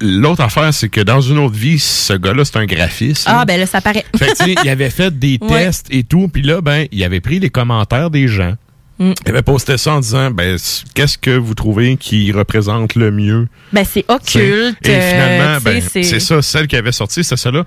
L'autre 0.00 0.42
affaire, 0.42 0.72
c'est 0.74 0.88
que 0.88 1.00
dans 1.00 1.20
une 1.20 1.38
autre 1.38 1.54
vie, 1.54 1.78
ce 1.78 2.12
gars-là, 2.12 2.44
c'est 2.44 2.56
un 2.58 2.66
graphiste. 2.66 3.24
Ah 3.26 3.44
ben 3.44 3.58
là 3.58 3.66
ça 3.66 3.80
paraît. 3.80 4.04
Fait 4.16 4.26
que, 4.32 4.62
il 4.64 4.68
avait 4.68 4.90
fait 4.90 5.18
des 5.18 5.38
Ouais. 5.40 5.64
tests 5.64 5.86
et 5.90 6.04
tout, 6.04 6.28
puis 6.28 6.42
là, 6.42 6.60
ben, 6.60 6.86
il 6.92 7.02
avait 7.04 7.20
pris 7.20 7.38
les 7.38 7.50
commentaires 7.50 8.10
des 8.10 8.28
gens. 8.28 8.54
Mm. 8.98 9.12
Il 9.24 9.30
avait 9.30 9.42
posté 9.42 9.78
ça 9.78 9.94
en 9.94 10.00
disant, 10.00 10.30
ben, 10.30 10.58
qu'est-ce 10.94 11.16
que 11.16 11.30
vous 11.30 11.54
trouvez 11.54 11.96
qui 11.96 12.30
représente 12.32 12.94
le 12.96 13.10
mieux? 13.10 13.48
Ben 13.72 13.84
c'est 13.90 14.04
occulte. 14.08 14.76
Et 14.86 15.00
finalement, 15.00 15.56
euh, 15.56 15.58
sais, 15.80 15.80
ben, 16.00 16.04
c'est 16.04 16.20
ça, 16.20 16.42
celle 16.42 16.66
qui 16.66 16.76
avait 16.76 16.92
sorti, 16.92 17.24
c'est 17.24 17.36
celle-là. 17.36 17.64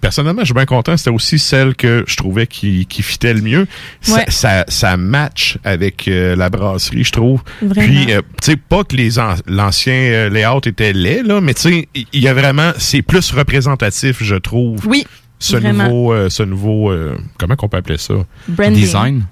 Personnellement, 0.00 0.40
je 0.40 0.46
suis 0.46 0.54
bien 0.54 0.64
content. 0.66 0.96
C'était 0.96 1.10
aussi 1.10 1.38
celle 1.38 1.74
que 1.74 2.04
je 2.06 2.16
trouvais 2.16 2.46
qui, 2.46 2.86
qui 2.86 3.02
fitait 3.02 3.34
le 3.34 3.42
mieux. 3.42 3.66
Ça, 4.00 4.14
Ouais. 4.14 4.24
ça, 4.28 4.64
ça 4.68 4.96
match 4.96 5.58
avec 5.62 6.08
euh, 6.08 6.34
la 6.36 6.48
brasserie, 6.48 7.04
je 7.04 7.12
trouve. 7.12 7.42
Vraiment. 7.60 7.86
Puis, 7.86 8.12
euh, 8.14 8.22
tu 8.42 8.52
sais, 8.52 8.56
pas 8.56 8.82
que 8.84 8.96
les 8.96 9.18
an- 9.18 9.34
l'ancien 9.46 9.92
euh, 9.92 10.28
layout 10.30 10.60
était 10.66 10.92
laid, 10.94 11.22
là, 11.22 11.40
mais 11.40 11.52
tu 11.54 11.60
sais, 11.62 11.88
il 11.94 12.20
y 12.20 12.28
a 12.28 12.34
vraiment, 12.34 12.72
c'est 12.78 13.02
plus 13.02 13.30
représentatif, 13.32 14.22
je 14.22 14.36
trouve. 14.36 14.86
Oui. 14.86 15.04
ce 15.38 15.56
Vraiment. 15.56 15.84
nouveau, 15.84 16.12
euh, 16.12 16.28
ce 16.30 16.42
nouveau, 16.42 16.90
euh, 16.90 17.16
comment 17.38 17.56
qu'on 17.56 17.68
peut 17.68 17.78
appeler 17.78 17.96
ça? 17.98 18.14
Branding. 18.48 18.74
Design? 18.80 19.24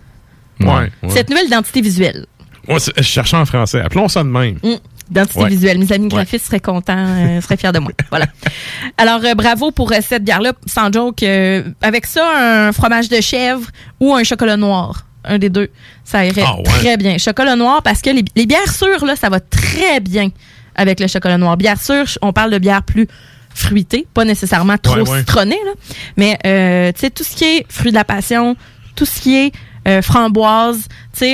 Ouais. 0.60 0.66
ouais. 0.68 0.90
Cette 1.10 1.28
nouvelle 1.30 1.46
identité 1.46 1.80
visuelle. 1.82 2.26
Ouais, 2.66 2.76
je 2.96 3.02
cherchais 3.02 3.36
en 3.36 3.44
français. 3.46 3.80
Appelons 3.80 4.08
ça 4.08 4.22
de 4.22 4.28
même. 4.28 4.58
Mm. 4.62 4.74
Identité 5.10 5.40
Ouais. 5.40 5.48
visuelle. 5.48 5.78
Mes 5.78 5.92
amis 5.92 6.04
Ouais. 6.04 6.10
graphistes 6.10 6.46
seraient 6.46 6.60
contents, 6.60 6.94
euh, 6.96 7.40
seraient 7.40 7.56
fiers 7.56 7.72
de 7.72 7.78
moi. 7.78 7.92
Voilà. 8.10 8.26
Alors, 8.98 9.20
euh, 9.24 9.34
bravo 9.34 9.70
pour 9.70 9.90
euh, 9.92 9.96
cette 10.00 10.24
bière-là. 10.24 10.52
Sans 10.66 10.92
joke, 10.92 11.22
avec 11.82 12.06
ça, 12.06 12.66
un 12.68 12.72
fromage 12.72 13.08
de 13.08 13.20
chèvre 13.20 13.66
ou 14.00 14.14
un 14.14 14.22
chocolat 14.24 14.56
noir. 14.56 15.04
Un 15.24 15.38
des 15.38 15.48
deux. 15.50 15.68
Ça 16.04 16.24
irait 16.24 16.44
Ah 16.46 16.56
ouais. 16.56 16.62
très 16.62 16.96
bien. 16.96 17.18
Chocolat 17.18 17.56
noir, 17.56 17.82
parce 17.82 18.00
que 18.02 18.10
les, 18.10 18.24
les 18.36 18.46
bières 18.46 18.72
sûres, 18.72 19.04
là, 19.04 19.16
ça 19.16 19.28
va 19.28 19.40
très 19.40 20.00
bien 20.00 20.30
avec 20.74 21.00
le 21.00 21.06
chocolat 21.06 21.38
noir. 21.38 21.56
Bière 21.56 21.80
sûre, 21.80 22.04
on 22.22 22.32
parle 22.32 22.52
de 22.52 22.58
bière 22.58 22.82
plus 22.82 23.08
fruitée, 23.54 24.06
pas 24.14 24.24
nécessairement 24.24 24.78
trop 24.78 24.94
Ouais, 25.00 25.08
ouais. 25.10 25.18
citronnée, 25.20 25.58
là. 25.66 25.72
mais 26.16 26.38
euh, 26.46 26.92
tu 26.92 27.00
sais, 27.00 27.10
tout 27.10 27.24
ce 27.24 27.34
qui 27.34 27.44
est 27.44 27.66
fruit 27.68 27.90
de 27.90 27.96
la 27.96 28.04
passion, 28.04 28.56
tout 28.94 29.04
ce 29.04 29.20
qui 29.20 29.36
est 29.36 29.52
euh, 29.86 30.02
framboise, 30.02 30.88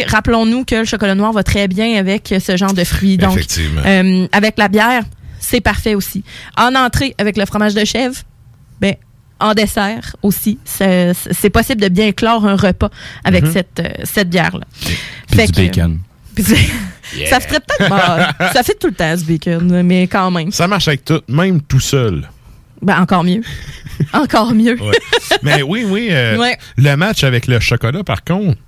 rappelons-nous 0.09 0.65
que 0.65 0.75
le 0.77 0.85
chocolat 0.85 1.15
noir 1.15 1.33
va 1.33 1.43
très 1.43 1.69
bien 1.69 1.97
avec 1.99 2.35
ce 2.45 2.57
genre 2.57 2.73
de 2.75 2.85
fruits. 2.85 3.17
Donc, 3.17 3.33
Effectivement. 3.37 3.81
euh, 3.85 4.27
avec 4.33 4.59
la 4.59 4.69
bière, 4.69 5.03
c'est 5.41 5.61
parfait 5.61 5.95
aussi. 5.95 6.25
En 6.57 6.75
entrée, 6.75 7.15
avec 7.19 7.37
le 7.37 7.47
fromage 7.47 7.75
de 7.75 7.85
chèvre, 7.85 8.17
ben, 8.81 8.95
en 9.41 9.53
dessert 9.55 10.17
aussi, 10.23 10.59
c'est 10.65 11.51
possible 11.51 11.81
de 11.83 11.89
bien 11.89 12.13
clore 12.13 12.47
un 12.47 12.57
repas 12.57 12.91
avec 13.25 13.45
Mhm. 13.45 13.53
cette, 13.53 13.81
euh, 13.81 13.89
cette 14.05 14.31
bière-là. 14.31 14.65
Puis 15.31 15.47
du 15.47 15.53
que- 15.53 15.57
bacon. 15.57 15.99
Ça 17.29 17.39
ferait 17.41 17.61
peut-être 17.61 18.53
Ça 18.53 18.63
fait 18.63 18.75
tout 18.79 18.89
le 18.89 18.95
temps 18.95 19.15
du 19.17 19.25
bacon, 19.25 19.83
mais 19.83 20.07
quand 20.09 20.31
même. 20.31 20.51
Ça 20.51 20.67
marche 20.67 20.89
avec 20.89 21.05
tout, 21.05 21.21
même 21.29 21.61
tout 21.63 21.81
seul. 21.81 22.29
Ben, 22.85 23.01
encore 23.01 23.25
mieux. 23.25 23.43
encore 24.13 24.53
mieux. 24.55 24.81
Ouais. 24.81 24.99
Mais 25.43 25.63
oui, 25.63 25.85
oui. 25.89 26.09
euh, 26.11 26.37
Ouais. 26.39 26.57
Le 26.77 26.95
match 26.97 27.25
avec 27.25 27.47
le 27.47 27.59
chocolat, 27.61 28.05
par 28.05 28.23
contre, 28.25 28.59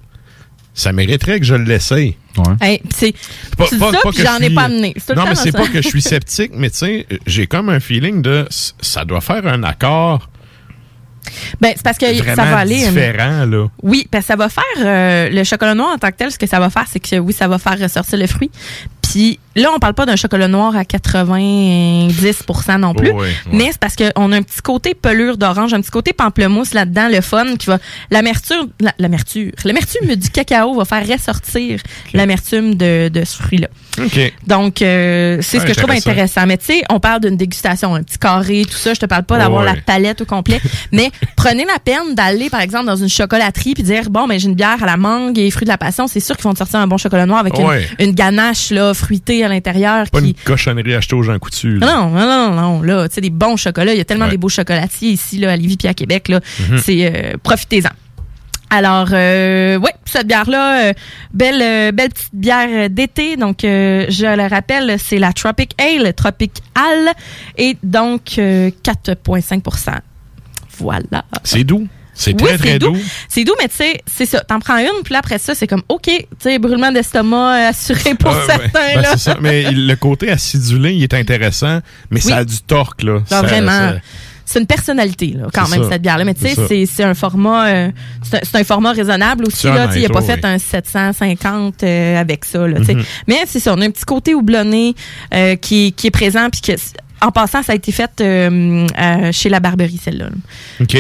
ça 0.75 0.93
mériterait 0.93 1.39
que 1.41 1.47
je 1.47 1.55
l'essaye. 1.55 2.17
Hey, 2.61 2.79
pis 2.81 2.89
c'est 2.95 3.15
Pas- 3.57 3.67
ça, 3.67 3.77
pas 3.79 4.11
que 4.13 4.23
j'en 4.23 4.39
je 4.39 4.45
ai 4.45 4.51
pas 4.51 4.65
amené. 4.65 4.95
Le 5.09 5.15
Non, 5.15 5.25
mais 5.27 5.35
c'est 5.35 5.53
pas 5.53 5.67
que 5.69 5.81
je 5.81 5.89
suis 5.89 6.03
sceptique, 6.03 6.53
mais 6.55 6.69
tu 6.71 6.77
sais, 6.79 7.07
j'ai 7.27 7.47
comme 7.47 7.71
un 7.71 7.81
feeling 7.81 8.21
de 8.21 8.47
ça 8.51 9.05
doit 9.07 9.23
faire 9.23 9.47
un 9.47 9.63
accord 9.63 10.29
Ben, 11.63 11.73
c'est 11.75 11.83
parce 11.83 11.97
que 11.99 12.15
ça 12.15 12.35
va 12.35 12.59
aller. 12.59 12.85
euh, 12.85 12.89
différent, 12.91 13.47
là. 13.47 13.67
Oui, 13.83 14.07
parce 14.11 14.25
que 14.25 14.29
ça 14.29 14.37
va 14.37 14.49
faire 14.51 14.65
euh, 14.79 15.29
le 15.31 15.45
chocolat 15.45 15.75
noir 15.75 15.95
en 15.95 15.99
tant 15.99 16.11
que 16.11 16.17
tel. 16.17 16.31
Ce 16.31 16.39
que 16.39 16.47
ça 16.47 16.61
va 16.61 16.69
faire, 16.71 16.85
c'est 16.91 17.01
que 17.01 17.17
oui, 17.19 17.33
ça 17.33 17.49
va 17.49 17.59
faire 17.59 17.79
ressortir 17.81 18.19
le 18.19 18.27
fruit. 18.27 18.51
Puis 19.17 19.39
là, 19.55 19.71
on 19.75 19.79
parle 19.79 19.95
pas 19.95 20.05
d'un 20.05 20.15
chocolat 20.17 20.47
noir 20.47 20.77
à 20.77 20.83
90% 20.85 22.79
non 22.79 22.93
plus, 22.95 23.11
Oh, 23.15 23.23
mais 23.53 23.69
c'est 23.73 23.79
parce 23.79 23.97
qu'on 23.97 24.33
a 24.33 24.37
un 24.37 24.43
petit 24.43 24.61
côté 24.61 24.95
pelure 24.95 25.39
d'orange, 25.39 25.73
un 25.73 25.81
petit 25.81 25.91
côté 25.91 26.13
pamplemousse 26.13 26.75
là-dedans, 26.75 27.09
le 27.11 27.23
fun 27.23 27.57
qui 27.57 27.67
va 27.67 27.79
l'amertume, 28.11 28.69
la- 28.81 28.93
l'amertume, 28.99 29.53
l'amertume 29.65 30.15
du 30.17 30.29
cacao 30.31 30.75
va 30.75 30.85
faire 30.85 31.07
ressortir 31.09 31.81
l'amertume 32.13 32.75
de, 32.75 33.09
de 33.09 33.25
ce 33.25 33.37
fruit-là. 33.43 33.69
Donc, 34.47 34.83
euh, 34.83 35.39
c'est 35.41 35.59
ce 35.61 35.65
que 35.65 35.73
je 35.73 35.79
trouve 35.79 35.89
intéressant. 36.11 36.47
Mais 36.47 36.59
tu 36.59 36.67
sais, 36.67 36.83
on 36.91 37.01
parle 37.01 37.23
d'une 37.23 37.39
dégustation, 37.39 37.95
un 37.95 38.03
petit 38.03 38.19
carré, 38.19 38.65
tout 38.71 38.77
ça. 38.77 38.93
Je 38.93 39.01
te 39.01 39.07
parle 39.07 39.23
pas 39.23 39.39
d'avoir 39.39 39.63
la 39.65 39.73
palette 39.81 40.21
au 40.21 40.27
complet. 40.27 40.61
mais 40.93 41.11
prenez 41.37 41.65
la 41.65 41.79
peine 41.79 42.15
d'aller, 42.15 42.51
par 42.51 42.61
exemple, 42.61 42.85
dans 42.85 42.97
une 42.97 43.09
chocolaterie 43.09 43.73
puis 43.73 43.83
dire, 43.83 44.11
bon, 44.11 44.27
ben 44.29 44.39
j'ai 44.39 44.49
une 44.49 44.55
bière 44.55 44.83
à 44.83 44.87
la 44.87 44.99
mangue 44.99 45.39
et 45.39 45.51
fruits 45.51 45.65
de 45.65 45.71
la 45.71 45.79
passion. 45.79 46.07
C'est 46.09 46.21
sûr 46.21 46.37
qu'ils 46.37 46.45
vont 46.45 46.53
te 46.53 46.59
sortir 46.59 46.79
un 46.81 46.87
bon 46.87 46.99
chocolat 46.99 47.25
noir 47.25 47.39
avec 47.41 47.55
une, 47.99 48.13
ganache 48.13 48.71
là, 48.71 48.93
fruitée 49.07 49.45
à 49.45 49.49
l'intérieur. 49.49 50.11
Pas 50.11 50.21
qui... 50.21 50.29
une 50.29 50.35
cochonnerie 50.45 50.95
achetée 50.95 51.15
aux 51.15 51.23
gens 51.23 51.39
coutus. 51.39 51.81
Non, 51.81 52.11
non, 52.11 52.27
non, 52.27 52.51
non, 52.51 52.83
là, 52.83 53.09
tu 53.09 53.15
sais, 53.15 53.21
des 53.21 53.31
bons 53.31 53.57
chocolats. 53.57 53.93
Il 53.95 53.99
y 53.99 54.01
a 54.01 54.05
tellement 54.05 54.25
Ouais. 54.25 54.33
des 54.33 54.37
beaux 54.37 54.49
chocolatiers 54.49 55.11
ici, 55.11 55.39
là, 55.39 55.53
à 55.53 55.57
Lévis 55.57 55.77
puis 55.77 55.87
à 55.89 55.95
Québec, 55.95 56.29
là. 56.29 56.41
Mhm. 56.69 56.79
C'est, 56.79 57.07
euh, 57.15 57.33
profitez-en. 57.43 57.91
Alors, 58.69 59.09
euh, 59.13 59.79
ouais, 59.79 59.93
cette 60.07 60.27
bière-là, 60.27 60.89
euh, 60.89 60.93
belle, 61.33 61.63
euh, 61.63 61.93
belle 61.93 62.09
petite 62.11 62.35
bière 62.35 62.91
d'été. 62.91 63.37
Donc, 63.37 63.59
je 63.63 64.37
le 64.37 64.49
rappelle, 64.49 64.97
c'est 64.99 65.19
la 65.21 65.33
Tropic 65.33 65.71
Ale, 65.81 66.13
Tropic 66.15 66.51
Ale, 66.75 67.13
et 67.57 67.77
donc 67.85 68.35
euh, 68.39 68.71
4,5% 68.83 69.93
Voilà. 70.79 71.25
C'est 71.45 71.63
doux. 71.63 71.87
C'est 72.19 72.33
Oui, 72.41 72.49
très, 72.49 72.59
très 72.59 72.79
doux. 72.79 72.97
C'est 73.29 73.45
doux, 73.45 73.55
mais 73.61 73.69
tu 73.69 73.77
sais, 73.77 74.01
c'est 74.07 74.25
ça. 74.27 74.41
T'en 74.41 74.59
prends 74.59 74.79
une, 74.79 75.03
puis 75.05 75.13
là, 75.13 75.19
après 75.19 75.39
ça, 75.39 75.55
c'est 75.55 75.67
comme, 75.67 75.83
OK, 75.89 76.05
tu 76.07 76.25
sais, 76.39 76.59
brûlement 76.59 76.91
d'estomac 76.91 77.37
euh, 77.67 77.69
assuré 77.69 78.15
pour 78.15 78.31
Ah, 78.31 78.43
certains, 78.47 78.71
Ben, 78.95 79.03
là. 79.03 79.09
c'est 79.13 79.19
ça. 79.19 79.37
Mais 79.41 79.71
le 79.71 79.95
côté 79.97 80.31
acidulé, 80.31 80.95
il 80.95 81.03
est 81.03 81.15
intéressant, 81.15 81.81
mais 82.11 82.25
Oui. 82.25 82.31
ça 82.31 82.39
a 82.39 82.45
du 82.45 82.59
torque, 82.61 83.03
là. 83.03 83.13
Non, 83.19 83.25
Ça- 83.29 83.43
vraiment. 83.43 83.71
ça- 83.71 83.97
C'est 84.49 84.61
une 84.61 84.67
personnalité, 84.67 85.35
là, 85.37 85.49
quand 85.53 85.69
même, 85.71 85.83
ça. 85.83 85.91
cette 85.91 86.03
bière-là. 86.03 86.25
Mais 86.25 86.33
tu 86.35 86.47
sais, 86.49 86.87
C'est 86.87 87.03
un 87.03 87.15
format 87.15 87.67
euh, 87.69 87.91
c'est 88.23 88.55
un, 88.55 88.63
format 88.63 88.93
raisonnable 88.93 89.45
aussi. 89.45 89.67
Là, 89.67 89.89
il 89.95 90.03
n'a 90.03 90.09
pas 90.09 90.23
fait 90.23 90.35
oui. 90.35 90.51
un 90.51 90.59
750 90.59 91.83
euh, 91.83 92.17
avec 92.21 92.45
ça. 92.45 92.65
Là, 92.67 92.79
tu 92.79 92.87
sais. 92.87 92.95
Mhm. 92.95 93.05
Mais 93.27 93.39
c'est 93.47 93.59
ça, 93.59 93.75
on 93.75 93.81
a 93.81 93.85
un 93.87 93.91
petit 93.91 94.05
côté 94.05 94.35
houblonné 94.37 94.95
euh, 95.35 95.57
qui, 95.57 95.93
qui 95.95 96.07
est 96.07 96.11
présent. 96.13 96.49
Puis 96.51 96.61
que, 96.61 96.73
en 97.23 97.31
passant, 97.31 97.63
ça 97.63 97.73
a 97.73 97.75
été 97.75 97.93
fait 97.93 98.11
euh, 98.21 98.87
euh, 98.99 99.33
chez 99.33 99.49
la 99.49 99.61
Barberie, 99.61 99.99
celle-là. 100.03 100.29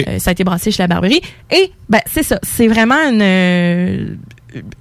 Euh, 0.09 0.19
ça 0.19 0.31
a 0.31 0.33
été 0.33 0.45
brassé 0.45 0.71
chez 0.71 0.83
la 0.83 0.87
Barberie. 0.89 1.21
Et 1.51 1.73
ben, 1.89 2.01
c'est 2.13 2.23
ça. 2.23 2.39
C'est 2.43 2.69
vraiment 2.69 2.97
une, 3.11 4.19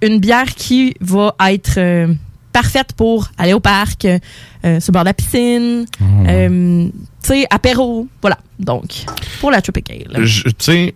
une 0.01 0.19
bière 0.19 0.53
qui 0.55 0.95
va 1.01 1.35
être 1.49 1.77
euh, 1.77 2.13
parfaite 2.53 2.93
pour 2.95 3.29
aller 3.37 3.53
au 3.53 3.59
parc, 3.59 4.05
euh, 4.05 4.17
le 4.63 4.91
bord 4.91 5.03
de 5.03 5.09
la 5.09 5.13
piscine, 5.13 5.85
euh, 6.27 6.87
tu 6.87 7.27
sais, 7.27 7.45
apéro. 7.49 8.07
Voilà. 8.21 8.37
Donc, 8.59 9.03
pour 9.41 9.51
la 9.51 9.61
Tropical. 9.61 10.05
Je- 10.23 10.43
Tu 10.43 10.53
sais, 10.59 10.95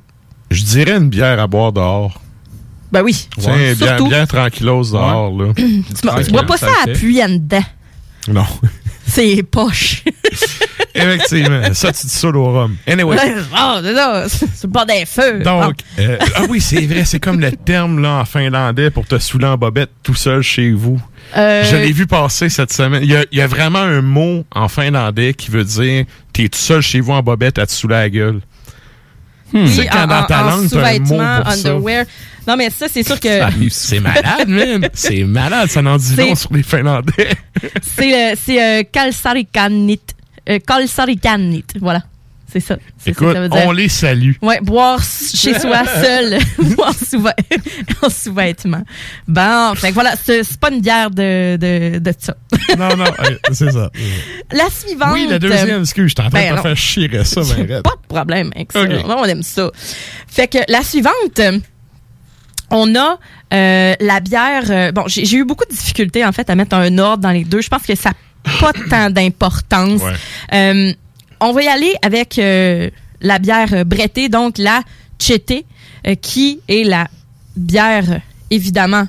je 0.51 0.63
dirais 0.63 0.97
une 0.97 1.09
bière 1.09 1.39
à 1.39 1.47
boire 1.47 1.73
dehors. 1.73 2.21
Ben 2.91 3.03
oui. 3.03 3.27
Tu 3.37 3.43
sais, 3.43 3.75
bien, 3.75 3.87
Surtout, 3.87 4.07
bien 4.07 4.25
tranquillos 4.25 4.83
dehors, 4.91 5.31
là. 5.37 5.53
tu, 5.55 6.31
bois 6.31 6.43
pas 6.43 6.57
ça 6.57 6.67
à 6.83 6.87
dedans. 6.87 7.63
Non. 8.27 8.45
C'est 9.09 9.43
poche. 9.43 10.03
Effectivement. 10.95 11.73
ça, 11.73 11.91
tu 11.93 12.05
dis 12.07 12.11
ça 12.13 12.27
au 12.29 12.51
rhum. 12.51 12.75
Anyway. 12.87 13.17
Ah, 13.53 13.81
c'est 14.27 14.67
bord 14.67 14.85
des 14.85 15.05
feux. 15.05 15.39
Donc, 15.39 15.75
euh, 15.99 16.17
ah 16.35 16.41
oui, 16.49 16.59
c'est 16.59 16.85
vrai, 16.85 17.05
c'est 17.05 17.19
comme 17.19 17.39
le 17.39 17.51
terme 17.51 18.01
là 18.01 18.15
en 18.19 18.25
finlandais 18.25 18.89
pour 18.89 19.05
te 19.05 19.17
saouler 19.17 19.45
en 19.45 19.57
bobette 19.57 19.91
tout 20.03 20.15
seul 20.15 20.41
chez 20.41 20.71
vous. 20.71 20.99
Euh, 21.37 21.63
Je 21.63 21.75
l'ai 21.75 21.91
vu 21.91 22.07
passer 22.07 22.49
cette 22.49 22.73
semaine. 22.73 23.03
Il 23.03 23.09
y, 23.11 23.15
a, 23.15 23.23
il 23.31 23.37
y 23.37 23.41
a 23.41 23.47
vraiment 23.47 23.79
un 23.79 24.01
mot 24.01 24.45
en 24.51 24.67
finlandais 24.67 25.33
qui 25.33 25.51
veut 25.51 25.63
dire 25.63 26.05
t'es 26.33 26.49
tout 26.49 26.57
seul 26.57 26.81
chez 26.81 26.99
vous 26.99 27.11
en 27.13 27.21
bobette 27.21 27.59
à 27.59 27.65
te 27.65 27.71
saouler 27.71 27.95
la 27.95 28.09
gueule. 28.09 28.39
Oui, 29.53 29.65
Tu 29.65 29.73
sais, 29.73 29.87
quand 29.87 30.07
dans 30.07 30.23
ta 30.25 30.43
langue, 30.43 30.67
sous-vêtements, 30.67 31.41
pour 31.43 31.51
ça. 31.53 31.69
underwear. 31.69 32.05
Non, 32.47 32.55
mais 32.57 32.69
ça, 32.69 32.87
c'est 32.89 33.03
sûr 33.03 33.19
que. 33.19 33.27
C'est 33.69 33.99
malade, 33.99 34.47
man. 34.47 34.89
C'est 34.93 35.23
malade. 35.23 35.69
Ça 35.69 35.81
n'en 35.81 35.97
dit 35.97 36.15
long 36.15 36.35
sur 36.35 36.53
les 36.53 36.63
Finlandais. 36.63 37.29
C'est 37.81 38.35
c'est 38.35 38.63
euh, 38.63 38.83
kalsarikanit. 38.91 39.99
Euh, 40.49 40.59
kalsarikanit. 40.65 41.65
Voilà. 41.79 42.03
C'est 42.51 42.59
ça. 42.59 42.77
Écoute, 43.05 43.33
ça 43.33 43.41
veut 43.41 43.49
dire. 43.49 43.63
on 43.65 43.71
les 43.71 43.89
salue. 43.89 44.31
Ouais, 44.41 44.59
boire 44.61 45.01
chez 45.03 45.57
soi 45.59 45.83
seul, 46.01 46.39
boire 46.75 46.93
en 48.01 48.09
sous-vêtements. 48.09 48.83
Bon, 49.27 49.73
fait 49.75 49.89
que 49.89 49.93
voilà, 49.93 50.13
c'est 50.23 50.57
pas 50.57 50.71
une 50.71 50.81
bière 50.81 51.11
de, 51.11 51.57
de, 51.57 51.99
de 51.99 52.13
ça. 52.17 52.35
Non, 52.77 52.95
non, 52.97 53.05
euh, 53.05 53.35
c'est 53.51 53.71
ça. 53.71 53.91
La 54.51 54.69
suivante. 54.69 55.11
Oui, 55.13 55.27
la 55.29 55.37
deuxième, 55.39 55.81
excuse, 55.81 56.05
je 56.05 56.21
suis 56.21 56.27
en 56.27 56.29
train 56.29 56.39
Ben 56.39 56.45
de 56.45 56.49
te 56.51 56.55
non. 56.57 56.61
faire 56.63 56.77
chier 56.77 57.23
ça, 57.23 57.41
ben 57.41 57.67
raide. 57.67 57.83
Pas 57.83 57.91
de 57.91 58.07
problème 58.07 58.51
avec 58.55 58.71
ça. 58.71 58.81
Ok. 58.81 58.89
Non, 59.07 59.17
on 59.19 59.25
aime 59.25 59.43
ça. 59.43 59.69
Fait 60.27 60.47
que 60.47 60.57
la 60.67 60.81
suivante, 60.83 61.39
on 62.71 62.95
a 62.95 63.19
euh, 63.53 63.93
la 63.99 64.19
bière. 64.19 64.63
euh, 64.69 64.91
bon, 64.91 65.03
j'ai 65.07 65.25
j'ai 65.25 65.37
eu 65.37 65.45
beaucoup 65.45 65.65
de 65.65 65.71
difficultés 65.75 66.23
en 66.25 66.31
fait 66.31 66.49
à 66.49 66.55
mettre 66.55 66.75
un 66.75 66.97
ordre 66.97 67.23
dans 67.23 67.31
les 67.31 67.43
deux. 67.43 67.61
Je 67.61 67.69
pense 67.69 67.83
que 67.83 67.95
ça 67.95 68.11
n'a 68.11 68.51
pas 68.59 68.73
tant 68.89 69.09
d'importance. 69.09 70.01
Ouais. 70.01 70.13
Euh, 70.53 70.93
on 71.41 71.51
va 71.53 71.63
y 71.63 71.67
aller 71.67 71.93
avec 72.01 72.37
euh, 72.39 72.89
la 73.21 73.39
bière 73.39 73.85
brettée, 73.85 74.29
donc 74.29 74.57
la 74.57 74.81
Chété, 75.19 75.65
euh, 76.07 76.15
qui 76.15 76.61
est 76.67 76.83
la 76.83 77.07
bière, 77.55 78.21
évidemment, 78.49 79.07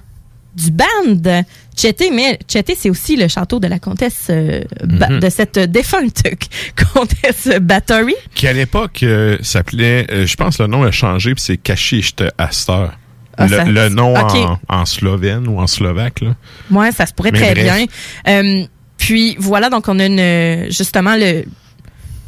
du 0.57 0.71
band 0.73 1.43
Chété, 1.77 2.11
mais 2.11 2.39
Chété, 2.49 2.75
c'est 2.77 2.91
aussi 2.91 3.17
le 3.17 3.29
château 3.29 3.61
de 3.61 3.69
la 3.69 3.79
comtesse, 3.79 4.27
euh, 4.31 4.63
Mhm. 4.85 5.21
de 5.21 5.31
cette 5.31 5.59
défunte 5.59 6.23
comtesse 6.95 7.49
Bathory. 7.61 8.15
Qui 8.35 8.49
à 8.49 8.53
l'époque 8.53 9.03
euh, 9.03 9.39
s'appelait, 9.41 10.07
je 10.27 10.35
pense 10.35 10.59
le 10.59 10.67
nom 10.67 10.83
a 10.83 10.91
changé, 10.91 11.35
puis 11.35 11.43
c'est 11.45 11.57
Kachicht 11.57 12.25
Astor. 12.39 12.91
Ah, 13.37 13.47
le, 13.47 13.57
ça- 13.57 13.65
le 13.65 13.89
nom 13.89 14.15
en, 14.17 14.59
en 14.69 14.85
slovène 14.85 15.47
ou 15.49 15.61
en 15.61 15.67
slovaque. 15.67 16.21
Là. 16.21 16.35
Ouais, 16.71 16.91
ça 16.93 17.07
se 17.07 17.15
pourrait 17.15 17.31
Mais 17.31 17.39
très 17.41 17.55
bref. 17.55 17.87
bien. 18.27 18.67
Puis 18.99 19.37
voilà, 19.39 19.71
donc 19.71 19.89
on 19.89 19.99
a 19.99 20.05
une, 20.07 20.71
justement 20.71 21.17
le 21.17 21.45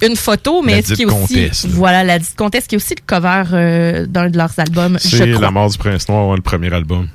une 0.02 0.16
photo, 0.16 0.62
mais 0.62 0.82
ce 0.82 0.94
qui 0.94 1.02
est 1.02 1.06
dite 1.06 1.50
aussi 1.50 1.68
voilà 1.68 2.04
la 2.04 2.18
dite 2.18 2.34
comtesse 2.36 2.66
qui 2.66 2.74
est 2.74 2.78
aussi 2.78 2.94
le 2.94 3.02
cover 3.06 3.44
euh, 3.52 4.06
d'un 4.06 4.28
de 4.28 4.36
leurs 4.36 4.58
albums, 4.58 4.98
C'est. 4.98 5.26
La 5.26 5.50
mort 5.50 5.70
du 5.70 5.78
prince 5.78 6.08
noir, 6.08 6.34
le 6.34 6.42
premier 6.42 6.72
album. 6.72 7.08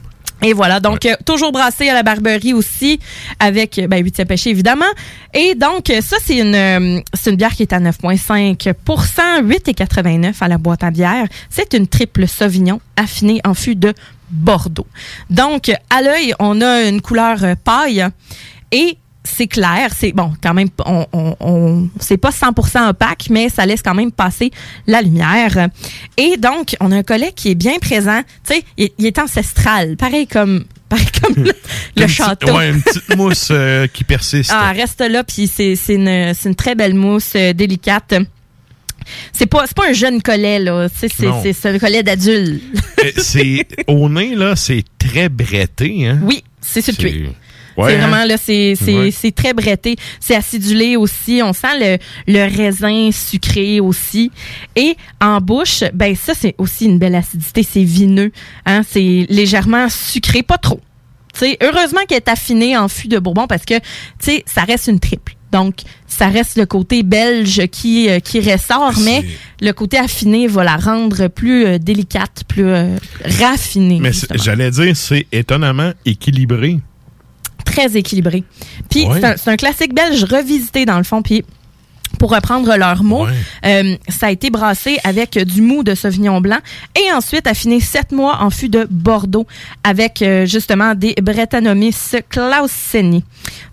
Et 0.43 0.53
voilà, 0.53 0.79
donc 0.79 1.05
euh, 1.05 1.15
toujours 1.25 1.51
brassé 1.51 1.89
à 1.89 1.95
la 1.95 2.03
Barberie 2.03 2.53
aussi, 2.53 2.99
avec 3.39 3.81
ben, 3.89 4.03
8 4.03 4.25
pêché 4.25 4.51
évidemment. 4.51 4.85
Et 5.33 5.55
donc, 5.55 5.89
euh, 5.89 5.99
ça, 6.01 6.17
c'est 6.23 6.37
une, 6.37 6.53
euh, 6.53 7.01
c'est 7.13 7.31
une 7.31 7.37
bière 7.37 7.53
qui 7.53 7.63
est 7.63 7.73
à 7.73 7.79
9,5% 7.79 8.73
8,89 9.41 10.35
à 10.39 10.47
la 10.47 10.59
boîte 10.59 10.83
à 10.83 10.91
bière. 10.91 11.25
C'est 11.49 11.73
une 11.73 11.87
triple 11.87 12.27
Sauvignon 12.27 12.79
affinée 12.95 13.41
en 13.45 13.55
fût 13.55 13.75
de 13.75 13.93
Bordeaux. 14.29 14.85
Donc, 15.31 15.71
à 15.89 16.01
l'œil, 16.03 16.33
on 16.39 16.61
a 16.61 16.83
une 16.83 17.01
couleur 17.01 17.43
euh, 17.43 17.55
paille 17.55 18.05
et 18.71 18.97
c'est 19.35 19.47
clair, 19.47 19.89
c'est 19.95 20.11
bon, 20.11 20.33
quand 20.41 20.53
même, 20.53 20.69
on, 20.85 21.05
on, 21.13 21.35
on- 21.39 21.89
c'est 21.99 22.17
pas 22.17 22.29
100% 22.29 22.89
opaque, 22.89 23.25
mais 23.29 23.49
ça 23.49 23.65
laisse 23.65 23.81
quand 23.81 23.93
même 23.93 24.11
passer 24.11 24.51
la 24.87 25.01
lumière. 25.01 25.69
Et 26.17 26.37
donc, 26.37 26.75
on 26.79 26.91
a 26.91 26.97
un 26.97 27.03
collet 27.03 27.31
qui 27.35 27.49
est 27.51 27.55
bien 27.55 27.77
présent. 27.79 28.21
Tu 28.47 28.55
sais, 28.55 28.63
il, 28.77 28.89
il 28.97 29.05
est 29.05 29.19
ancestral, 29.19 29.97
pareil 29.97 30.27
comme, 30.27 30.65
pareil 30.89 31.05
comme 31.21 31.43
le, 31.95 32.07
château. 32.07 32.59
une 32.61 32.81
petite 32.81 33.15
mousse 33.17 33.49
euh, 33.51 33.87
qui 33.87 34.03
persiste. 34.03 34.51
Ah, 34.53 34.71
reste 34.71 35.01
là, 35.01 35.23
puis 35.23 35.47
c'est 35.47 35.75
c'est 35.75 35.95
une, 35.95 36.55
très 36.55 36.75
belle 36.75 36.93
mousse 36.93 37.33
euh, 37.35 37.53
délicate. 37.53 38.15
C'est 39.31 39.45
pas, 39.45 39.65
pas 39.73 39.89
un 39.89 39.93
jeune 39.93 40.21
collet, 40.21 40.59
là. 40.59 40.87
C'est 40.93 41.65
un 41.65 41.79
collet 41.79 42.03
d'adulte. 42.03 42.61
Euh, 43.03 43.11
c'est 43.17 43.65
au 43.87 44.09
nez 44.09 44.35
là, 44.35 44.55
c'est 44.55 44.83
très 44.97 45.29
bretté 45.29 46.07
hein? 46.07 46.19
Oui, 46.23 46.43
c'est 46.61 46.81
sur 46.81 46.93
le. 47.01 47.29
Ouais, 47.77 47.91
c'est 47.91 47.97
hein? 47.97 48.07
vraiment 48.07 48.25
là, 48.25 48.35
c'est 48.37 48.73
c'est 48.75 48.97
Ouais. 48.97 49.11
c'est 49.11 49.31
très 49.33 49.53
bretté, 49.53 49.95
c'est 50.19 50.35
acidulé 50.35 50.95
aussi. 50.95 51.41
On 51.43 51.53
sent 51.53 51.77
le 51.79 51.97
le 52.27 52.57
raisin 52.57 53.11
sucré 53.11 53.79
aussi. 53.79 54.31
Et 54.75 54.97
en 55.21 55.39
bouche, 55.39 55.83
ben 55.93 56.15
ça 56.15 56.33
c'est 56.33 56.55
aussi 56.57 56.85
une 56.85 56.97
belle 56.99 57.15
acidité, 57.15 57.63
c'est 57.63 57.83
vineux, 57.83 58.31
hein, 58.65 58.81
c'est 58.87 59.25
légèrement 59.29 59.87
sucré, 59.89 60.43
pas 60.43 60.57
trop. 60.57 60.81
Tu 61.33 61.41
sais, 61.41 61.57
heureusement 61.61 62.01
qu'elle 62.07 62.17
est 62.17 62.29
affinée 62.29 62.75
en 62.75 62.87
fût 62.87 63.07
de 63.07 63.19
Bourbon 63.19 63.45
parce 63.45 63.63
que 63.63 63.75
tu 63.75 63.83
sais, 64.19 64.43
ça 64.47 64.63
reste 64.63 64.87
une 64.87 64.99
triple. 64.99 65.33
Donc, 65.51 65.75
ça 66.07 66.27
reste 66.27 66.57
le 66.57 66.65
côté 66.65 67.03
belge 67.03 67.67
qui 67.67 68.09
euh, 68.09 68.19
qui 68.19 68.39
ressort, 68.39 68.93
mais 69.05 69.23
le 69.61 69.71
côté 69.71 69.97
affiné 69.97 70.47
va 70.47 70.63
la 70.63 70.75
rendre 70.75 71.27
plus 71.27 71.65
euh, 71.65 71.77
délicate, 71.77 72.43
plus 72.47 72.65
euh, 72.65 72.97
raffinée. 73.39 73.99
Mais 74.01 74.11
j'allais 74.35 74.71
dire, 74.71 74.95
c'est 74.97 75.25
étonnamment 75.31 75.91
équilibré. 76.05 76.79
Très 77.77 77.95
équilibré. 77.97 78.43
Puis 78.89 79.07
c'est 79.13 79.23
un, 79.23 79.37
c'est 79.37 79.51
un 79.51 79.55
classique 79.55 79.93
belge 79.93 80.23
revisité 80.23 80.85
dans 80.85 80.97
le 80.97 81.03
fond. 81.03 81.21
Puis 81.21 81.43
pour 82.19 82.31
reprendre 82.31 82.75
leurs 82.77 83.03
mots, 83.03 83.27
euh, 83.65 83.95
ça 84.09 84.27
a 84.27 84.31
été 84.31 84.49
brassé 84.49 84.97
avec 85.03 85.37
du 85.37 85.61
mou 85.61 85.83
de 85.83 85.95
Sauvignon 85.95 86.41
blanc 86.41 86.57
et 86.95 87.11
ensuite 87.13 87.47
affiné 87.47 87.79
sept 87.79 88.11
mois 88.11 88.39
en 88.41 88.49
fût 88.49 88.69
de 88.69 88.87
Bordeaux 88.89 89.47
avec 89.83 90.21
euh, 90.21 90.45
justement 90.45 90.95
des 90.95 91.15
Brettanomyces 91.21 92.15
clauseni. 92.29 93.23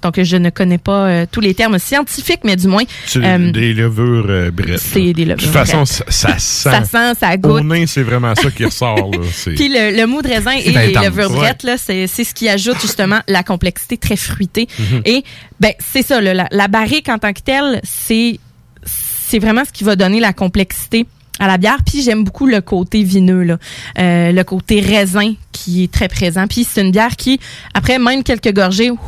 Donc 0.02 0.22
je 0.22 0.36
ne 0.36 0.50
connais 0.50 0.78
pas 0.78 1.06
euh, 1.06 1.26
tous 1.30 1.40
les 1.40 1.54
termes 1.54 1.78
scientifiques, 1.78 2.40
mais 2.44 2.56
du 2.56 2.68
moins 2.68 2.84
C'est 3.06 3.20
des 3.52 3.72
levures 3.74 4.52
brettes. 4.52 4.78
c'est 4.78 5.12
des 5.12 5.24
levures 5.24 5.36
De 5.36 5.42
toute 5.42 5.50
façon, 5.52 5.84
ça, 5.84 6.04
ça 6.08 6.28
sent. 6.38 6.70
ça 6.70 6.84
sent, 6.84 7.18
ça 7.20 7.34
Au 7.34 7.38
goûte. 7.38 7.64
nez, 7.64 7.86
c'est 7.86 8.02
vraiment 8.02 8.34
ça 8.34 8.50
qui 8.50 8.64
ressort. 8.64 9.10
Là. 9.12 9.18
Puis 9.56 9.68
le, 9.68 9.96
le 9.96 10.06
mou 10.06 10.22
de 10.22 10.28
raisin 10.28 10.52
et 10.52 10.70
les 10.70 10.92
levures 10.92 11.30
Ouais. 11.30 11.38
brettes, 11.38 11.62
là, 11.62 11.76
c'est, 11.78 12.06
c'est 12.06 12.22
ce 12.24 12.34
qui 12.34 12.48
ajoute 12.48 12.80
justement 12.82 13.20
la 13.28 13.42
complexité 13.42 13.96
très 13.96 14.16
fruitée. 14.16 14.68
Mhm. 14.78 15.02
Et 15.06 15.24
ben 15.60 15.72
c'est 15.78 16.02
ça, 16.02 16.20
là, 16.20 16.34
la, 16.34 16.48
la 16.50 16.68
barrique 16.68 17.08
en 17.08 17.18
tant 17.18 17.32
que 17.32 17.40
telle, 17.40 17.80
c'est 17.84 18.38
c'est 18.84 19.38
vraiment 19.38 19.64
ce 19.64 19.72
qui 19.72 19.84
va 19.84 19.96
donner 19.96 20.20
la 20.20 20.32
complexité 20.32 21.06
à 21.38 21.46
la 21.46 21.58
bière. 21.58 21.78
Puis 21.84 22.02
j'aime 22.02 22.24
beaucoup 22.24 22.46
le 22.46 22.60
côté 22.60 23.02
vineux, 23.02 23.42
là. 23.42 23.58
Euh, 23.98 24.32
le 24.32 24.44
côté 24.44 24.80
raisin 24.80 25.34
qui 25.52 25.84
est 25.84 25.92
très 25.92 26.08
présent. 26.08 26.46
Puis 26.46 26.64
c'est 26.64 26.82
une 26.82 26.90
bière 26.90 27.16
qui, 27.16 27.40
après 27.72 27.98
même 27.98 28.22
quelques 28.22 28.52
gorgées, 28.52 28.90
ouf, 28.90 28.98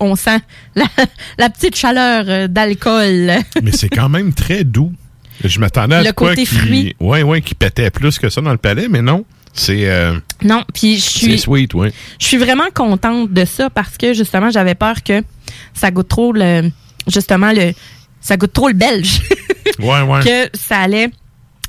on 0.00 0.16
sent 0.16 0.38
la, 0.74 0.84
la 1.38 1.50
petite 1.50 1.76
chaleur 1.76 2.24
euh, 2.28 2.48
d'alcool. 2.48 3.32
Mais 3.62 3.72
c'est 3.72 3.88
quand 3.88 4.08
même 4.08 4.32
très 4.32 4.64
doux. 4.64 4.92
Je 5.44 5.58
m'attendais 5.58 5.96
à 5.96 6.02
Le 6.02 6.12
quoi 6.12 6.30
côté 6.30 6.46
qui, 6.46 6.54
fruit. 6.54 6.96
Ouais, 7.00 7.22
ouais, 7.22 7.40
qui 7.40 7.54
pétait 7.54 7.90
plus 7.90 8.18
que 8.18 8.28
ça 8.28 8.40
dans 8.40 8.52
le 8.52 8.58
palais, 8.58 8.86
mais 8.88 9.02
non. 9.02 9.24
C'est 9.52 9.86
euh, 9.90 10.14
Non, 10.42 10.64
puis 10.72 10.96
je 10.96 11.00
c'est 11.02 11.18
suis 11.18 11.38
sweet, 11.38 11.74
ouais. 11.74 11.92
Je 12.18 12.26
suis 12.26 12.38
vraiment 12.38 12.70
contente 12.74 13.30
de 13.32 13.44
ça 13.44 13.68
parce 13.70 13.96
que 13.98 14.14
justement, 14.14 14.50
j'avais 14.50 14.74
peur 14.74 15.02
que 15.02 15.22
ça 15.74 15.90
goûte 15.90 16.08
trop 16.08 16.32
le 16.32 16.70
justement 17.06 17.52
le 17.52 17.72
ça 18.20 18.36
goûte 18.36 18.52
trop 18.52 18.68
le 18.68 18.74
belge. 18.74 19.20
Ouais, 19.78 20.02
ouais. 20.02 20.20
que 20.24 20.56
ça 20.58 20.78
allait 20.78 21.08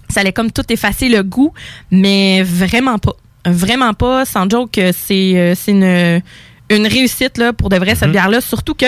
ça 0.10 0.22
allait 0.22 0.34
comme 0.34 0.52
tout 0.52 0.64
effacer 0.70 1.10
le 1.10 1.24
goût, 1.24 1.54
mais 1.92 2.42
vraiment 2.44 2.98
pas. 2.98 3.14
Vraiment 3.46 3.94
pas, 3.94 4.26
sans 4.26 4.50
joke, 4.50 4.80
c'est 4.94 5.34
euh, 5.36 5.54
c'est 5.56 5.72
une 5.72 6.22
une 6.70 6.88
réussite 6.88 7.38
là 7.38 7.54
pour 7.54 7.70
de 7.70 7.76
vrai 7.78 7.96
cette 7.96 8.08
Mhm. 8.08 8.12
bière 8.14 8.30
là, 8.30 8.42
surtout 8.42 8.74
que 8.74 8.86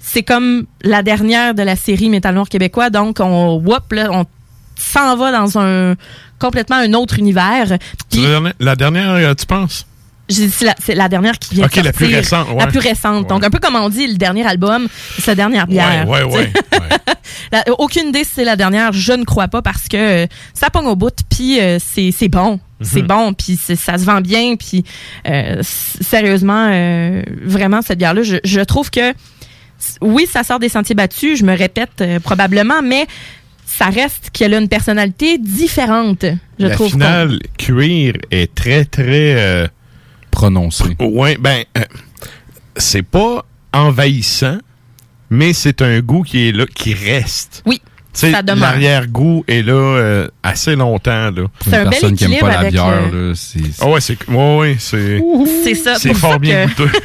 c'est 0.00 0.22
comme 0.22 0.66
la 0.82 1.02
dernière 1.02 1.54
de 1.54 1.62
la 1.62 1.76
série 1.76 2.08
Métal 2.10 2.34
Noir 2.34 2.48
québécois, 2.48 2.90
donc 2.90 3.18
on 3.20 3.56
whoop, 3.56 3.92
là, 3.92 4.08
on 4.12 4.24
s'en 4.76 5.16
va 5.16 5.32
dans 5.32 5.58
un 5.58 5.94
complètement 6.38 6.76
un 6.76 6.92
autre 6.94 7.18
univers. 7.18 7.78
C'est 8.10 8.20
La 8.20 8.28
dernière, 8.28 8.52
la 8.60 8.76
dernière, 8.76 9.10
euh, 9.10 9.34
tu 9.34 9.46
penses? 9.46 9.86
C'est 10.28 10.62
la, 10.62 10.74
c'est 10.84 10.96
la 10.96 11.08
dernière 11.08 11.38
qui 11.38 11.54
vient 11.54 11.66
de 11.68 11.76
la 11.82 11.92
plus 11.92 12.06
sortir. 12.06 12.16
récente, 12.18 12.48
ouais. 12.50 12.56
La 12.58 12.66
plus 12.66 12.80
récente. 12.80 13.28
Donc, 13.28 13.44
un 13.44 13.50
peu 13.50 13.60
comme 13.60 13.76
on 13.76 13.88
dit, 13.88 14.08
le 14.08 14.16
dernier 14.16 14.44
album, 14.44 14.88
c'est 15.20 15.28
la 15.28 15.34
dernière 15.36 15.68
bière. 15.68 16.04
Ouais, 16.08 16.24
ouais, 16.24 16.50
ouais. 17.52 17.62
Aucune 17.78 18.08
idée 18.08 18.24
si 18.24 18.30
c'est 18.34 18.44
la 18.44 18.56
dernière. 18.56 18.92
Je 18.92 19.12
ne 19.12 19.22
crois 19.24 19.46
pas 19.46 19.62
parce 19.62 19.86
que 19.86 20.24
euh, 20.24 20.26
ça 20.52 20.68
pogne 20.68 20.86
au 20.86 20.96
bout, 20.96 21.14
puis 21.30 21.60
euh, 21.60 21.78
c'est 21.78 22.10
c'est 22.10 22.26
bon. 22.28 22.58
C'est 22.82 23.02
Mhm. 23.02 23.06
bon, 23.06 23.32
puis 23.34 23.56
c'est- 23.56 23.76
ça 23.76 23.96
se 23.98 24.04
vend 24.04 24.20
bien, 24.20 24.56
puis 24.56 24.84
euh, 25.28 25.62
sérieusement, 25.62 26.68
vraiment, 27.44 27.80
cette 27.82 27.98
bière-là, 27.98 28.22
je, 28.22 28.36
je 28.44 28.60
trouve 28.60 28.90
que 28.90 29.14
oui, 30.00 30.26
ça 30.30 30.42
sort 30.42 30.58
des 30.58 30.68
sentiers 30.68 30.94
battus, 30.94 31.38
je 31.38 31.44
me 31.44 31.56
répète 31.56 32.02
probablement, 32.22 32.82
mais 32.82 33.06
ça 33.66 33.86
reste 33.86 34.30
qu'elle 34.32 34.54
a 34.54 34.58
une 34.58 34.68
personnalité 34.68 35.36
différente, 35.38 36.24
je 36.58 36.66
la 36.66 36.74
trouve. 36.74 36.90
finale 36.92 37.38
cuir 37.58 38.14
est 38.30 38.54
très, 38.54 38.84
très... 38.84 39.34
euh, 39.36 39.66
Prononcé. 40.30 40.84
Ouais, 41.00 41.36
ben, 41.38 41.64
euh, 41.76 41.82
c'est 42.76 43.02
pas 43.02 43.44
envahissant, 43.72 44.58
mais 45.30 45.52
c'est 45.52 45.82
un 45.82 46.00
goût 46.00 46.22
qui 46.22 46.48
est 46.48 46.52
là, 46.52 46.64
qui 46.66 46.94
reste. 46.94 47.62
Oui. 47.66 47.80
L'arrière-goût 48.22 49.44
est 49.46 49.60
là 49.62 49.72
euh, 49.74 50.28
assez 50.42 50.74
longtemps. 50.74 51.30
Là. 51.30 51.42
C'est 51.62 51.74
un 51.76 51.82
bel 51.82 51.90
personne 51.90 52.14
qui 52.16 52.24
aime 52.24 52.30
équilibre 52.32 52.50
pas 52.54 52.62
la 52.62 52.70
bière, 52.70 52.86
euh, 53.12 53.28
là, 53.28 53.34
c'est... 53.34 53.60
Ah 53.80 53.88
ouais, 53.88 54.00
c'est 54.00 54.16
ouais, 54.28 54.56
ouais, 54.56 54.76
c'est 54.78 55.20
C'est 55.64 55.74
ça. 55.74 55.96
c'est 55.96 56.08
pour 56.10 56.18
fort 56.18 56.32
ça 56.32 56.38
bien 56.38 56.66
que- 56.66 56.82
goûteux. 56.84 56.90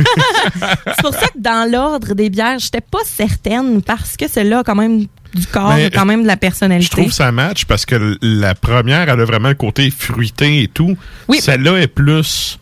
C'est 0.95 1.01
pour 1.01 1.13
ça 1.13 1.27
que 1.27 1.37
dans 1.39 1.69
l'ordre 1.69 2.13
des 2.13 2.29
bières, 2.29 2.59
j'étais 2.59 2.79
pas 2.81 2.99
certaine 3.05 3.81
parce 3.81 4.15
que 4.15 4.27
celle-là 4.29 4.59
a 4.59 4.63
quand 4.63 4.75
même 4.75 5.05
du 5.33 5.47
corps, 5.47 5.73
Mais, 5.75 5.89
quand 5.89 6.05
même 6.05 6.23
de 6.23 6.27
la 6.27 6.37
personnalité. 6.37 6.85
Je 6.85 6.91
trouve 6.91 7.07
que 7.07 7.13
ça 7.13 7.31
match 7.31 7.65
parce 7.65 7.85
que 7.85 8.17
la 8.21 8.53
première, 8.55 9.09
elle 9.09 9.19
a 9.21 9.25
vraiment 9.25 9.49
le 9.49 9.55
côté 9.55 9.89
fruité 9.91 10.63
et 10.63 10.67
tout. 10.67 10.97
Celle-là 11.39 11.77
est 11.77 11.87
plus 11.87 12.57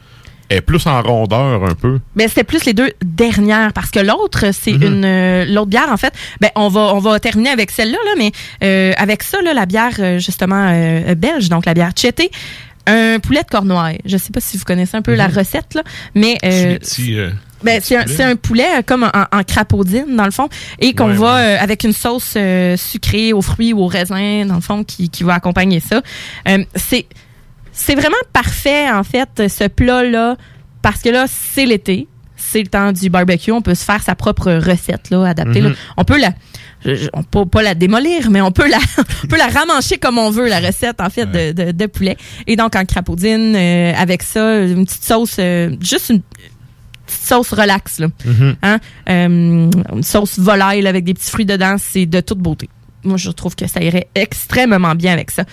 est 0.52 0.62
plus 0.62 0.88
en 0.88 1.00
rondeur 1.04 1.64
un 1.64 1.76
peu. 1.76 2.00
Ben, 2.16 2.28
c'était 2.28 2.44
plus 2.44 2.66
les 2.66 2.74
deux 2.74 2.90
dernières 3.06 3.72
parce 3.72 3.92
que 3.92 4.00
l'autre, 4.00 4.46
c'est 4.52 4.72
Mhm. 4.72 4.82
une 4.84 5.06
euh, 5.06 5.46
l'autre 5.46 5.68
bière 5.70 5.92
en 5.92 5.98
fait. 5.98 6.12
Ben 6.42 6.50
on 6.56 6.70
va 6.70 6.82
on 6.96 7.00
va 7.00 7.20
terminer 7.20 7.52
avec 7.52 7.70
celle-là 7.70 8.00
là, 8.04 8.12
mais 8.18 8.32
euh, 8.64 8.92
avec 8.98 9.22
ça 9.22 9.42
là, 9.44 9.54
la 9.54 9.68
bière 9.68 9.94
euh, 10.00 10.18
justement 10.18 10.70
euh, 10.74 11.14
belge, 11.14 11.50
donc 11.50 11.68
la 11.68 11.76
bière 11.76 11.92
Chetté, 11.96 12.32
un 12.88 13.20
poulet 13.20 13.42
de 13.44 13.48
Cornouailles. 13.48 14.00
Je 14.06 14.18
sais 14.18 14.32
pas 14.32 14.40
si 14.42 14.58
vous 14.58 14.64
connaissez 14.66 14.98
un 14.98 15.04
peu 15.04 15.14
la 15.14 15.28
Mhm. 15.28 15.38
recette 15.38 15.76
là, 15.76 15.84
mais 16.16 16.38
euh, 16.44 16.80
ben, 17.64 17.82
c'est 17.84 17.98
un, 17.98 18.30
un 18.32 18.36
poulet 18.36 18.68
euh, 18.78 18.82
comme 18.86 19.04
en, 19.04 19.38
en 19.38 19.44
crapaudine, 19.44 20.16
dans 20.16 20.26
le 20.26 20.32
fond, 20.32 20.48
et 20.80 20.94
qu'on 20.94 21.10
Ouais, 21.10 21.16
va 21.16 21.38
euh, 21.38 21.58
avec 21.60 21.84
une 21.84 21.94
sauce 21.94 22.34
euh, 22.38 22.78
sucrée 22.78 23.34
aux 23.34 23.42
fruits 23.42 23.74
ou 23.74 23.80
aux 23.82 23.88
raisins, 23.88 24.46
dans 24.48 24.56
le 24.56 24.62
fond, 24.62 24.84
qui, 24.84 25.10
qui 25.10 25.24
va 25.24 25.34
accompagner 25.36 25.80
ça. 25.80 26.02
Euh, 26.48 26.64
c'est 26.76 27.06
c'est 27.72 27.96
vraiment 27.96 28.16
parfait, 28.34 28.90
en 28.92 29.04
fait, 29.04 29.48
ce 29.48 29.68
plat-là, 29.68 30.36
parce 30.82 31.02
que 31.02 31.10
là, 31.10 31.26
c'est 31.28 31.66
l'été. 31.66 32.08
C'est 32.36 32.62
le 32.62 32.68
temps 32.68 32.92
du 32.94 33.10
barbecue. 33.10 33.52
On 33.52 33.62
peut 33.62 33.76
se 33.76 33.84
faire 33.84 34.02
sa 34.02 34.16
propre 34.16 34.52
recette, 34.54 35.10
là, 35.12 35.26
adaptée. 35.28 35.60
là. 35.62 35.70
Mhm. 35.70 35.76
On 35.98 36.04
peut 36.06 36.20
la... 36.20 36.32
je- 36.86 36.96
je- 36.96 37.10
on 37.14 37.22
peut 37.24 37.46
pas 37.46 37.62
la 37.62 37.76
démolir, 37.76 38.30
mais 38.32 38.40
on 38.42 38.52
peut 38.52 38.70
la, 38.70 38.78
on 39.24 39.28
peut 39.28 39.38
la 39.38 39.48
ramancher 39.48 39.98
comme 39.98 40.18
on 40.18 40.30
veut, 40.30 40.48
la 40.48 40.60
recette, 40.60 41.00
en 41.02 41.10
fait, 41.10 41.26
de, 41.26 41.52
de, 41.52 41.72
de 41.72 41.86
poulet. 41.86 42.18
Et 42.48 42.56
donc, 42.56 42.76
en 42.78 42.86
crapaudine, 42.86 43.56
euh, 43.56 43.94
avec 43.96 44.24
ça, 44.24 44.60
une 44.62 44.86
petite 44.86 45.04
sauce, 45.04 45.36
euh, 45.40 45.76
juste 45.82 46.10
une 46.10 46.22
petite 47.10 47.26
sauce 47.26 47.52
relax, 47.54 48.00
là. 48.00 48.08
Mhm. 48.26 48.56
Hein? 48.64 48.80
Euh, 49.10 49.70
une 49.96 50.04
sauce 50.04 50.40
volaille 50.40 50.82
là, 50.82 50.90
avec 50.90 51.04
des 51.04 51.14
petits 51.14 51.30
fruits 51.30 51.46
dedans, 51.46 51.76
c'est 51.78 52.06
de 52.06 52.22
toute 52.22 52.40
beauté. 52.40 52.70
Moi, 53.04 53.18
je 53.18 53.30
trouve 53.32 53.56
que 53.56 53.68
ça 53.68 53.82
irait 53.82 54.08
extrêmement 54.16 54.96
bien 54.96 55.14
avec 55.14 55.32
ça. 55.32 55.44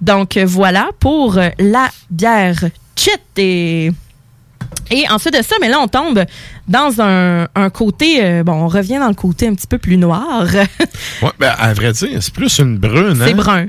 Donc, 0.00 0.36
euh, 0.36 0.44
voilà 0.46 0.90
pour 1.00 1.38
euh, 1.38 1.48
la 1.58 1.88
bière 2.10 2.64
Chit 2.96 3.10
et... 3.36 3.90
Et 4.90 5.04
ensuite 5.10 5.36
de 5.36 5.42
ça, 5.42 5.56
mais 5.60 5.68
là, 5.68 5.80
on 5.80 5.88
tombe 5.88 6.24
dans 6.68 7.00
un, 7.00 7.46
un 7.54 7.70
côté, 7.70 8.24
euh, 8.24 8.42
bon, 8.42 8.52
on 8.52 8.68
revient 8.68 8.98
dans 8.98 9.08
le 9.08 9.14
côté 9.14 9.46
un 9.48 9.54
petit 9.54 9.66
peu 9.66 9.78
plus 9.78 9.96
noir. 9.96 10.46
Ouais, 11.22 11.30
ben, 11.38 11.52
à 11.58 11.72
vrai 11.74 11.92
dire, 11.92 12.22
c'est 12.22 12.32
plus 12.32 12.58
une 12.58 12.78
brune, 12.78 13.20
hein? 13.20 13.24
C'est 13.26 13.34
brun. 13.34 13.62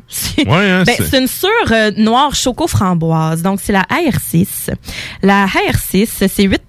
Ouais, 0.45 0.69
hein, 0.71 0.83
Ben, 0.85 0.95
c'est- 0.97 1.03
c'est 1.05 1.19
une 1.19 1.27
sure 1.27 1.49
euh, 1.71 1.91
noire 1.97 2.33
choco-framboise. 2.35 3.41
Donc, 3.41 3.59
c'est 3.61 3.73
la 3.73 3.83
AR6. 3.83 4.69
La 5.21 5.45
AR6, 5.45 6.07
c'est 6.27 6.43
8 6.43 6.61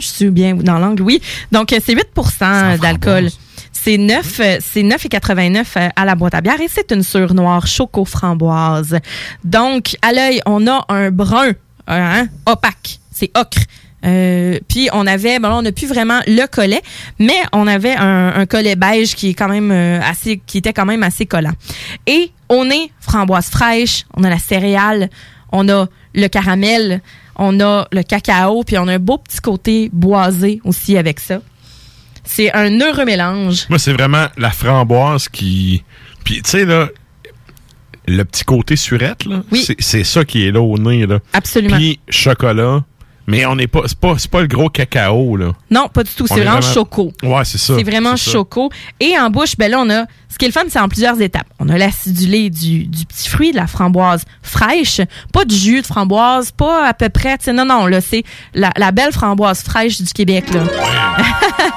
je 0.00 0.06
suis 0.06 0.30
bien 0.30 0.54
dans 0.54 0.78
l'angle, 0.78 1.02
oui. 1.02 1.20
Donc, 1.52 1.72
euh, 1.72 1.80
c'est 1.84 1.94
8% 1.94 2.78
d'alcool. 2.80 3.28
C'est 3.72 3.96
9, 3.96 4.40
euh, 4.40 4.56
c'est 4.60 4.82
9,89 4.82 5.64
euh, 5.76 5.88
à 5.94 6.04
la 6.04 6.14
boîte 6.14 6.34
à 6.34 6.40
bière 6.40 6.60
et 6.60 6.68
c'est 6.68 6.90
une 6.92 7.02
sure 7.02 7.32
noire 7.34 7.66
choco-framboise. 7.66 8.98
Donc, 9.44 9.96
à 10.02 10.12
l'œil, 10.12 10.40
on 10.46 10.66
a 10.66 10.84
un 10.88 11.10
brun, 11.10 11.52
hein, 11.86 12.26
opaque. 12.46 12.98
C'est 13.12 13.30
ocre. 13.36 13.60
Euh, 14.04 14.58
puis 14.68 14.88
on 14.92 15.06
avait, 15.06 15.38
bon, 15.38 15.48
là, 15.48 15.56
on 15.56 15.62
n'a 15.62 15.72
plus 15.72 15.86
vraiment 15.86 16.20
le 16.26 16.46
collet, 16.46 16.82
mais 17.18 17.40
on 17.52 17.66
avait 17.66 17.94
un, 17.96 18.34
un 18.34 18.46
collet 18.46 18.76
beige 18.76 19.14
qui 19.14 19.30
est 19.30 19.34
quand 19.34 19.48
même 19.48 19.70
assez, 19.70 20.40
qui 20.46 20.58
était 20.58 20.72
quand 20.72 20.86
même 20.86 21.02
assez 21.02 21.26
collant. 21.26 21.52
Et 22.06 22.30
on 22.48 22.70
est 22.70 22.90
framboise 23.00 23.48
fraîche, 23.48 24.04
on 24.14 24.22
a 24.22 24.30
la 24.30 24.38
céréale, 24.38 25.08
on 25.50 25.68
a 25.68 25.86
le 26.14 26.28
caramel, 26.28 27.00
on 27.38 27.60
a 27.60 27.86
le 27.92 28.02
cacao, 28.02 28.62
puis 28.64 28.76
on 28.78 28.88
a 28.88 28.94
un 28.94 28.98
beau 28.98 29.18
petit 29.18 29.40
côté 29.40 29.88
boisé 29.92 30.60
aussi 30.64 30.96
avec 30.96 31.20
ça. 31.20 31.40
C'est 32.24 32.52
un 32.54 32.78
heureux 32.80 33.04
mélange. 33.04 33.66
Moi, 33.70 33.78
c'est 33.78 33.92
vraiment 33.92 34.26
la 34.36 34.50
framboise 34.50 35.28
qui. 35.28 35.82
Puis, 36.24 36.42
tu 36.42 36.50
sais, 36.50 36.64
là, 36.66 36.88
le 38.06 38.22
petit 38.24 38.44
côté 38.44 38.76
surette, 38.76 39.24
là, 39.24 39.42
c'est- 39.62 39.76
c'est 39.80 40.04
ça 40.04 40.24
qui 40.24 40.44
est 40.46 40.50
là 40.50 40.60
au 40.60 40.76
nez, 40.78 41.06
là. 41.06 41.20
Absolument. 41.32 41.76
Puis, 41.76 42.00
chocolat. 42.08 42.84
Mais 43.30 43.44
on 43.44 43.56
n'est 43.56 43.66
pas. 43.66 43.82
C'est 43.86 43.98
pas, 43.98 44.14
pas 44.30 44.40
le 44.40 44.46
gros 44.46 44.70
cacao, 44.70 45.36
là. 45.36 45.52
Non, 45.70 45.88
pas 45.88 46.02
du 46.02 46.10
tout. 46.10 46.26
C'est 46.26 46.34
est 46.34 46.36
vraiment, 46.38 46.60
vraiment- 46.60 46.74
choco. 46.74 47.12
Ouais, 47.22 47.44
c'est 47.44 47.58
ça. 47.58 47.74
C'est 47.76 47.82
vraiment 47.84 48.16
ça. 48.16 48.30
choco. 48.32 48.70
Et 49.00 49.18
en 49.18 49.28
bouche, 49.28 49.54
ben 49.58 49.70
là, 49.70 49.80
on 49.80 49.90
a. 49.90 50.06
Ce 50.30 50.38
qui 50.38 50.46
est 50.46 50.48
le 50.48 50.52
fun, 50.52 50.62
c'est 50.68 50.78
en 50.80 50.88
plusieurs 50.88 51.20
étapes. 51.20 51.46
On 51.58 51.68
a 51.68 51.76
l'acidulé 51.76 52.48
du, 52.48 52.84
du 52.86 53.04
petit 53.04 53.28
fruit, 53.28 53.50
de 53.52 53.56
la 53.56 53.66
framboise 53.66 54.24
fraîche. 54.42 55.00
Pas 55.32 55.44
du 55.44 55.54
jus 55.54 55.82
de 55.82 55.86
framboise, 55.86 56.52
pas 56.52 56.86
à 56.88 56.94
peu 56.94 57.08
près. 57.10 57.36
tu 57.38 57.52
Non, 57.52 57.66
non, 57.66 57.86
là, 57.86 58.00
c'est 58.00 58.24
la, 58.54 58.70
la 58.78 58.92
belle 58.92 59.12
framboise 59.12 59.60
fraîche 59.62 60.00
du 60.00 60.12
Québec, 60.12 60.44
là. 60.54 60.62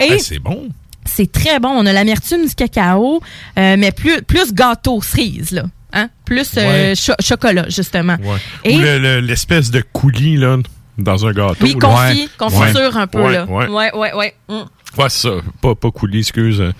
Et 0.00 0.12
Ah, 0.12 0.18
c'est 0.18 0.38
bon. 0.38 0.68
c'est 1.04 1.30
très 1.30 1.58
bon. 1.60 1.68
On 1.70 1.86
a 1.86 1.92
l'amertume 1.92 2.46
du 2.46 2.54
cacao, 2.54 3.20
euh, 3.58 3.76
mais 3.78 3.92
plus, 3.92 4.22
plus 4.22 4.52
gâteau 4.52 5.00
cerise, 5.02 5.50
là. 5.50 5.64
Hein? 5.94 6.08
Plus 6.24 6.50
euh, 6.58 6.94
cho- 6.94 7.14
chocolat, 7.20 7.66
justement. 7.68 8.16
Ouais. 8.22 8.38
Et 8.64 8.76
Ou 8.76 8.80
le- 8.80 8.98
le- 8.98 9.20
l'espèce 9.20 9.70
de 9.70 9.82
coulis, 9.92 10.36
là, 10.36 10.56
dans 10.98 11.24
un 11.26 11.32
gâteau. 11.32 11.56
oui, 11.62 11.74
là. 11.74 11.78
confit, 11.80 12.28
confiture 12.36 12.96
un 12.96 13.06
peu, 13.06 13.20
Ouais, 13.22 13.32
là. 13.32 13.44
Ouais, 13.46 13.68
ouais, 13.68 13.94
ouais. 13.94 14.12
ouais. 14.14 14.34
Mm. 14.48 15.00
Ouais, 15.00 15.08
ça. 15.08 15.30
Pas, 15.62 15.74
pas 15.74 15.90
coulis, 15.90 16.18
excuse. 16.20 16.60
euh, 16.60 16.72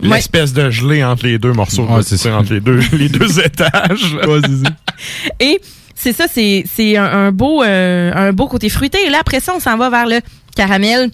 Ouais. 0.00 0.10
L'espèce 0.10 0.52
de 0.52 0.70
gelée 0.70 1.02
entre 1.02 1.26
les 1.26 1.38
deux 1.40 1.52
morceaux. 1.52 1.84
Ouais, 1.84 2.04
c'est 2.04 2.16
ça. 2.18 2.36
Entre 2.36 2.52
les 2.52 2.60
deux, 2.60 2.78
les 2.92 3.08
deux 3.08 3.40
étages. 3.40 4.16
Et 5.40 5.60
c'est 5.94 6.12
ça, 6.12 6.26
c'est 6.32 6.64
c'est 6.72 6.96
un, 6.96 7.04
un 7.04 7.32
beau 7.32 7.62
euh, 7.64 8.12
un 8.14 8.32
beau 8.32 8.46
côté 8.46 8.68
fruité. 8.68 8.98
Et 9.06 9.10
là 9.10 9.18
après 9.20 9.40
ça, 9.40 9.54
on 9.56 9.60
s'en 9.60 9.76
va 9.76 9.90
vers 9.90 10.06
le 10.06 10.20
caramel. 10.54 11.10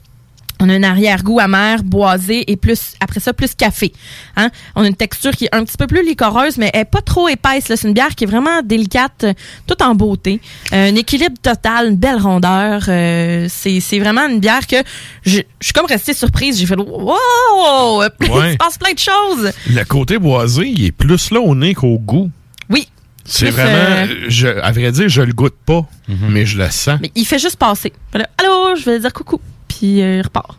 On 0.64 0.70
a 0.70 0.72
un 0.72 0.82
arrière-goût 0.82 1.40
amer, 1.40 1.82
boisé 1.82 2.50
et 2.50 2.56
plus 2.56 2.94
après 3.00 3.20
ça 3.20 3.34
plus 3.34 3.54
café. 3.54 3.92
Hein? 4.36 4.48
On 4.74 4.82
a 4.82 4.86
une 4.86 4.96
texture 4.96 5.32
qui 5.32 5.44
est 5.44 5.54
un 5.54 5.62
petit 5.62 5.76
peu 5.76 5.86
plus 5.86 6.02
licoreuse, 6.02 6.56
mais 6.56 6.70
elle 6.72 6.80
est 6.80 6.84
pas 6.86 7.02
trop 7.02 7.28
épaisse. 7.28 7.64
C'est 7.66 7.86
une 7.86 7.92
bière 7.92 8.14
qui 8.14 8.24
est 8.24 8.26
vraiment 8.26 8.62
délicate, 8.62 9.26
tout 9.66 9.82
en 9.82 9.94
beauté. 9.94 10.40
Euh, 10.72 10.90
un 10.90 10.96
équilibre 10.96 11.36
total, 11.42 11.88
une 11.90 11.96
belle 11.96 12.16
rondeur. 12.16 12.84
Euh, 12.88 13.46
c'est 13.50 13.98
vraiment 13.98 14.26
une 14.26 14.40
bière 14.40 14.66
que 14.66 14.76
je, 15.26 15.40
je 15.60 15.66
suis 15.66 15.72
comme 15.74 15.84
restée 15.84 16.14
surprise. 16.14 16.58
J'ai 16.58 16.64
fait 16.64 16.78
wow, 16.78 18.02
il 18.22 18.26
se 18.26 18.56
passe 18.56 18.78
plein 18.78 18.94
de 18.94 18.98
choses. 18.98 19.52
Le 19.68 19.84
côté 19.84 20.16
boisé, 20.18 20.66
il 20.66 20.86
est 20.86 20.92
plus 20.92 21.30
là 21.30 21.40
au 21.40 21.54
nez 21.54 21.74
qu'au 21.74 21.98
goût. 21.98 22.30
Oui. 22.70 22.88
C'est 23.26 23.50
vraiment, 23.50 23.72
euh, 23.72 24.06
je, 24.28 24.46
à 24.48 24.72
vrai 24.72 24.92
dire, 24.92 25.08
je 25.08 25.20
le 25.20 25.32
goûte 25.34 25.56
pas, 25.66 25.86
mais 26.08 26.46
je 26.46 26.58
le 26.58 26.70
sens. 26.70 26.98
Mais 27.02 27.10
il 27.14 27.26
fait 27.26 27.38
juste 27.38 27.56
passer. 27.56 27.92
Allô, 28.12 28.76
je 28.76 28.84
vais 28.84 29.00
dire 29.00 29.12
coucou. 29.12 29.40
Puis 29.68 30.02
euh, 30.02 30.18
il 30.18 30.22
repart. 30.22 30.58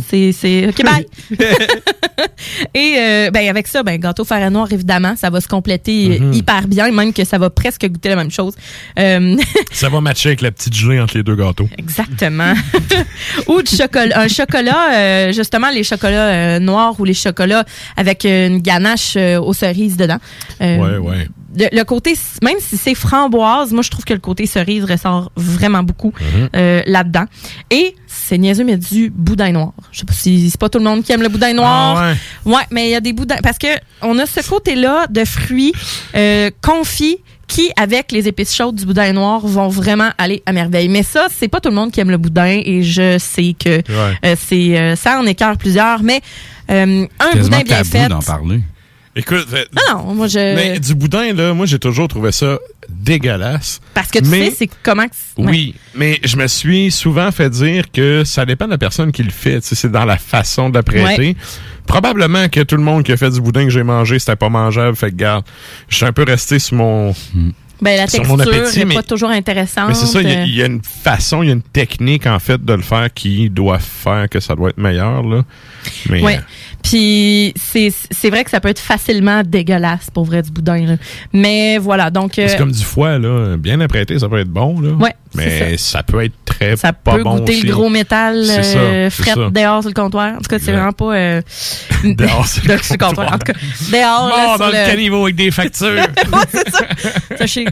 C'est. 0.00 0.32
C'est, 0.32 0.68
OK, 0.68 0.84
bye. 0.84 1.06
Et 2.74 2.94
euh, 2.98 3.30
ben, 3.30 3.48
avec 3.48 3.66
ça, 3.66 3.82
ben, 3.82 3.98
gâteau 3.98 4.24
à 4.30 4.50
noir, 4.50 4.68
évidemment, 4.72 5.14
ça 5.16 5.30
va 5.30 5.40
se 5.40 5.48
compléter 5.48 6.18
euh, 6.20 6.24
Mhm. 6.24 6.32
hyper 6.32 6.68
bien, 6.68 6.90
même 6.90 7.12
que 7.12 7.24
ça 7.24 7.38
va 7.38 7.50
presque 7.50 7.86
goûter 7.86 8.08
la 8.08 8.16
même 8.16 8.30
chose. 8.30 8.54
Euh, 8.98 9.36
Ça 9.72 9.88
va 9.88 10.00
matcher 10.00 10.30
avec 10.30 10.40
la 10.40 10.50
petite 10.50 10.74
gelée 10.74 11.00
entre 11.00 11.16
les 11.16 11.22
deux 11.22 11.36
gâteaux. 11.36 11.68
Exactement. 11.78 12.54
ou 13.46 13.62
du 13.62 13.74
chocolat. 13.76 14.20
Un 14.20 14.28
chocolat, 14.28 14.94
euh, 14.94 15.32
justement, 15.32 15.70
les 15.70 15.84
chocolats 15.84 16.58
noirs 16.58 16.94
ou 16.98 17.04
les 17.04 17.14
chocolats 17.14 17.64
avec 17.96 18.24
une 18.24 18.58
ganache 18.60 19.16
aux 19.16 19.52
cerises 19.52 19.96
dedans. 19.96 20.18
Ouais, 20.60 20.96
ouais. 20.98 21.28
Le, 21.56 21.66
le 21.72 21.84
côté, 21.84 22.14
même 22.42 22.56
si 22.60 22.76
c'est 22.76 22.94
framboise, 22.94 23.72
moi 23.72 23.82
je 23.82 23.90
trouve 23.90 24.04
que 24.04 24.12
le 24.14 24.20
côté 24.20 24.46
cerise 24.46 24.84
ressort 24.84 25.30
vraiment 25.36 25.82
beaucoup 25.82 26.12
Mhm. 26.20 26.48
euh, 26.56 26.82
là-dedans. 26.86 27.24
Et 27.70 27.94
c'est 28.06 28.38
niaiseux, 28.38 28.64
mais 28.64 28.76
du 28.76 29.10
boudin 29.10 29.52
noir. 29.52 29.72
Je 29.92 30.00
sais 30.00 30.04
pas 30.06 30.12
si 30.12 30.50
c'est 30.50 30.60
pas 30.60 30.68
tout 30.68 30.78
le 30.78 30.84
monde 30.84 31.02
qui 31.02 31.12
aime 31.12 31.22
le 31.22 31.28
boudin 31.28 31.52
noir. 31.54 31.96
Ah 31.98 32.12
ouais. 32.44 32.62
mais 32.70 32.88
il 32.88 32.90
y 32.90 32.94
a 32.94 33.00
des 33.00 33.12
boudins 33.12 33.38
parce 33.42 33.58
que 33.58 33.68
on 34.02 34.18
a 34.18 34.26
ce 34.26 34.46
côté-là 34.48 35.06
de 35.08 35.24
fruits 35.24 35.72
euh, 36.14 36.50
confits 36.62 37.18
qui, 37.46 37.70
avec 37.76 38.12
les 38.12 38.28
épices 38.28 38.54
chaudes 38.54 38.74
du 38.74 38.84
boudin 38.84 39.10
noir, 39.14 39.40
vont 39.46 39.68
vraiment 39.68 40.10
aller 40.18 40.42
à 40.44 40.52
merveille. 40.52 40.90
Mais 40.90 41.02
ça, 41.02 41.28
c'est 41.34 41.48
pas 41.48 41.60
tout 41.60 41.70
le 41.70 41.74
monde 41.74 41.90
qui 41.90 41.98
aime 42.00 42.10
le 42.10 42.18
boudin 42.18 42.60
et 42.62 42.82
je 42.82 43.16
sais 43.18 43.54
que 43.58 43.76
Ouais. 43.78 44.18
euh, 44.26 44.36
c'est 44.38 44.76
euh, 44.78 44.96
ça 44.96 45.18
en 45.18 45.24
écœure 45.24 45.56
plusieurs, 45.56 46.02
mais 46.02 46.20
euh, 46.70 47.06
un 47.18 47.38
boudin 47.40 47.62
bien 47.62 47.76
tabou 47.78 47.88
fait. 47.90 48.08
d'en 48.08 48.18
parler. 48.18 48.60
Écoute, 49.18 49.48
euh, 49.52 49.64
non, 49.90 50.14
moi 50.14 50.28
je 50.28 50.38
mais 50.54 50.78
du 50.78 50.94
boudin, 50.94 51.32
là, 51.34 51.52
moi, 51.52 51.66
j'ai 51.66 51.78
toujours 51.78 52.06
trouvé 52.08 52.30
ça 52.32 52.58
dégueulasse. 52.88 53.80
parce 53.92 54.10
que 54.10 54.20
tu 54.20 54.26
mais- 54.28 54.50
sais 54.50 54.56
c'est 54.60 54.70
comment 54.82 55.06
que 55.08 55.14
c'est- 55.14 55.42
ouais. 55.42 55.50
Oui, 55.50 55.74
mais 55.94 56.20
je 56.24 56.36
me 56.36 56.46
suis 56.46 56.90
souvent 56.90 57.30
fait 57.32 57.50
dire 57.50 57.90
que 57.90 58.22
ça 58.24 58.46
dépend 58.46 58.66
de 58.66 58.70
la 58.70 58.78
personne 58.78 59.10
qui 59.12 59.22
le 59.22 59.30
fait. 59.30 59.60
Tu 59.60 59.66
sais, 59.68 59.74
c'est 59.74 59.90
dans 59.90 60.04
la 60.04 60.16
façon 60.18 60.70
de 60.70 60.74
la 60.76 60.82
prêter. 60.82 61.20
Ouais. 61.30 61.36
Probablement 61.86 62.48
que 62.48 62.60
tout 62.60 62.76
le 62.76 62.82
monde 62.82 63.02
qui 63.02 63.12
a 63.12 63.16
fait 63.16 63.30
du 63.30 63.40
boudin 63.40 63.64
que 63.64 63.70
j'ai 63.70 63.82
mangé, 63.82 64.18
c'était 64.18 64.36
pas 64.36 64.50
mangeable. 64.50 64.96
Fait 64.96 65.10
que, 65.10 65.16
garde, 65.16 65.44
je 65.88 65.96
suis 65.96 66.04
un 66.06 66.12
peu 66.12 66.22
resté 66.22 66.58
sur 66.58 66.76
mon... 66.76 67.14
Ben, 67.80 67.96
la 67.96 68.06
texture 68.06 68.36
n'est 68.86 68.94
pas 68.94 69.02
toujours 69.02 69.30
intéressante. 69.30 69.88
Mais 69.88 69.94
c'est 69.94 70.06
ça, 70.06 70.20
il 70.20 70.28
y, 70.28 70.32
a- 70.34 70.38
Euh, 70.40 70.44
il 70.46 70.54
y 70.56 70.62
a 70.62 70.66
une 70.66 70.82
façon, 70.82 71.42
il 71.42 71.46
y 71.46 71.50
a 71.50 71.52
une 71.52 71.62
technique, 71.62 72.26
en 72.26 72.38
fait, 72.38 72.62
de 72.64 72.72
le 72.72 72.82
faire 72.82 73.08
qui 73.14 73.50
doit 73.50 73.78
faire 73.78 74.28
que 74.28 74.40
ça 74.40 74.54
doit 74.54 74.70
être 74.70 74.78
meilleur, 74.78 75.22
là. 75.22 75.42
Mais, 76.10 76.22
Ouais. 76.22 76.36
euh, 76.36 76.40
Puis 76.82 77.52
c'est 77.56 78.30
vrai 78.30 78.44
que 78.44 78.50
ça 78.50 78.60
peut 78.60 78.68
être 78.68 78.78
facilement 78.80 79.42
dégueulasse 79.44 80.10
pour 80.12 80.24
vrai 80.24 80.42
du 80.42 80.50
boudin. 80.50 80.86
là. 80.86 80.96
Mais 81.32 81.78
voilà, 81.78 82.10
donc 82.10 82.38
euh, 82.38 82.46
c'est 82.48 82.56
comme 82.56 82.72
du 82.72 82.82
foie, 82.84 83.18
là. 83.18 83.56
Bien 83.56 83.80
apprêté, 83.80 84.18
ça 84.18 84.28
peut 84.28 84.38
être 84.38 84.48
bon, 84.48 84.80
là. 84.80 84.92
Ouais, 84.92 85.14
Mais 85.34 85.76
ça. 85.76 86.02
peut 86.02 86.24
être 86.24 86.34
très 86.44 86.76
ça 86.76 86.92
pas 86.92 87.16
peut 87.16 87.22
bon 87.24 87.36
goûter 87.38 87.52
aussi. 87.58 87.66
le 87.66 87.72
gros 87.72 87.88
métal 87.90 88.44
ça, 88.44 88.52
euh, 88.78 89.10
fret 89.10 89.32
ça. 89.34 89.50
dehors 89.50 89.82
sur 89.82 89.90
le 89.90 89.94
comptoir. 89.94 90.34
En 90.34 90.38
tout 90.38 90.48
cas, 90.48 90.58
c'est 90.60 90.72
vraiment 90.72 90.92
pas 90.92 91.14
euh, 91.16 91.42
Dehors 92.04 92.46
sur 92.46 92.62
le 92.66 92.96
comptoir. 92.96 93.32
En 93.34 93.38
tout 93.38 93.52
cas, 93.52 93.58
dehors 93.92 94.28
là, 94.28 94.36
Mort 94.46 94.56
sur 94.56 94.58
dans 94.58 94.66
le 94.66 94.72
le- 94.84 94.86
caniveau 94.90 95.22
avec 95.24 95.36
des 95.36 95.50
factures. 95.50 95.88
Ouais, 96.32 96.44
c'est 96.52 96.70
ça. 96.70 96.86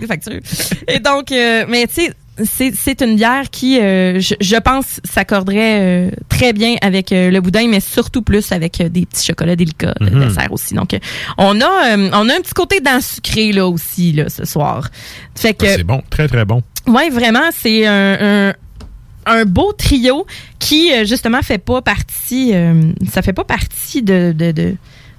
Factures. 0.06 0.40
Et 0.88 0.98
donc, 0.98 1.32
euh, 1.32 1.64
mais 1.68 1.86
tu 1.86 1.94
sais, 1.94 2.12
c'est, 2.44 2.74
c'est 2.76 3.00
une 3.00 3.16
bière 3.16 3.48
qui, 3.50 3.80
euh, 3.80 4.20
je, 4.20 4.34
je 4.40 4.56
pense, 4.56 5.00
s'accorderait 5.04 5.80
euh, 5.80 6.10
très 6.28 6.52
bien 6.52 6.74
avec 6.82 7.10
euh, 7.10 7.30
le 7.30 7.40
boudin, 7.40 7.66
mais 7.68 7.80
surtout 7.80 8.20
plus 8.20 8.52
avec 8.52 8.82
des 8.82 9.06
petits 9.06 9.24
chocolats 9.24 9.56
délicats, 9.56 9.94
le 10.00 10.10
Mhm. 10.10 10.28
dessert 10.28 10.52
aussi. 10.52 10.74
Donc, 10.74 10.90
on 11.38 11.60
a, 11.62 11.96
on 11.96 12.28
a 12.28 12.34
un 12.34 12.40
petit 12.42 12.52
côté 12.52 12.80
dans 12.80 13.00
sucré 13.00 13.52
là 13.52 13.66
aussi 13.66 14.12
là 14.12 14.28
ce 14.28 14.44
soir. 14.44 14.90
Fait 15.34 15.54
que, 15.54 15.66
C'est 15.66 15.82
bon, 15.84 16.02
très 16.10 16.28
très 16.28 16.44
bon. 16.44 16.62
Ouais, 16.86 17.08
vraiment, 17.08 17.48
c'est 17.52 17.86
un, 17.86 18.48
un, 18.50 18.54
un 19.24 19.44
beau 19.46 19.72
trio 19.72 20.26
qui, 20.58 20.90
justement, 21.06 21.40
fait 21.42 21.58
pas 21.58 21.80
partie, 21.80 22.52
ça 23.10 23.22
fait 23.22 23.32
pas 23.32 23.44
partie 23.44 24.02
de, 24.02 24.32
de, 24.36 24.52
de, 24.52 24.74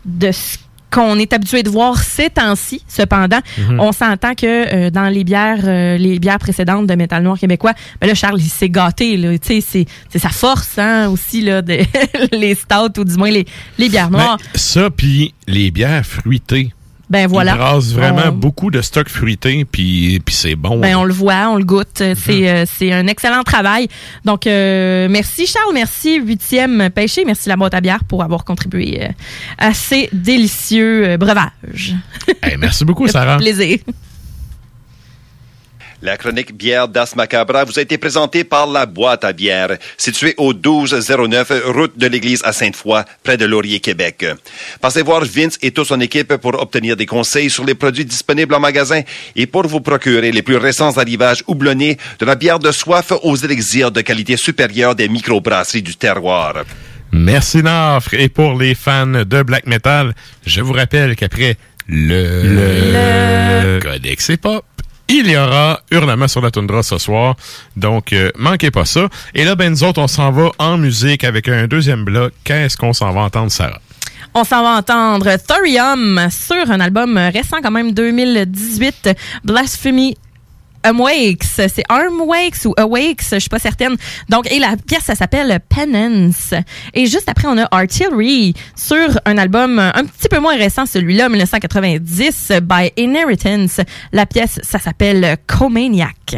de 0.06 0.32
ce 0.32 0.58
qu'on 0.98 1.20
est 1.20 1.32
habitué 1.32 1.62
de 1.62 1.70
voir 1.70 2.02
ces 2.02 2.30
temps-ci. 2.30 2.82
Cependant, 2.88 3.40
Mhm. 3.60 3.80
on 3.80 3.92
s'entend 3.92 4.34
que 4.34 4.46
euh, 4.88 4.90
dans 4.90 5.10
les 5.10 5.24
bières, 5.24 5.60
euh, 5.66 5.98
les 5.98 6.18
bières 6.18 6.40
précédentes 6.40 6.88
de 6.88 6.96
Métal 6.96 7.22
Noir 7.22 7.38
québécois, 7.38 7.74
ben 8.02 8.08
là, 8.08 8.16
Charles, 8.16 8.40
il 8.42 8.50
s'est 8.50 8.70
gâté. 8.70 9.16
Là, 9.16 9.38
tu 9.38 9.48
sais, 9.48 9.62
c'est, 9.62 9.86
c'est 10.10 10.18
sa 10.20 10.30
force 10.30 10.80
hein, 10.80 11.08
aussi, 11.10 11.42
là, 11.42 11.62
de, 11.62 11.78
les 12.36 12.56
stouts 12.56 13.00
ou 13.00 13.04
du 13.04 13.16
moins 13.16 13.30
les, 13.30 13.46
les 13.78 13.90
bières 13.90 14.10
noires. 14.10 14.38
Ben, 14.38 14.60
ça, 14.60 14.90
puis 14.90 15.34
les 15.48 15.70
bières 15.70 16.04
fruitées. 16.06 16.72
Ben, 17.10 17.26
voilà. 17.28 17.54
Ils 17.54 17.58
brassent 17.58 17.94
vraiment 17.94 18.22
On- 18.28 18.32
beaucoup 18.32 18.70
de 18.70 18.82
stock 18.82 19.08
fruité, 19.08 19.66
puis, 19.66 20.20
puis 20.26 20.36
c'est 20.36 20.56
bon. 20.56 20.80
Ben, 20.80 20.96
on 20.98 21.04
le 21.06 21.14
voit, 21.14 21.50
on 21.50 21.56
le 21.56 21.64
goûte. 21.64 22.04
C'est 22.16 22.50
euh, 22.50 22.66
c'est 22.68 22.92
un 22.92 23.08
excellent 23.08 23.44
travail. 23.44 23.88
Donc, 24.26 24.46
euh, 24.46 25.08
merci 25.10 25.48
Charles, 25.48 25.74
merci 25.74 26.20
Huitième 26.20 26.90
Pêché, 26.90 27.24
merci 27.26 27.48
la 27.48 27.56
boîte 27.56 27.74
à 27.74 27.82
bière 27.82 28.04
pour 28.04 28.24
avoir 28.24 28.44
contribué 28.44 29.04
euh, 29.04 29.08
à 29.58 29.74
ces 29.74 30.10
délicieux 30.12 31.08
euh, 31.08 31.18
breuvages. 31.18 31.96
Hey, 32.44 32.58
merci 32.58 32.84
beaucoup, 32.84 33.08
Sarah. 33.08 33.38
plaisir. 33.40 33.78
La 36.04 36.16
chronique 36.16 36.56
bière 36.56 36.88
d'As 36.88 37.16
Macabra 37.16 37.64
vous 37.64 37.80
a 37.80 37.82
été 37.82 37.98
présentée 37.98 38.44
par 38.44 38.68
la 38.68 38.86
boîte 38.86 39.24
à 39.24 39.34
bière, 39.34 39.78
située 39.98 40.36
au 40.38 40.54
1209 40.54 41.52
route 41.66 41.98
de 41.98 42.06
l'église 42.06 42.42
à 42.44 42.54
Sainte-Foy, 42.54 43.04
près 43.24 43.36
de 43.36 43.46
Laurier, 43.46 43.80
Québec. 43.80 44.24
Passez 44.80 45.02
voir 45.02 45.26
Vince 45.26 45.58
et 45.64 45.72
toute 45.72 45.88
son 45.88 46.00
équipe 46.00 46.36
pour 46.36 46.62
obtenir 46.62 46.96
des 46.96 47.08
conseils 47.08 47.50
sur 47.50 47.66
les 47.66 47.74
produits 47.74 48.06
disponibles 48.06 48.54
en 48.54 48.60
magasin 48.60 49.02
et 49.36 49.48
pour 49.48 49.66
vous 49.66 49.82
procurer 49.82 50.32
les 50.32 50.44
plus 50.44 50.58
récents 50.58 50.96
arrivages 50.98 51.44
houblonnés 51.48 51.98
de 52.20 52.26
la 52.26 52.36
bière 52.36 52.60
de 52.60 52.72
soif 52.72 53.12
aux 53.24 53.36
élixirs 53.36 53.92
de 53.92 54.02
qualité 54.02 54.38
supérieure 54.38 54.94
des 54.94 55.10
microbrasseries 55.10 55.82
du 55.82 55.96
terroir. 55.96 56.64
Merci 57.12 57.64
Nafre. 57.64 58.14
Et 58.14 58.30
pour 58.30 58.56
les 58.58 58.76
fans 58.76 59.08
de 59.08 59.42
black 59.42 59.66
metal, 59.66 60.14
je 60.46 60.62
vous 60.62 60.74
rappelle 60.74 61.16
qu'après 61.16 61.58
le, 61.88 63.80
Codex 63.82 64.30
et 64.30 64.38
Pop, 64.38 64.66
il 65.10 65.30
y 65.30 65.38
aura 65.38 65.82
Hurlement 65.92 66.28
sur 66.28 66.42
la 66.42 66.52
toundra 66.52 66.84
ce 66.84 66.98
soir. 66.98 67.36
Donc, 67.76 68.14
euh, 68.14 68.32
manquez 68.38 68.72
pas 68.72 68.86
ça. 68.86 69.08
Et 69.34 69.46
là, 69.46 69.56
ben, 69.56 69.72
nous 69.72 69.84
autres, 69.84 70.02
on 70.02 70.08
s'en 70.08 70.32
va 70.32 70.52
en 70.60 70.78
musique 70.78 71.24
avec 71.24 71.48
un 71.48 71.68
deuxième 71.68 72.04
bloc. 72.04 72.34
Qu'est-ce 72.44 72.78
qu'on 72.78 72.94
s'en 72.94 73.12
va 73.12 73.22
entendre, 73.22 73.52
Sarah? 73.52 73.80
On 74.34 74.44
s'en 74.44 74.62
va 74.62 74.78
entendre 74.78 75.36
Thorium 75.48 76.28
sur 76.30 76.70
un 76.70 76.80
album 76.80 77.18
récent 77.18 77.58
quand 77.64 77.72
même 77.72 77.94
2018, 77.94 79.10
Blasphemy 79.44 80.18
Awakes. 80.88 81.44
C'est 81.44 81.84
Armwakes 81.90 82.66
ou 82.66 82.74
Awakes, 82.78 83.26
je 83.32 83.40
suis 83.40 83.50
pas 83.50 83.60
certaine. 83.60 83.96
Donc, 84.30 84.50
et 84.52 84.60
la 84.60 84.76
pièce, 84.78 85.04
ça 85.04 85.16
s'appelle 85.16 85.60
Penance. 85.68 86.54
Et 86.94 87.06
juste 87.08 87.28
après, 87.28 87.48
on 87.48 87.58
a 87.58 87.68
Artillery 87.72 88.54
sur 88.76 89.20
un 89.26 89.38
album 89.38 89.80
un 89.80 90.06
petit 90.06 90.30
peu 90.30 90.40
moins 90.40 90.56
récent, 90.56 90.86
celui-là, 90.86 91.30
1990, 91.30 92.54
by 92.62 92.92
Inheritance. 92.98 93.82
La 94.14 94.26
pièce, 94.26 94.60
ça 94.64 94.80
s'appelle 94.80 95.38
Comaniac. 95.46 96.38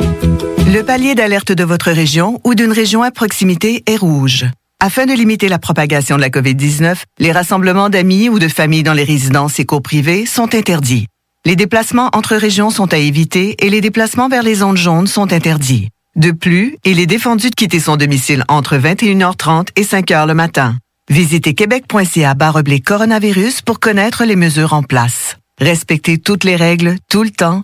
Le 0.67 0.83
palier 0.83 1.15
d'alerte 1.15 1.51
de 1.51 1.63
votre 1.63 1.91
région 1.91 2.39
ou 2.43 2.55
d'une 2.55 2.71
région 2.71 3.03
à 3.03 3.11
proximité 3.11 3.83
est 3.87 3.97
rouge. 3.97 4.45
Afin 4.79 5.05
de 5.05 5.13
limiter 5.13 5.49
la 5.49 5.59
propagation 5.59 6.15
de 6.15 6.21
la 6.21 6.29
COVID-19, 6.29 6.97
les 7.19 7.31
rassemblements 7.31 7.89
d'amis 7.89 8.29
ou 8.29 8.39
de 8.39 8.47
familles 8.47 8.83
dans 8.83 8.93
les 8.93 9.03
résidences 9.03 9.59
et 9.59 9.65
cours 9.65 9.81
privées 9.81 10.25
sont 10.25 10.55
interdits. 10.55 11.07
Les 11.45 11.55
déplacements 11.55 12.09
entre 12.13 12.35
régions 12.35 12.69
sont 12.69 12.93
à 12.93 12.97
éviter 12.97 13.55
et 13.59 13.69
les 13.69 13.81
déplacements 13.81 14.29
vers 14.29 14.43
les 14.43 14.55
zones 14.55 14.77
jaunes 14.77 15.07
sont 15.07 15.33
interdits. 15.33 15.89
De 16.15 16.31
plus, 16.31 16.77
il 16.85 16.99
est 16.99 17.05
défendu 17.05 17.49
de 17.49 17.55
quitter 17.55 17.79
son 17.79 17.97
domicile 17.97 18.43
entre 18.47 18.77
21h30 18.77 19.69
et 19.75 19.83
5h 19.83 20.27
le 20.27 20.33
matin. 20.33 20.77
Visitez 21.09 21.53
québec.ca 21.53 22.35
coronavirus 22.85 23.61
pour 23.61 23.79
connaître 23.79 24.25
les 24.25 24.35
mesures 24.35 24.73
en 24.73 24.83
place. 24.83 25.37
Respectez 25.59 26.17
toutes 26.17 26.43
les 26.43 26.55
règles, 26.55 26.95
tout 27.09 27.23
le 27.23 27.29
temps, 27.29 27.63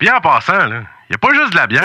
Bien 0.00 0.16
en 0.16 0.20
passant, 0.22 0.54
là, 0.54 0.84
y 1.10 1.14
a 1.14 1.18
pas 1.18 1.28
juste 1.34 1.52
de 1.52 1.56
la 1.56 1.66
bière. 1.66 1.84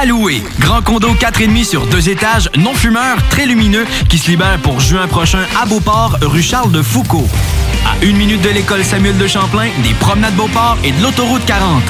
Alloué. 0.00 0.42
Grand 0.58 0.80
condo 0.80 1.10
4,5 1.12 1.62
sur 1.62 1.86
deux 1.86 2.08
étages, 2.08 2.48
non 2.56 2.72
fumeur, 2.72 3.18
très 3.28 3.44
lumineux, 3.44 3.84
qui 4.08 4.16
se 4.16 4.30
libère 4.30 4.58
pour 4.62 4.80
juin 4.80 5.06
prochain 5.06 5.44
à 5.60 5.66
Beauport, 5.66 6.16
rue 6.22 6.42
Charles 6.42 6.72
de 6.72 6.80
Foucault. 6.80 7.28
À 7.86 8.04
une 8.04 8.16
minute 8.16 8.42
de 8.42 8.50
l'école 8.50 8.84
Samuel 8.84 9.16
de 9.18 9.26
Champlain, 9.26 9.68
des 9.82 9.94
promenades 9.94 10.34
Beauport 10.34 10.76
et 10.84 10.92
de 10.92 11.02
l'autoroute 11.02 11.44
40. 11.46 11.82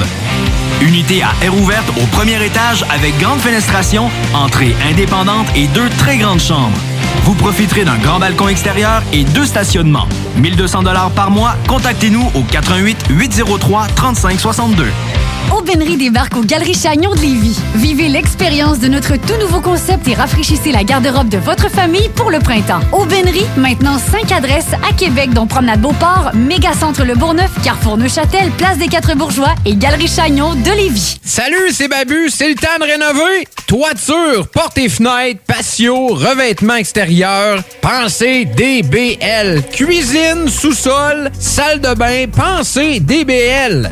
Unité 0.81 1.21
à 1.21 1.31
air 1.43 1.55
ouverte 1.55 1.89
au 2.01 2.05
premier 2.07 2.43
étage 2.43 2.83
avec 2.89 3.17
grande 3.19 3.39
fenestration, 3.39 4.09
entrée 4.33 4.75
indépendante 4.89 5.47
et 5.55 5.67
deux 5.67 5.89
très 5.97 6.17
grandes 6.17 6.39
chambres. 6.39 6.77
Vous 7.23 7.35
profiterez 7.35 7.85
d'un 7.85 7.97
grand 7.97 8.19
balcon 8.19 8.47
extérieur 8.47 9.03
et 9.13 9.23
deux 9.23 9.45
stationnements. 9.45 10.07
1200 10.37 10.83
dollars 10.83 11.11
par 11.11 11.29
mois. 11.29 11.55
Contactez-nous 11.67 12.31
au 12.35 12.41
88 12.41 13.05
803 13.09 13.87
3562. 13.95 14.87
Aubainerie 15.55 15.97
débarque 15.97 16.37
aux 16.37 16.43
Galeries 16.43 16.75
Chagnon 16.75 17.13
de 17.13 17.19
Lévis. 17.19 17.59
Vivez 17.75 18.07
l'expérience 18.07 18.79
de 18.79 18.87
notre 18.87 19.17
tout 19.17 19.37
nouveau 19.39 19.59
concept 19.59 20.07
et 20.07 20.13
rafraîchissez 20.13 20.71
la 20.71 20.83
garde-robe 20.83 21.27
de 21.27 21.37
votre 21.37 21.69
famille 21.69 22.09
pour 22.15 22.31
le 22.31 22.39
printemps. 22.39 22.79
Aubainerie, 22.93 23.45
maintenant 23.57 23.97
5 23.97 24.31
adresses 24.31 24.73
à 24.89 24.93
Québec, 24.93 25.33
dont 25.33 25.47
Promenade 25.47 25.80
Beauport, 25.81 26.29
Mégacentre 26.35 27.03
Le 27.03 27.15
Bourgneuf, 27.15 27.49
Carrefour 27.63 27.97
Neuchâtel, 27.97 28.51
Place 28.51 28.77
des 28.77 28.87
Quatre 28.87 29.15
Bourgeois 29.15 29.55
et 29.65 29.75
Galerie 29.75 30.07
Chagnon 30.07 30.53
de 30.53 30.69
Lévis. 30.69 31.17
Salut, 31.23 31.71
c'est 31.71 31.87
Babu, 31.87 32.29
c'est 32.29 32.49
le 32.49 32.55
temps 32.55 32.77
de 32.79 32.83
rénover. 32.83 33.47
Toiture, 33.65 34.47
portes 34.47 34.77
et 34.77 34.89
fenêtres, 34.89 35.41
patio, 35.47 36.09
revêtement 36.09 36.75
extérieur, 36.75 37.63
pensez 37.81 38.45
DBL. 38.45 39.63
Cuisine, 39.71 40.47
sous-sol, 40.47 41.31
salle 41.39 41.81
de 41.81 41.95
bain, 41.95 42.27
pensez 42.27 42.99
DBL. 42.99 43.91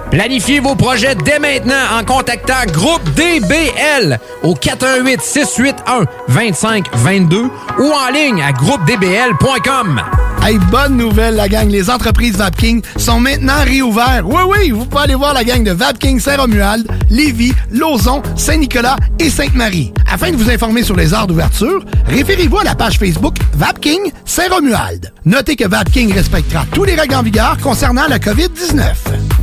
Planifiez 0.11 0.59
vos 0.59 0.75
projets 0.75 1.15
dès 1.15 1.39
maintenant 1.39 1.97
en 1.97 2.03
contactant 2.03 2.65
Groupe 2.67 3.01
DBL 3.15 4.19
au 4.43 4.53
418 4.53 5.21
681 5.21 6.05
2522 6.27 7.43
ou 7.79 7.91
en 7.93 8.11
ligne 8.13 8.43
à 8.43 8.51
groupedbl.com. 8.51 10.01
Hey, 10.43 10.57
bonne 10.69 10.97
nouvelle, 10.97 11.35
la 11.35 11.47
gang. 11.47 11.69
Les 11.69 11.89
entreprises 11.89 12.35
Vapking 12.35 12.81
sont 12.97 13.19
maintenant 13.21 13.63
réouvertes. 13.63 14.23
Oui, 14.25 14.41
oui, 14.49 14.71
vous 14.71 14.85
pouvez 14.85 15.03
aller 15.03 15.15
voir 15.15 15.33
la 15.33 15.45
gang 15.45 15.63
de 15.63 15.71
Vapking 15.71 16.19
Saint-Romuald, 16.19 16.85
Lévis, 17.09 17.53
Lauson, 17.71 18.21
Saint-Nicolas 18.35 18.97
et 19.17 19.29
Sainte-Marie. 19.29 19.93
Afin 20.11 20.31
de 20.31 20.35
vous 20.35 20.49
informer 20.49 20.83
sur 20.83 20.95
les 20.97 21.13
heures 21.13 21.27
d'ouverture, 21.27 21.85
référez-vous 22.07 22.57
à 22.57 22.63
la 22.63 22.75
page 22.75 22.97
Facebook 22.97 23.35
Vapking 23.53 24.11
Saint-Romuald. 24.25 25.13
Notez 25.23 25.55
que 25.55 25.67
Vapking 25.67 26.11
respectera 26.11 26.65
tous 26.73 26.83
les 26.83 26.95
règles 26.95 27.15
en 27.15 27.23
vigueur 27.23 27.57
concernant 27.61 28.07
la 28.07 28.19
COVID-19. 28.19 28.81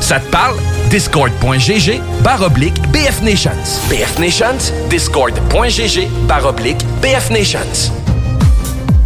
Ça 0.00 0.18
te 0.18 0.30
parle? 0.30 0.56
Discord.gg 0.90 2.00
baroblique 2.22 2.80
BF 2.90 3.22
Nations. 3.22 3.80
BF 3.88 4.18
Nations, 4.18 4.72
Discord.gg 4.88 6.08
baroblique 6.26 6.84
BF 7.00 7.30
Nations. 7.30 7.99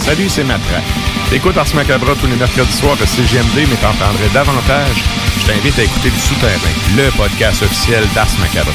Salut, 0.00 0.28
c'est 0.28 0.44
Matra. 0.44 0.80
T'écoutes 1.28 1.56
Ars 1.56 1.74
Macabra 1.74 2.14
tous 2.16 2.26
les 2.26 2.36
mercredis 2.36 2.72
soirs 2.72 2.96
de 2.96 3.04
CGMD, 3.04 3.68
mais 3.68 3.76
t'en 3.76 3.92
prendrais 3.92 4.28
davantage. 4.32 5.04
Je 5.38 5.46
t'invite 5.46 5.78
à 5.78 5.84
écouter 5.84 6.10
Le 6.10 6.18
Souterrain, 6.18 6.74
le 6.96 7.10
podcast 7.12 7.62
officiel 7.62 8.04
d'Ars 8.14 8.34
Macabra. 8.40 8.72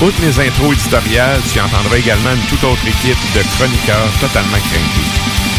Outre 0.00 0.20
mes 0.22 0.38
intros 0.38 0.72
éditoriales, 0.72 1.40
tu 1.52 1.60
entendras 1.60 1.98
également 1.98 2.32
une 2.32 2.46
toute 2.48 2.64
autre 2.64 2.86
équipe 2.86 3.18
de 3.34 3.42
chroniqueurs 3.56 4.10
totalement 4.20 4.56
craintés. 4.56 5.10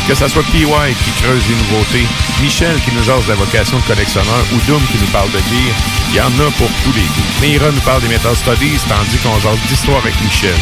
Que 0.08 0.16
ça 0.16 0.30
soit 0.30 0.44
PY 0.52 0.66
qui 0.66 1.12
creuse 1.22 1.44
les 1.50 1.56
nouveautés, 1.56 2.08
Michel 2.42 2.80
qui 2.82 2.92
nous 2.96 3.04
jase 3.04 3.28
la 3.28 3.36
vocation 3.36 3.78
de 3.78 3.84
collectionneur 3.84 4.46
ou 4.54 4.60
Doom 4.66 4.82
qui 4.92 4.98
nous 4.98 5.12
parle 5.12 5.32
de 5.32 5.40
gear, 5.40 5.76
il 6.10 6.16
y 6.16 6.22
en 6.22 6.34
a 6.40 6.52
pour 6.58 6.70
tous 6.84 6.94
les 6.96 7.06
goûts. 7.06 7.42
Meira 7.42 7.72
nous 7.72 7.82
parle 7.82 8.02
des 8.02 8.10
Metal 8.10 8.36
Studies, 8.36 8.80
tandis 8.88 9.18
qu'on 9.22 9.40
jase 9.40 9.60
d'histoire 9.68 10.00
avec 10.00 10.14
Michel. 10.22 10.56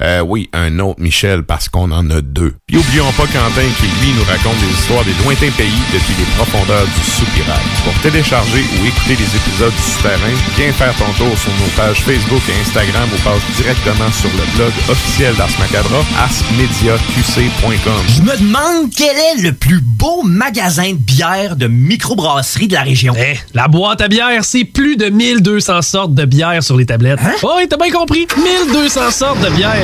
Euh, 0.00 0.20
oui, 0.20 0.48
un 0.52 0.78
autre 0.80 1.00
Michel, 1.00 1.44
parce 1.44 1.68
qu'on 1.68 1.90
en 1.92 2.10
a 2.10 2.20
deux. 2.20 2.54
Puis 2.66 2.76
oublions 2.76 3.10
pas 3.12 3.26
Quentin 3.26 3.68
qui, 3.78 3.86
lui, 4.02 4.12
nous 4.16 4.24
raconte 4.24 4.58
des 4.58 4.72
histoires 4.72 5.04
des 5.04 5.14
lointains 5.22 5.52
pays 5.56 5.82
depuis 5.92 6.14
les 6.18 6.26
profondeurs 6.36 6.86
du 6.86 7.10
soupirail. 7.10 7.62
Pour 7.84 7.94
télécharger 8.02 8.64
ou 8.80 8.86
écouter 8.86 9.16
les 9.16 9.36
épisodes 9.36 9.72
du 9.72 9.82
Souterrain, 9.82 10.34
viens 10.56 10.72
faire 10.72 10.94
ton 10.96 11.12
tour 11.16 11.38
sur 11.38 11.52
nos 11.52 11.70
pages 11.76 12.00
Facebook 12.00 12.42
et 12.48 12.60
Instagram 12.60 13.08
ou 13.14 13.18
passe 13.22 13.42
directement 13.56 14.10
sur 14.12 14.30
le 14.30 14.56
blog 14.56 14.72
officiel 14.88 15.34
d'Ars 15.36 15.48
Macabra, 15.60 16.04
arsmediaqc.com. 16.18 18.02
Je 18.16 18.22
me 18.22 18.36
demande 18.38 18.90
quel 18.96 19.16
est 19.16 19.42
le 19.42 19.52
plus 19.52 19.80
beau 19.80 20.22
magasin 20.24 20.92
de 20.92 20.98
bière 20.98 21.56
de 21.56 21.66
microbrasserie 21.66 22.68
de 22.68 22.74
la 22.74 22.82
région. 22.82 23.14
Eh, 23.16 23.38
la 23.54 23.68
boîte 23.68 24.00
à 24.00 24.08
bière, 24.08 24.44
c'est 24.44 24.64
plus 24.64 24.96
de 24.96 25.06
1200 25.06 25.82
sortes 25.82 26.14
de 26.14 26.24
bière 26.24 26.62
sur 26.62 26.76
les 26.76 26.86
tablettes. 26.86 27.20
Hein? 27.22 27.34
Oh, 27.42 27.52
oui, 27.56 27.66
t'as 27.68 27.76
bien 27.76 27.90
compris. 27.90 28.26
1200 28.36 29.10
sortes 29.10 29.40
de 29.40 29.50
bière. 29.50 29.83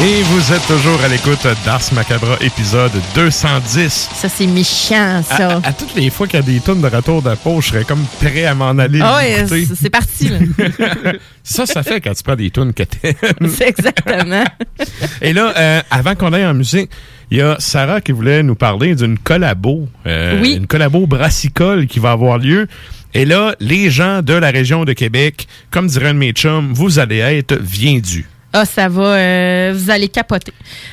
Et 0.00 0.22
vous 0.22 0.52
êtes 0.52 0.64
toujours 0.68 1.00
à 1.02 1.08
l'écoute 1.08 1.44
d'Ars 1.64 1.80
Macabra, 1.92 2.36
épisode 2.40 2.92
210. 3.16 4.08
Ça, 4.14 4.28
c'est 4.28 4.46
méchant, 4.46 5.22
ça. 5.24 5.56
À, 5.64 5.68
à 5.68 5.72
toutes 5.72 5.94
les 5.96 6.08
fois 6.08 6.28
qu'il 6.28 6.38
y 6.38 6.42
a 6.42 6.46
des 6.46 6.60
tonnes 6.60 6.80
de 6.80 6.86
retour 6.86 7.20
de 7.20 7.34
peau, 7.34 7.60
je 7.60 7.68
serais 7.70 7.84
comme 7.84 8.04
prêt 8.20 8.44
à 8.44 8.54
m'en 8.54 8.70
aller. 8.78 9.00
Ah 9.02 9.20
c'est- 9.48 9.66
c'est 9.74 9.90
parti, 9.90 10.28
là. 10.28 10.38
ça, 11.42 11.66
ça 11.66 11.82
fait 11.82 12.00
quand 12.00 12.14
tu 12.14 12.22
prends 12.22 12.36
des 12.36 12.50
tunes 12.50 12.72
que 12.72 12.84
t'aimes. 12.84 13.14
C'est 13.52 13.68
exactement. 13.68 14.44
Et 15.20 15.32
là, 15.32 15.52
euh, 15.56 15.80
avant 15.90 16.14
qu'on 16.14 16.32
aille 16.32 16.46
en 16.46 16.54
musique, 16.54 16.90
il 17.32 17.38
y 17.38 17.42
a 17.42 17.56
Sarah 17.58 18.00
qui 18.00 18.12
voulait 18.12 18.44
nous 18.44 18.54
parler 18.54 18.94
d'une 18.94 19.18
collabo. 19.18 19.88
euh, 20.06 20.40
Oui. 20.40 20.54
Une 20.54 20.68
collabo 20.68 21.08
brassicole 21.08 21.88
qui 21.88 21.98
va 21.98 22.12
avoir 22.12 22.38
lieu. 22.38 22.68
Et 23.14 23.24
là, 23.24 23.56
les 23.58 23.90
gens 23.90 24.22
de 24.22 24.34
la 24.34 24.50
région 24.50 24.84
de 24.84 24.92
Québec, 24.92 25.48
comme 25.72 25.88
dirait 25.88 26.08
un 26.10 26.14
de 26.14 26.18
mes 26.18 26.32
chums, 26.32 26.72
vous 26.72 27.00
allez 27.00 27.18
être 27.18 27.58
viendus. 27.60 28.26
Ah, 28.60 28.64
ça 28.64 28.88
va. 28.88 29.02
euh, 29.02 29.72
vous 29.76 29.90
allez 29.90 30.08
capoter. 30.08 30.52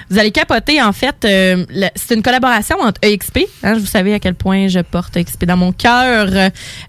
Vous 0.09 0.19
allez 0.19 0.31
capoter, 0.31 0.81
en 0.81 0.91
fait. 0.93 1.15
euh, 1.25 1.65
c'est 1.95 2.15
une 2.15 2.21
collaboration 2.21 2.77
entre 2.79 2.99
EXP. 3.01 3.39
Hein, 3.63 3.73
vous 3.77 3.85
savez 3.85 4.13
à 4.13 4.19
quel 4.19 4.35
point 4.35 4.67
je 4.67 4.79
porte 4.79 5.17
EXP 5.17 5.45
dans 5.45 5.57
mon 5.57 5.71
cœur. 5.71 6.27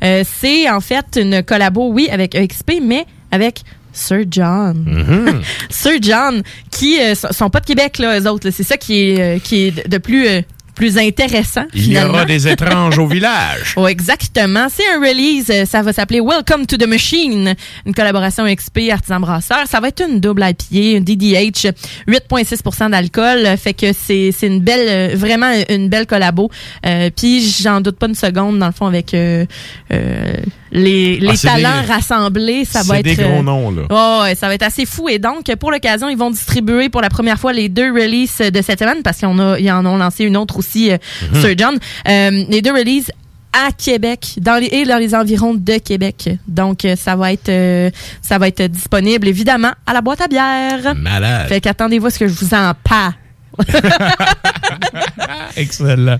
Euh, 0.03 0.25
c'est 0.41 0.69
en 0.71 0.81
fait 0.81 1.05
une 1.17 1.43
collabo, 1.43 1.91
oui, 1.93 2.09
avec 2.11 2.35
EXP, 2.35 2.75
mais 2.83 3.07
avec 3.31 3.61
Sir 3.93 4.25
John. 4.31 4.85
Mm-hmm. 4.87 5.43
Sir 5.71 5.93
John, 6.03 6.43
qui 6.71 7.01
euh, 7.01 7.15
sont- 7.15 7.49
pas 7.51 7.61
de 7.61 7.67
Québec, 7.67 7.99
là, 7.99 8.21
eux 8.21 8.27
autres. 8.29 8.51
C'est 8.51 8.63
ça 8.63 8.77
qui 8.77 9.11
est, 9.13 9.21
euh, 9.21 9.39
qui 9.39 9.69
est 9.69 9.89
de 9.89 9.99
plus, 9.99 10.27
euh, 10.29 10.43
plus 10.77 10.97
intéressant. 10.99 11.65
Il 11.75 11.93
y 11.93 11.99
aura 11.99 12.25
des 12.25 12.47
étranges 12.53 12.99
au 12.99 13.09
village. 13.09 13.75
Oh, 13.77 13.89
exactement. 13.89 14.69
C'est 14.73 14.87
un 14.95 15.01
release. 15.01 15.51
euh, 15.51 15.65
Ça 15.67 15.83
va 15.83 15.93
s'appeler 15.93 16.21
Welcome 16.21 16.67
to 16.67 16.77
the 16.77 16.87
Machine. 16.87 17.55
Une 17.85 17.95
collaboration 17.95 18.45
XP 18.47 18.91
Artisan 18.93 19.19
Brasseur. 19.19 19.65
Ça 19.67 19.81
va 19.81 19.89
être 19.89 20.03
une 20.09 20.21
double 20.21 20.45
IPA, 20.49 20.99
une 20.99 21.05
DDH, 21.05 21.73
8,6% 22.07 22.91
d'alcool. 22.91 23.57
Fait 23.57 23.75
que 23.75 23.87
c'est 23.93 24.31
c'est 24.37 24.47
une 24.47 24.61
belle, 24.61 24.87
euh, 25.13 25.17
vraiment 25.17 25.51
une 25.69 25.89
belle 25.89 26.07
collabo. 26.07 26.51
Euh, 26.85 27.11
Puis 27.17 27.41
j'en 27.63 27.81
doute 27.81 27.99
pas 27.99 28.07
une 28.07 28.15
seconde, 28.15 28.59
dans 28.59 28.67
le 28.67 28.73
fond, 28.73 28.87
avec 28.87 29.15
euh, 29.15 29.47
euh, 29.93 30.35
les, 30.77 31.19
les 31.19 31.29
Ah, 31.47 31.49
talents 31.55 31.83
des- 31.83 31.93
rassemblés. 31.93 32.65
Ça 32.65 32.83
va 32.83 32.95
c'est 32.95 33.01
être... 33.01 33.05
des 33.07 33.17
gros 33.17 33.39
euh, 33.41 33.43
noms, 33.43 33.71
là. 33.73 33.83
Oh, 33.91 34.21
ouais, 34.23 34.35
ça 34.35 34.47
va 34.49 34.55
être 34.55 34.63
assez 34.63 34.87
fou. 34.87 35.09
Et 35.09 35.19
donc, 35.19 35.53
pour 35.57 35.71
l'occasion, 35.73 36.09
ils 36.09 36.17
vont 36.19 36.31
distribuer 36.31 36.89
pour 36.89 37.01
la 37.01 37.09
première 37.09 37.39
fois 37.41 37.53
les 37.53 37.69
deux 37.69 37.91
releases 37.93 38.39
de 38.39 38.63
cette 38.63 38.79
semaine 38.79 39.03
parce 39.03 39.19
qu'ils 39.19 39.27
en, 39.73 39.87
ont 39.87 39.97
lancé 39.97 40.25
une 40.25 40.37
autre 40.37 40.59
aussi, 40.59 40.91
euh, 40.93 40.99
Mhm. 41.33 41.41
Sir 41.41 41.55
John. 41.57 41.79
Euh, 42.09 42.45
les 42.49 42.63
deux 42.63 42.73
releases 42.73 43.11
à 43.53 43.71
Québec 43.73 44.35
dans 44.43 44.61
les, 44.61 44.67
et 44.67 44.85
dans 44.85 44.99
les 44.99 45.15
environs 45.15 45.55
de 45.55 45.79
Québec. 45.79 46.29
Donc, 46.47 46.87
ça 46.97 47.17
va 47.17 47.33
être 47.33 47.49
euh, 47.49 47.91
ça 48.21 48.37
va 48.37 48.49
être 48.49 48.63
disponible, 48.65 49.27
évidemment, 49.29 49.73
à 49.87 49.95
la 49.95 50.03
boîte 50.03 50.21
à 50.21 50.29
bière. 50.29 50.95
Malade. 50.95 51.49
Fait 51.49 51.61
qu'attendez-vous 51.63 52.07
à 52.07 52.11
ce 52.11 52.19
que 52.19 52.29
je 52.29 52.35
vous 52.35 52.53
en 52.55 52.73
parle. 52.85 53.15
Excellent. 55.57 56.19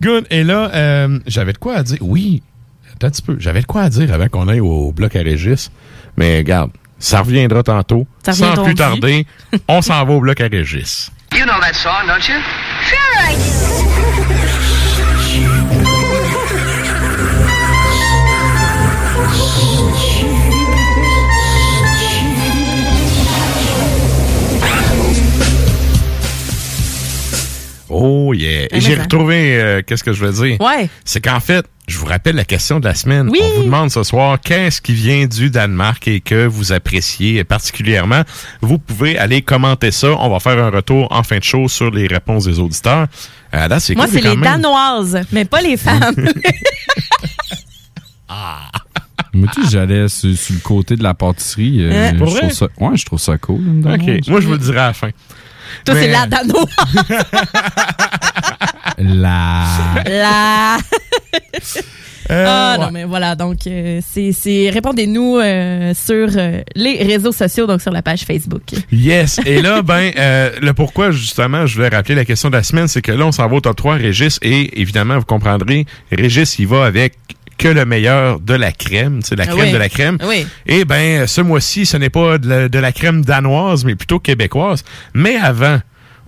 Good. 0.00 0.26
Et 0.30 0.44
là, 0.44 0.70
euh, 0.74 1.18
j'avais 1.26 1.52
de 1.52 1.58
quoi 1.58 1.76
à 1.76 1.82
dire. 1.82 1.98
Oui, 2.02 2.42
attends 2.98 3.06
un 3.06 3.10
petit 3.10 3.22
peu. 3.22 3.36
J'avais 3.38 3.60
de 3.60 3.66
quoi 3.66 3.82
à 3.82 3.88
dire 3.90 4.12
avant 4.12 4.28
qu'on 4.28 4.48
aille 4.48 4.60
au 4.60 4.92
bloc 4.92 5.16
à 5.16 5.20
Régis. 5.20 5.70
Mais 6.16 6.38
regarde, 6.38 6.70
ça 6.98 7.20
reviendra 7.20 7.62
tantôt. 7.62 8.06
Ça 8.24 8.32
Sans 8.32 8.62
plus 8.64 8.74
tarder, 8.74 9.26
on 9.68 9.82
s'en 9.82 10.04
va 10.04 10.12
au 10.12 10.20
bloc 10.20 10.40
à 10.40 10.48
Régis. 10.48 11.10
You 11.34 11.44
know 11.44 11.60
that 11.60 11.74
song, 11.74 12.06
don't 12.06 12.26
you? 12.28 12.40
Sure 12.82 12.98
I 13.20 13.34
do. 13.36 13.97
Oh 27.90 28.32
yeah. 28.34 28.66
Et 28.74 28.80
j'ai 28.80 28.94
retrouvé 28.96 29.60
euh, 29.60 29.82
qu'est-ce 29.86 30.04
que 30.04 30.12
je 30.12 30.24
veux 30.24 30.32
dire? 30.46 30.60
Ouais. 30.60 30.88
C'est 31.04 31.20
qu'en 31.22 31.40
fait, 31.40 31.64
je 31.86 31.96
vous 31.96 32.04
rappelle 32.06 32.36
la 32.36 32.44
question 32.44 32.80
de 32.80 32.84
la 32.84 32.94
semaine. 32.94 33.28
Oui. 33.30 33.40
On 33.42 33.56
vous 33.58 33.62
demande 33.64 33.90
ce 33.90 34.02
soir 34.02 34.38
qu'est-ce 34.40 34.80
qui 34.82 34.92
vient 34.92 35.26
du 35.26 35.48
Danemark 35.48 36.06
et 36.06 36.20
que 36.20 36.46
vous 36.46 36.72
appréciez 36.72 37.42
particulièrement? 37.44 38.22
Vous 38.60 38.78
pouvez 38.78 39.16
aller 39.16 39.40
commenter 39.40 39.90
ça. 39.90 40.08
On 40.18 40.28
va 40.28 40.38
faire 40.38 40.62
un 40.62 40.70
retour 40.70 41.08
en 41.10 41.22
fin 41.22 41.38
de 41.38 41.44
show 41.44 41.66
sur 41.68 41.90
les 41.90 42.06
réponses 42.06 42.44
des 42.44 42.58
auditeurs. 42.58 43.06
Euh, 43.54 43.68
là, 43.68 43.80
c'est 43.80 43.94
Moi, 43.94 44.04
cool, 44.04 44.14
c'est 44.14 44.20
les 44.22 44.36
même. 44.36 44.40
Danoises, 44.62 45.20
mais 45.32 45.46
pas 45.46 45.62
les 45.62 45.78
femmes. 45.78 46.14
Moi, 49.34 49.48
tu 49.54 49.62
sais, 49.62 49.70
j'allais 49.70 50.08
sur, 50.08 50.36
sur 50.36 50.54
le 50.54 50.60
côté 50.60 50.96
de 50.96 51.02
la 51.02 51.14
pâtisserie. 51.14 51.84
euh, 51.84 51.90
Hein? 52.08 52.12
je 52.14 52.18
Pour 52.18 52.26
trouve 52.28 52.40
vrai? 52.40 52.50
ça, 52.50 52.66
ouais, 52.80 52.96
je 52.96 53.04
trouve 53.06 53.18
ça 53.20 53.38
cool. 53.38 53.60
Moi, 53.60 53.96
je 54.40 54.46
vous 54.46 54.52
le 54.52 54.58
dirai 54.58 54.78
à 54.80 54.86
la 54.88 54.92
fin. 54.94 55.10
Toi, 55.84 55.94
c'est 55.94 56.08
la 56.08 56.26
Danoise. 56.26 56.66
La. 58.98 59.64
La. 60.06 60.78
Euh, 62.30 62.44
ah 62.46 62.76
ouais. 62.78 62.84
non, 62.84 62.90
mais 62.92 63.04
voilà, 63.04 63.34
donc 63.36 63.66
euh, 63.66 64.00
c'est 64.06 64.32
c'est- 64.32 64.68
répondez-nous 64.68 65.38
euh, 65.38 65.94
sur 65.94 66.28
les 66.74 67.02
réseaux 67.02 67.32
sociaux, 67.32 67.66
donc 67.66 67.80
sur 67.80 67.90
la 67.90 68.02
page 68.02 68.22
Facebook. 68.22 68.62
Yes. 68.92 69.40
Et 69.46 69.62
là, 69.62 69.80
ben, 69.84 70.10
le 70.60 70.72
pourquoi, 70.72 71.10
justement, 71.10 71.64
je 71.64 71.76
voulais 71.76 71.88
rappeler 71.88 72.14
la 72.16 72.24
question 72.26 72.50
de 72.50 72.56
la 72.56 72.62
semaine, 72.62 72.86
c'est 72.88 73.00
que 73.00 73.12
là, 73.12 73.24
on 73.24 73.32
s'en 73.32 73.48
va 73.48 73.56
au 73.56 73.60
top 73.60 73.76
3, 73.76 73.94
Régis, 73.94 74.38
et 74.42 74.78
évidemment, 74.80 75.16
vous 75.18 75.24
comprendrez, 75.24 75.86
Régis, 76.12 76.58
il 76.58 76.66
va 76.66 76.84
avec 76.84 77.14
que 77.58 77.68
le 77.68 77.84
meilleur 77.84 78.40
de 78.40 78.54
la 78.54 78.72
crème, 78.72 79.20
c'est 79.22 79.36
la 79.36 79.44
Ah 79.44 79.48
crème 79.48 79.66
oui. 79.66 79.72
de 79.72 79.76
la 79.76 79.88
crème. 79.88 80.16
Ah 80.20 80.26
oui. 80.28 80.46
Et 80.66 80.84
ben, 80.84 81.26
ce 81.26 81.40
mois-ci, 81.40 81.84
ce 81.86 81.96
n'est 81.96 82.08
pas 82.10 82.38
de 82.38 82.48
la, 82.48 82.68
de 82.68 82.78
la 82.78 82.92
crème 82.92 83.24
danoise, 83.24 83.84
mais 83.84 83.94
plutôt 83.96 84.18
québécoise. 84.20 84.84
Mais 85.14 85.36
avant, 85.36 85.78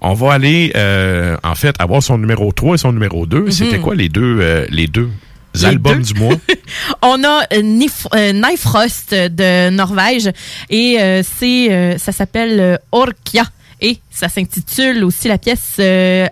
on 0.03 0.15
va 0.15 0.33
aller, 0.35 0.73
euh, 0.77 1.37
en 1.43 1.55
fait, 1.55 1.75
avoir 1.79 2.03
son 2.03 2.19
numéro 2.19 2.51
3 2.53 2.75
et 2.75 2.79
son 2.79 2.93
numéro 2.93 3.27
2. 3.27 3.51
C'était 3.51 3.79
quoi 3.79 3.95
les 3.95 4.09
deux, 4.09 4.39
euh, 4.41 4.67
les 4.71 4.87
deux 4.87 5.09
Mhm. 5.53 5.61
Les 5.61 5.65
albums 5.65 5.99
deux? 6.03 6.13
du 6.15 6.21
mois? 6.21 6.35
On 7.03 7.25
a 7.25 7.41
euh, 7.53 7.61
Nif- 7.63 8.07
euh, 8.15 8.33
Nifrost 8.33 9.13
de 9.13 9.71
Norvège 9.71 10.31
et 10.69 10.97
euh, 11.01 11.23
c'est 11.25 11.99
ça 11.99 12.13
s'appelle 12.13 12.79
Orkia 12.93 13.43
et 13.81 13.99
ça 14.13 14.29
s'intitule 14.29 15.03
aussi 15.03 15.27
la 15.27 15.39
pièce 15.39 15.75
euh, 15.81 16.29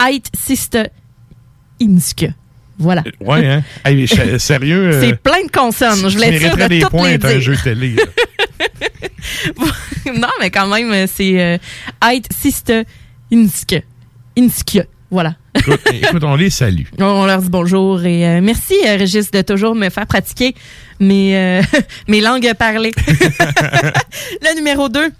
Eit 0.00 0.22
Siste 0.38 0.78
Inske. 1.82 2.28
Voilà. 2.78 3.02
Ouais, 3.20 3.46
hein? 3.46 3.62
Hey, 3.84 4.06
sérieux? 4.38 4.92
euh, 4.92 5.00
C'est 5.00 5.16
plein 5.16 5.42
de 5.44 5.50
consonnes. 5.50 6.08
Je 6.08 6.16
voulais 6.16 6.30
mériterais 6.30 6.64
de 6.64 6.68
des 6.74 6.80
toutes 6.80 6.90
points 6.90 7.10
les 7.12 7.18
dire. 7.18 7.40
jeu 7.40 7.56
télé. 7.62 7.96
non, 10.14 10.28
mais 10.40 10.50
quand 10.50 10.66
même, 10.68 10.92
euh, 10.92 11.06
c'est 11.12 11.40
euh, 11.40 11.58
Eit 12.04 12.22
Siste 12.38 12.72
Inske. 13.32 13.82
Inske. 14.38 14.82
Voilà. 15.10 15.34
écoute, 15.56 15.80
écoute, 15.92 16.24
on 16.24 16.34
les 16.36 16.50
salue. 16.50 16.82
On 16.98 17.26
leur 17.26 17.40
dit 17.40 17.48
bonjour 17.48 18.04
et 18.04 18.26
euh, 18.26 18.40
merci, 18.42 18.74
euh, 18.86 18.96
Régis, 18.96 19.30
de 19.30 19.40
toujours 19.42 19.74
me 19.74 19.88
faire 19.88 20.06
pratiquer 20.06 20.54
mes, 21.00 21.36
euh, 21.36 21.62
mes 22.08 22.20
langues 22.20 22.52
parlées. 22.58 22.92
Le 24.42 24.56
numéro 24.56 24.88
2. 24.88 25.10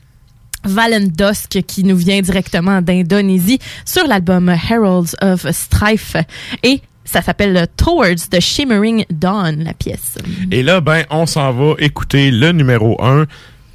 Valendosk 0.65 1.63
qui 1.67 1.85
nous 1.85 1.97
vient 1.97 2.21
directement 2.21 2.83
d'Indonésie 2.83 3.61
sur 3.85 4.05
l'album 4.09 4.49
Heralds 4.49 5.15
of 5.23 5.49
Strife 5.53 6.17
et 6.65 6.81
ça 7.07 7.23
s'appelle 7.23 7.67
Towards 7.77 8.29
the 8.31 8.41
Shimmering 8.41 9.07
Dawn 9.11 9.65
la 9.65 9.73
pièce. 9.73 10.19
Et 10.51 10.63
là, 10.63 10.81
ben, 10.81 11.05
on 11.11 11.25
s'en 11.25 11.53
va 11.53 11.75
écouter 11.79 12.31
le 12.31 12.53
numéro 12.53 13.03
1. 13.03 13.27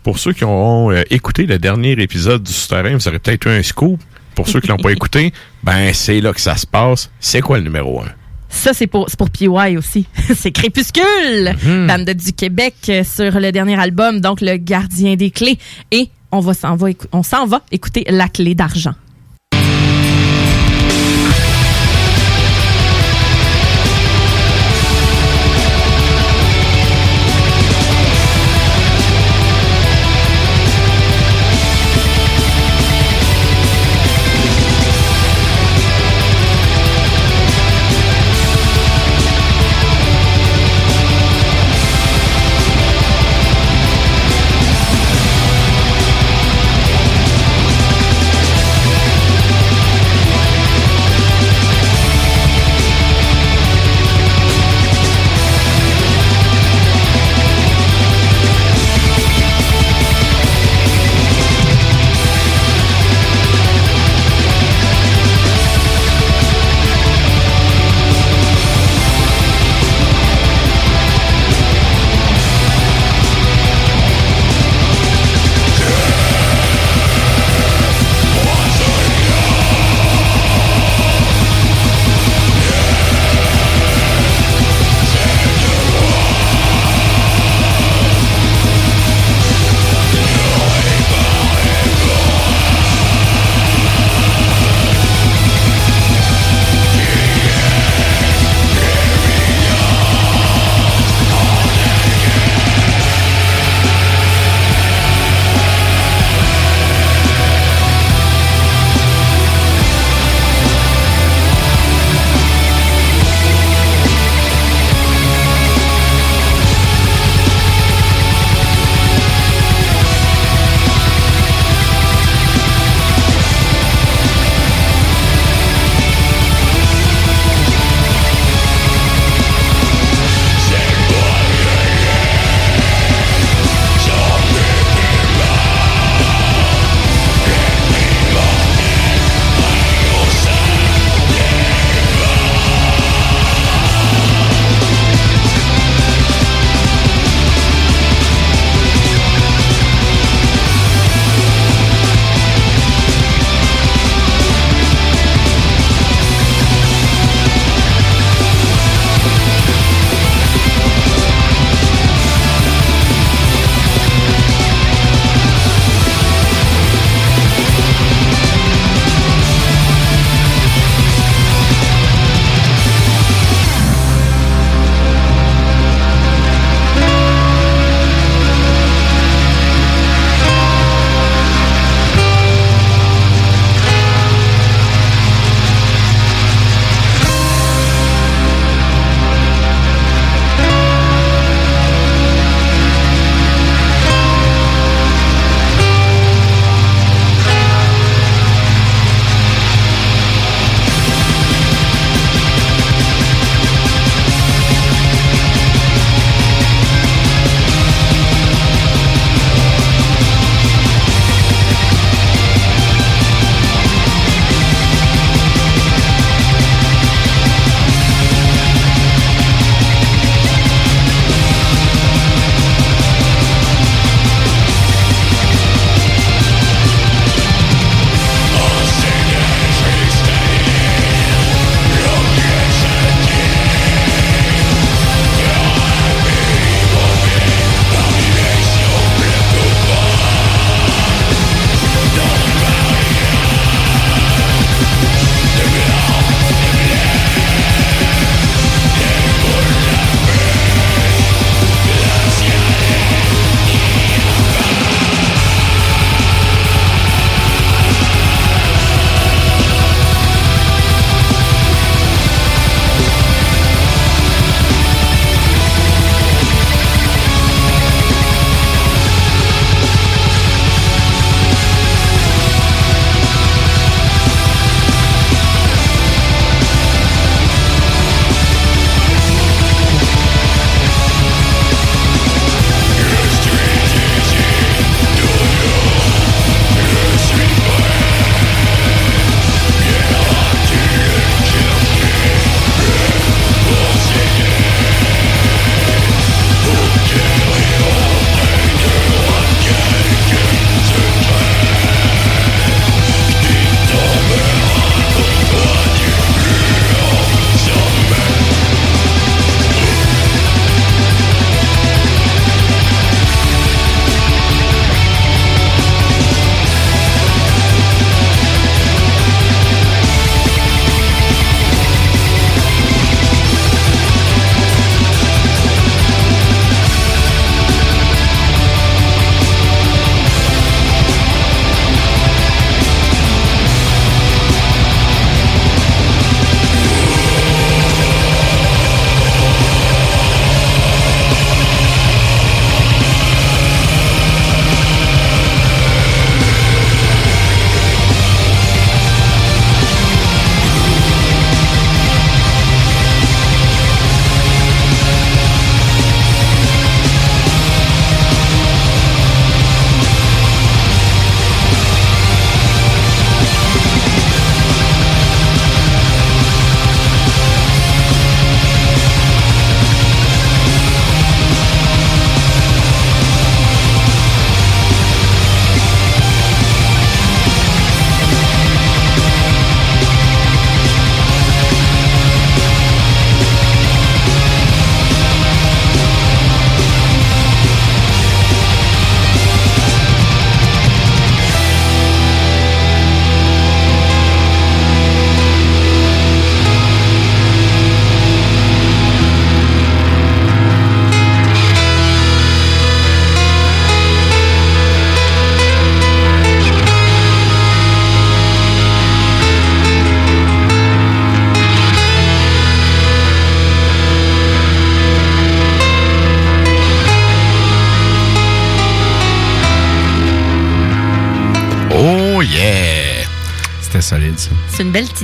Pour 0.03 0.19
ceux 0.19 0.33
qui 0.33 0.43
ont 0.43 0.91
euh, 0.91 1.03
écouté 1.09 1.45
le 1.45 1.59
dernier 1.59 1.91
épisode 1.91 2.43
du 2.43 2.51
Souterrain, 2.51 2.93
vous 2.93 3.07
aurez 3.07 3.19
peut-être 3.19 3.47
eu 3.47 3.49
un 3.49 3.63
scoop. 3.63 3.99
Pour 4.35 4.47
ceux 4.47 4.59
qui 4.59 4.67
l'ont 4.67 4.77
pas 4.77 4.91
écouté, 4.91 5.33
ben, 5.63 5.93
c'est 5.93 6.21
là 6.21 6.33
que 6.33 6.41
ça 6.41 6.55
se 6.57 6.67
passe. 6.67 7.09
C'est 7.19 7.41
quoi 7.41 7.57
le 7.57 7.63
numéro 7.63 8.01
1? 8.01 8.05
Ça, 8.49 8.73
c'est 8.73 8.87
pour, 8.87 9.09
c'est 9.09 9.17
pour 9.17 9.29
PY 9.29 9.47
aussi. 9.77 10.07
c'est 10.35 10.51
Crépuscule, 10.51 11.55
bande 11.87 12.09
du 12.09 12.33
Québec 12.33 12.75
euh, 12.89 13.03
sur 13.03 13.39
le 13.39 13.51
dernier 13.51 13.79
album, 13.79 14.19
donc 14.19 14.41
Le 14.41 14.57
Gardien 14.57 15.15
des 15.15 15.31
Clés. 15.31 15.57
Et 15.91 16.09
on 16.31 16.41
va 16.41 16.53
s'en 16.53 16.75
va, 16.75 16.89
on 17.11 17.23
s'en 17.23 17.45
va 17.45 17.61
écouter 17.71 18.05
La 18.09 18.27
Clé 18.27 18.53
d'Argent. 18.55 18.93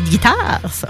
Petite 0.02 0.10
guitare, 0.10 0.62
ça. 0.72 0.88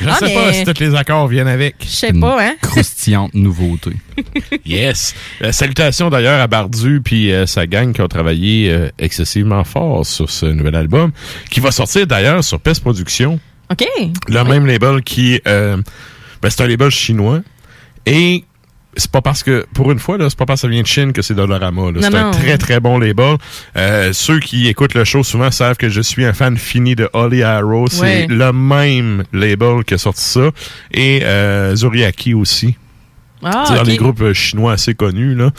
Je 0.00 0.08
Ah, 0.08 0.14
sais 0.18 0.26
mais- 0.26 0.34
pas 0.34 0.52
si 0.52 0.64
tous 0.64 0.80
les 0.80 0.94
accords 0.94 1.26
viennent 1.28 1.48
avec. 1.48 1.76
Je 1.80 1.86
sais 1.88 2.12
pas, 2.12 2.42
hein? 2.42 2.54
Croustillante 2.62 3.34
nouveauté. 3.34 3.92
Yes. 4.66 5.14
Euh, 5.42 5.50
salutations 5.52 6.10
d'ailleurs 6.10 6.40
à 6.40 6.46
Bardu 6.46 7.00
puis 7.02 7.32
euh, 7.32 7.46
sa 7.46 7.66
gang 7.66 7.92
qui 7.92 8.00
ont 8.02 8.08
travaillé 8.08 8.70
euh, 8.70 8.88
excessivement 8.98 9.64
fort 9.64 10.04
sur 10.06 10.30
ce 10.30 10.46
nouvel 10.46 10.74
album, 10.76 11.10
qui 11.50 11.60
va 11.60 11.70
sortir 11.70 12.06
d'ailleurs 12.06 12.44
sur 12.44 12.60
PES 12.60 12.80
Productions, 12.80 13.40
OK. 13.70 13.84
le 14.28 14.44
même 14.44 14.66
label 14.66 15.02
qui, 15.02 15.40
euh, 15.48 15.76
ben, 16.42 16.50
c'est 16.50 16.62
un 16.62 16.68
label 16.68 16.90
chinois 16.90 17.40
et 18.06 18.44
c'est 18.96 19.10
pas 19.10 19.20
parce 19.22 19.42
que, 19.42 19.66
pour 19.74 19.92
une 19.92 19.98
fois, 19.98 20.18
là, 20.18 20.28
c'est 20.28 20.38
pas 20.38 20.46
parce 20.46 20.60
que 20.62 20.66
ça 20.66 20.68
vient 20.68 20.82
de 20.82 20.86
Chine 20.86 21.12
que 21.12 21.22
c'est 21.22 21.34
Dollarama. 21.34 21.90
C'est 22.00 22.14
un 22.14 22.24
non. 22.24 22.30
très, 22.32 22.58
très 22.58 22.80
bon 22.80 22.98
label. 22.98 23.36
Euh, 23.76 24.12
ceux 24.12 24.40
qui 24.40 24.66
écoutent 24.68 24.94
le 24.94 25.04
show 25.04 25.22
souvent 25.22 25.50
savent 25.50 25.76
que 25.76 25.88
je 25.88 26.00
suis 26.00 26.24
un 26.24 26.32
fan 26.32 26.56
fini 26.56 26.96
de 26.96 27.08
Holly 27.12 27.42
Arrow. 27.42 27.86
C'est 27.88 28.00
Ouais. 28.02 28.26
le 28.28 28.52
même 28.52 29.24
label 29.32 29.84
qui 29.84 29.94
a 29.94 29.98
sorti 29.98 30.22
ça. 30.24 30.50
Et 30.92 31.20
euh, 31.22 31.74
Zuriaki 31.76 32.34
aussi. 32.34 32.76
Ah, 33.42 33.64
C'est 33.66 33.74
dans 33.74 33.82
les 33.82 33.96
groupes 33.96 34.20
euh, 34.20 34.34
chinois 34.34 34.72
assez 34.72 34.94
connus. 34.94 35.34
Là. 35.34 35.50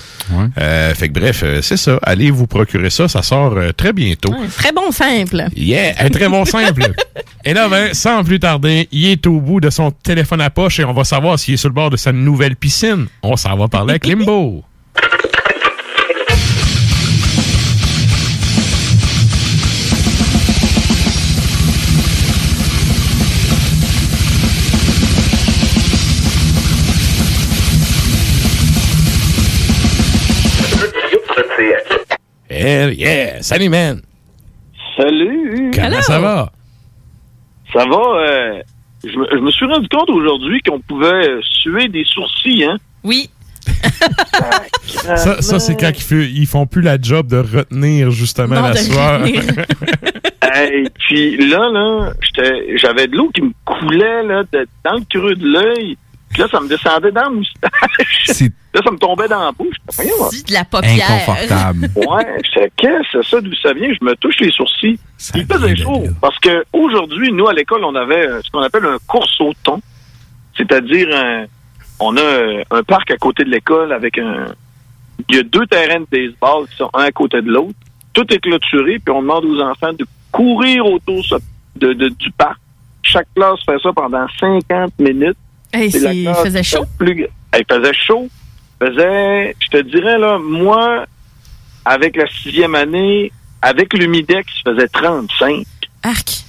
Euh, 0.58 0.94
fait 0.94 1.10
que 1.10 1.20
bref, 1.20 1.42
euh, 1.44 1.62
c'est 1.62 1.78
ça. 1.78 2.00
Allez 2.04 2.32
vous 2.32 2.48
procurer 2.48 2.90
ça. 2.90 3.08
Ça 3.08 3.22
sort 3.22 3.54
euh, 3.58 3.72
très 3.72 3.94
bientôt. 3.94 4.32
Ouais, 4.32 4.48
très 4.56 4.72
bon 4.72 4.92
simple. 4.92 5.46
Yeah, 5.56 5.94
un 6.00 6.10
très 6.10 6.30
bon 6.30 6.46
simple. 6.46 6.94
et 7.46 7.54
là, 7.54 7.68
ben, 7.70 7.94
sans 7.94 8.24
plus 8.24 8.40
tarder, 8.40 8.88
il 8.92 9.08
est 9.08 9.26
au 9.28 9.40
bout 9.40 9.60
de 9.60 9.70
son 9.70 9.92
téléphone 9.92 10.42
à 10.42 10.50
poche 10.50 10.80
et 10.80 10.86
on 10.86 10.94
va 10.94 11.04
savoir 11.04 11.40
s'il 11.40 11.56
est 11.56 11.58
sur 11.58 11.70
le 11.70 11.76
bord 11.76 11.90
de 11.90 11.98
sa 11.98 12.12
nouvelle 12.12 12.56
piscine. 12.56 13.08
On 13.24 13.36
s'en 13.36 13.56
va 13.58 13.68
parler 13.68 13.92
avec 13.92 14.06
Limbo. 14.06 14.64
Hell 32.62 32.94
yeah! 32.94 33.42
Salut, 33.42 33.70
man! 33.70 34.02
Salut! 34.98 35.72
Comment 35.74 36.02
ça 36.02 36.20
va? 36.20 36.52
Ça 37.74 37.86
va. 37.86 37.98
euh, 37.98 38.62
je, 39.04 39.18
me, 39.18 39.26
je 39.32 39.38
me 39.40 39.50
suis 39.52 39.66
rendu 39.66 39.88
compte 39.90 40.10
aujourd'hui 40.10 40.62
qu'on 40.62 40.80
pouvait 40.80 41.08
euh, 41.30 41.42
suer 41.42 41.88
des 41.88 42.04
sourcils, 42.06 42.64
hein? 42.66 42.78
Oui. 43.04 43.30
Ça, 44.86 45.42
ça 45.42 45.60
c'est 45.60 45.80
quand 45.80 45.90
ils, 45.90 46.02
fait- 46.02 46.30
ils 46.30 46.46
font 46.48 46.66
plus 46.68 46.82
la 46.82 47.00
job 47.02 47.28
de 47.28 47.38
retenir 47.38 48.12
justement 48.12 48.56
Non, 48.56 48.62
la 48.62 48.72
retenir. 48.72 49.42
Et 50.74 50.84
puis 51.00 51.38
là, 51.50 51.70
là, 51.72 52.12
j'avais 52.76 53.08
de 53.08 53.16
l'eau 53.16 53.30
qui 53.34 53.42
me 53.42 53.52
coulait 53.66 54.24
là, 54.24 54.44
de- 54.52 54.68
dans 54.84 54.96
le 54.96 55.04
creux 55.10 55.36
de 55.36 55.48
l'œil. 55.48 55.98
Puis 56.32 56.42
là, 56.42 56.48
ça 56.50 56.60
me 56.60 56.68
descendait 56.68 57.12
dans 57.12 57.24
la 57.24 57.30
moustache. 57.30 58.28
Là, 58.74 58.80
ça 58.86 58.92
me 58.92 58.98
tombait 58.98 59.28
dans 59.28 59.44
la 59.44 59.52
bouche. 59.52 59.76
C'est 60.32 60.48
de 60.48 60.54
la 60.54 60.64
paupière. 60.64 61.12
Inconfortable. 61.12 61.90
Ouais, 61.96 62.26
j'étais, 62.44 62.72
qu'est-ce 62.78 63.12
que 63.18 63.22
c'est 63.24 63.30
ça, 63.30 63.42
d'où 63.42 63.54
ça 63.56 63.74
vient? 63.74 63.90
Je 64.00 64.06
me 64.06 64.16
touche 64.16 64.40
les 64.40 64.50
sourcils. 64.52 64.98
Il 65.36 65.46
faisait 65.46 65.76
chaud. 65.76 66.04
Parce 66.22 66.40
que 66.40 66.64
aujourd'hui, 66.72 67.32
nous, 67.34 67.48
à 67.50 67.54
l'école, 67.54 67.84
on 67.84 67.94
avait 67.96 68.26
euh, 68.28 68.40
ce 68.42 68.50
qu'on 68.50 68.62
appelle 68.62 68.86
un 68.86 68.98
course 69.08 69.40
au 69.42 69.52
thon. 69.64 69.82
C'est-à-dire, 70.56 71.08
un- 71.14 71.46
on 72.00 72.16
a 72.18 72.22
euh, 72.22 72.64
un 72.72 72.84
parc 72.84 73.12
à 73.12 73.18
côté 73.18 73.44
de 73.44 73.50
l'école 73.50 73.92
avec 73.92 74.18
un. 74.18 74.54
Il 75.30 75.36
y 75.36 75.40
a 75.40 75.44
deux 75.44 75.68
terrains 75.68 76.00
de 76.00 76.08
baseball 76.10 76.68
qui 76.70 76.78
sont 76.78 76.90
un 76.94 77.04
à 77.04 77.12
côté 77.12 77.42
de 77.42 77.50
l'autre. 77.52 77.76
Tout 78.14 78.26
est 78.34 78.40
clôturé, 78.40 79.00
puis 79.00 79.14
on 79.14 79.22
demande 79.22 79.46
aux 79.46 79.60
enfants 79.62 79.94
de 79.94 80.06
courir 80.32 80.86
autour 80.86 81.24
ça- 81.26 81.38
de, 81.76 81.94
de- 81.94 82.10
du 82.10 82.32
parc. 82.32 82.58
Chaque 83.04 83.28
classe 83.36 83.60
fait 83.66 83.78
ça 83.84 83.92
pendant 83.94 84.26
50 84.40 84.98
minutes. 85.00 85.38
Hey, 85.74 85.92
C'est 85.92 86.00
la 86.00 86.12
c'est- 86.12 86.18
il 86.18 86.34
faisait 86.36 86.64
chaud. 86.64 86.86
plus- 86.98 87.28
Il 87.58 87.66
faisait 87.70 87.94
chaud. 87.94 88.28
Faisait, 88.80 89.56
je 89.60 89.68
te 89.68 89.82
dirais, 89.84 90.18
là, 90.18 90.38
moi, 90.40 91.06
avec 91.86 92.16
la 92.16 92.28
sixième 92.28 92.76
année, 92.76 93.32
avec 93.62 93.94
l'humidex, 93.94 94.48
il 94.66 94.72
faisait 94.74 94.88
35. 94.88 95.64
Arc. 96.04 96.44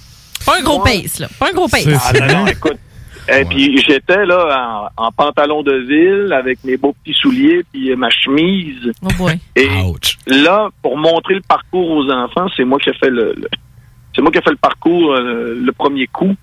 Pas 0.47 0.59
un 0.59 0.63
gros 0.63 0.81
pace, 0.81 1.19
là. 1.21 1.29
Pas 1.39 1.51
un 1.51 1.53
gros 1.53 1.69
pace. 1.69 1.87
Ah, 1.87 2.13
non, 2.21 2.39
non, 2.41 2.47
écoute. 2.47 2.79
Et 3.29 3.45
puis 3.45 3.79
j'étais 3.87 4.27
là 4.27 4.91
en, 4.97 5.05
en 5.07 5.13
pantalon 5.13 5.63
de 5.63 5.73
ville 5.75 6.33
avec 6.33 6.59
mes 6.65 6.77
beaux 6.77 6.93
petits 7.05 7.17
souliers 7.17 7.63
puis 7.73 7.93
euh, 7.93 7.97
ma 7.97 8.11
chemise. 8.11 8.91
Oh 9.05 9.09
boy. 9.17 9.39
Et 9.55 9.69
là, 10.27 10.71
pour 10.83 10.97
montrer 10.99 11.35
le 11.35 11.41
parcours 11.43 11.89
aux 11.91 12.11
enfants, 12.11 12.47
c'est 12.57 12.65
moi 12.65 12.79
qui 12.81 12.91
ai 12.91 12.95
fait 12.95 13.11
le, 13.11 13.33
le- 13.37 13.49
c'est 14.15 14.23
moi 14.23 14.33
qui 14.33 14.39
ai 14.39 14.43
fait 14.43 14.51
le 14.51 14.57
parcours 14.57 15.13
euh, 15.15 15.55
le 15.57 15.71
premier 15.73 16.09
coup. 16.09 16.35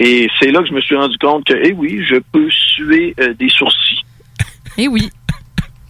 Et 0.00 0.28
c'est 0.40 0.50
là 0.50 0.60
que 0.60 0.68
je 0.68 0.72
me 0.72 0.80
suis 0.80 0.96
rendu 0.96 1.16
compte 1.18 1.44
que, 1.44 1.52
eh 1.62 1.72
oui, 1.72 2.02
je 2.08 2.16
peux 2.32 2.48
suer 2.50 3.14
euh, 3.20 3.34
des 3.34 3.50
sourcils. 3.50 4.02
Eh 4.78 4.88
oui. 4.88 5.10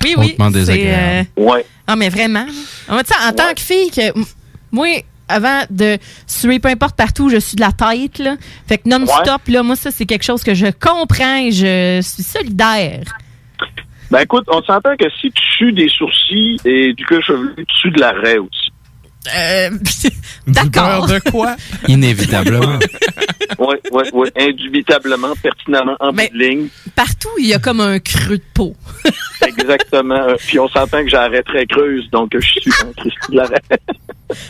Oui, 0.03 0.15
oui. 0.19 0.37
Désagréable. 0.53 1.29
Ouais. 1.37 1.65
Ah, 1.87 1.95
mais 1.95 2.09
vraiment. 2.09 2.45
En, 2.89 2.99
fait, 2.99 3.15
en 3.27 3.33
tant 3.33 3.55
que 3.55 3.61
fille, 3.61 3.91
que, 3.91 4.19
moi, 4.73 4.87
avant 5.29 5.63
de 5.71 5.97
suer 6.27 6.59
peu 6.59 6.69
importe 6.69 6.97
partout, 6.97 7.29
je 7.29 7.37
suis 7.37 7.55
de 7.55 7.61
la 7.61 7.71
tête, 7.71 8.19
là. 8.19 8.37
Fait 8.67 8.79
que 8.79 8.89
non-stop, 8.89 9.43
là, 9.47 9.63
moi, 9.63 9.77
ça, 9.77 9.93
c'est 9.93 10.07
quelque 10.07 10.25
chose 10.25 10.43
que 10.43 10.55
je 10.55 10.67
comprends 10.67 11.37
et 11.37 11.53
je 11.53 12.01
suis 12.03 12.25
solidaire. 12.25 13.05
Ben 14.11 14.21
écoute, 14.23 14.45
on 14.49 14.61
s'entend 14.63 14.97
que 14.97 15.09
si 15.21 15.31
tu 15.31 15.43
sues 15.57 15.73
des 15.73 15.89
sourcils 15.89 16.57
et 16.65 16.93
du 16.95 17.05
cuir 17.05 17.23
chevelu, 17.23 17.55
tu 17.57 17.77
sues 17.77 17.91
de 17.93 18.01
la 18.01 18.11
raie 18.11 18.39
aussi. 18.39 18.70
Euh, 19.35 19.71
D'accord. 20.47 21.07
de 21.07 21.19
quoi? 21.31 21.57
Inévitablement. 21.89 22.79
Oui, 23.59 23.77
oui, 23.93 24.05
oui, 24.13 24.29
indubitablement, 24.37 25.35
pertinemment, 25.43 25.97
en 26.01 26.13
bout 26.13 26.29
de 26.33 26.39
ligne. 26.39 26.69
Partout, 26.95 27.29
il 27.39 27.47
y 27.47 27.55
a 27.55 27.59
comme 27.59 27.81
un 27.81 27.99
creux 27.99 28.39
de 28.39 28.45
peau. 28.55 28.75
Exactement. 29.47 30.15
Euh, 30.15 30.37
Puis 30.39 30.59
on 30.59 30.69
s'entend 30.69 31.05
que 31.05 31.17
raie 31.17 31.43
très 31.43 31.67
creuse, 31.67 32.09
donc 32.11 32.35
euh, 32.35 32.41
je 32.41 32.49
suis 32.49 32.73
un 32.83 32.93
Christy 32.97 33.33
de 33.33 33.37
la 33.37 33.45
raie. 33.47 33.81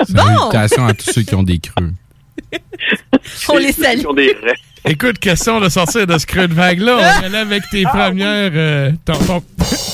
Salutations 0.04 0.86
à 0.86 0.94
tous 0.94 1.10
ceux 1.12 1.22
qui 1.22 1.34
ont 1.34 1.42
des 1.42 1.58
creux. 1.58 1.92
On 3.48 3.58
les 3.58 3.72
salue. 3.72 4.00
Ils 4.00 4.06
ont 4.06 4.14
des 4.14 4.36
raies. 4.42 4.54
Écoute, 4.86 5.18
question 5.18 5.60
de 5.60 5.68
sortir 5.68 6.06
de 6.06 6.16
ce 6.16 6.26
creux 6.26 6.48
de 6.48 6.54
vague-là. 6.54 6.94
On 6.96 7.20
va 7.20 7.26
aller 7.26 7.36
avec 7.36 7.62
tes 7.70 7.84
Ah, 7.86 7.90
premières, 7.90 8.50
euh, 8.54 8.90
ton, 9.04 9.12
ton- 9.12 9.42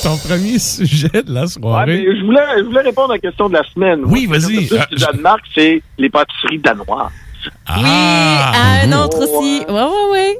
ton 0.04 0.16
premier 0.16 0.58
sujet 0.60 1.08
de 1.26 1.32
la 1.34 1.42
Ouais, 1.42 1.46
soirée. 1.48 2.04
mais 2.06 2.16
je, 2.20 2.24
voulais, 2.24 2.40
je 2.58 2.62
voulais 2.64 2.80
répondre 2.82 3.10
à 3.10 3.14
la 3.14 3.18
question 3.18 3.48
de 3.48 3.54
la 3.54 3.62
semaine. 3.74 4.02
Oui, 4.04 4.26
vas-y. 4.26 4.66
ce 4.66 4.74
que 4.74 4.80
Ah, 4.80 4.86
Du 4.90 4.96
Danemark, 4.96 5.40
c'est 5.54 5.82
les 5.98 6.08
pâtisseries 6.08 6.58
danoises. 6.60 7.10
Oui, 7.76 7.82
à 7.84 8.84
un 8.84 8.92
autre 8.92 9.18
aussi. 9.18 9.64
Ouais, 9.68 9.74
ouais, 9.74 10.10
ouais. 10.12 10.38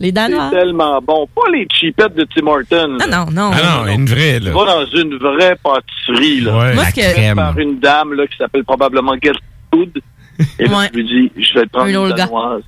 Les 0.00 0.10
Danois. 0.10 0.48
C'est 0.50 0.58
tellement 0.58 1.00
bon. 1.00 1.28
Pas 1.34 1.48
les 1.52 1.66
cheapettes 1.72 2.16
de 2.16 2.26
Tim 2.34 2.46
Hortons. 2.48 2.88
Non, 2.98 3.06
non, 3.08 3.26
non. 3.30 3.50
Ah 3.54 3.84
non, 3.86 3.92
une 3.92 4.06
vraie, 4.06 4.40
là. 4.40 4.50
Vas 4.50 4.64
dans 4.66 4.86
une 4.86 5.16
vraie 5.18 5.56
pâtisserie, 5.62 6.40
là. 6.40 6.58
Ouais, 6.58 6.74
Moi, 6.74 6.84
que-. 6.86 7.34
Par 7.34 7.56
une 7.58 7.78
dame, 7.78 8.12
là, 8.14 8.26
qui 8.26 8.36
s'appelle 8.36 8.64
probablement 8.64 9.14
Gertrude. 9.22 10.02
Et 10.58 10.64
là, 10.66 10.78
Ouais. 10.78 10.88
je 10.92 10.98
lui 10.98 11.04
dis, 11.04 11.32
je 11.44 11.54
vais 11.60 11.66
te 11.66 11.70
prendre 11.70 11.86
Un 11.96 12.08
une 12.10 12.14
danoise. 12.16 12.62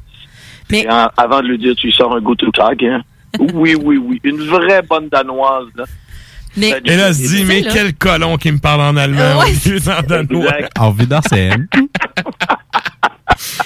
Mais- 0.71 0.89
en- 0.89 1.09
avant 1.17 1.41
de 1.43 1.49
lui 1.49 1.59
dire, 1.59 1.75
tu 1.77 1.91
sors 1.93 2.15
un 2.15 2.21
go 2.21 2.35
to 2.35 2.51
tag, 2.51 2.85
hein. 2.85 3.03
Oui, 3.55 3.75
oui, 3.75 3.99
oui. 3.99 4.21
Une 4.25 4.43
vraie 4.47 4.83
bonne 4.83 5.09
danoise, 5.09 5.67
là. 5.77 5.85
Mais, 6.59 6.71
Et 6.87 6.97
là, 6.97 7.09
elle 7.09 7.15
se 7.15 7.21
dit, 7.35 7.45
mais 7.45 7.61
là. 7.61 7.71
quel 7.71 7.93
colon 7.95 8.39
qui 8.39 8.51
me 8.51 8.57
parle 8.59 8.81
en 8.81 8.97
allemand 8.97 9.21
Euh, 9.21 9.37
ouais, 9.41 9.53
au 9.67 9.69
lieu 9.69 9.81
d'en 9.81 10.01
danois? 10.03 10.55
En 10.79 10.91
Wiedersehen. 10.91 11.69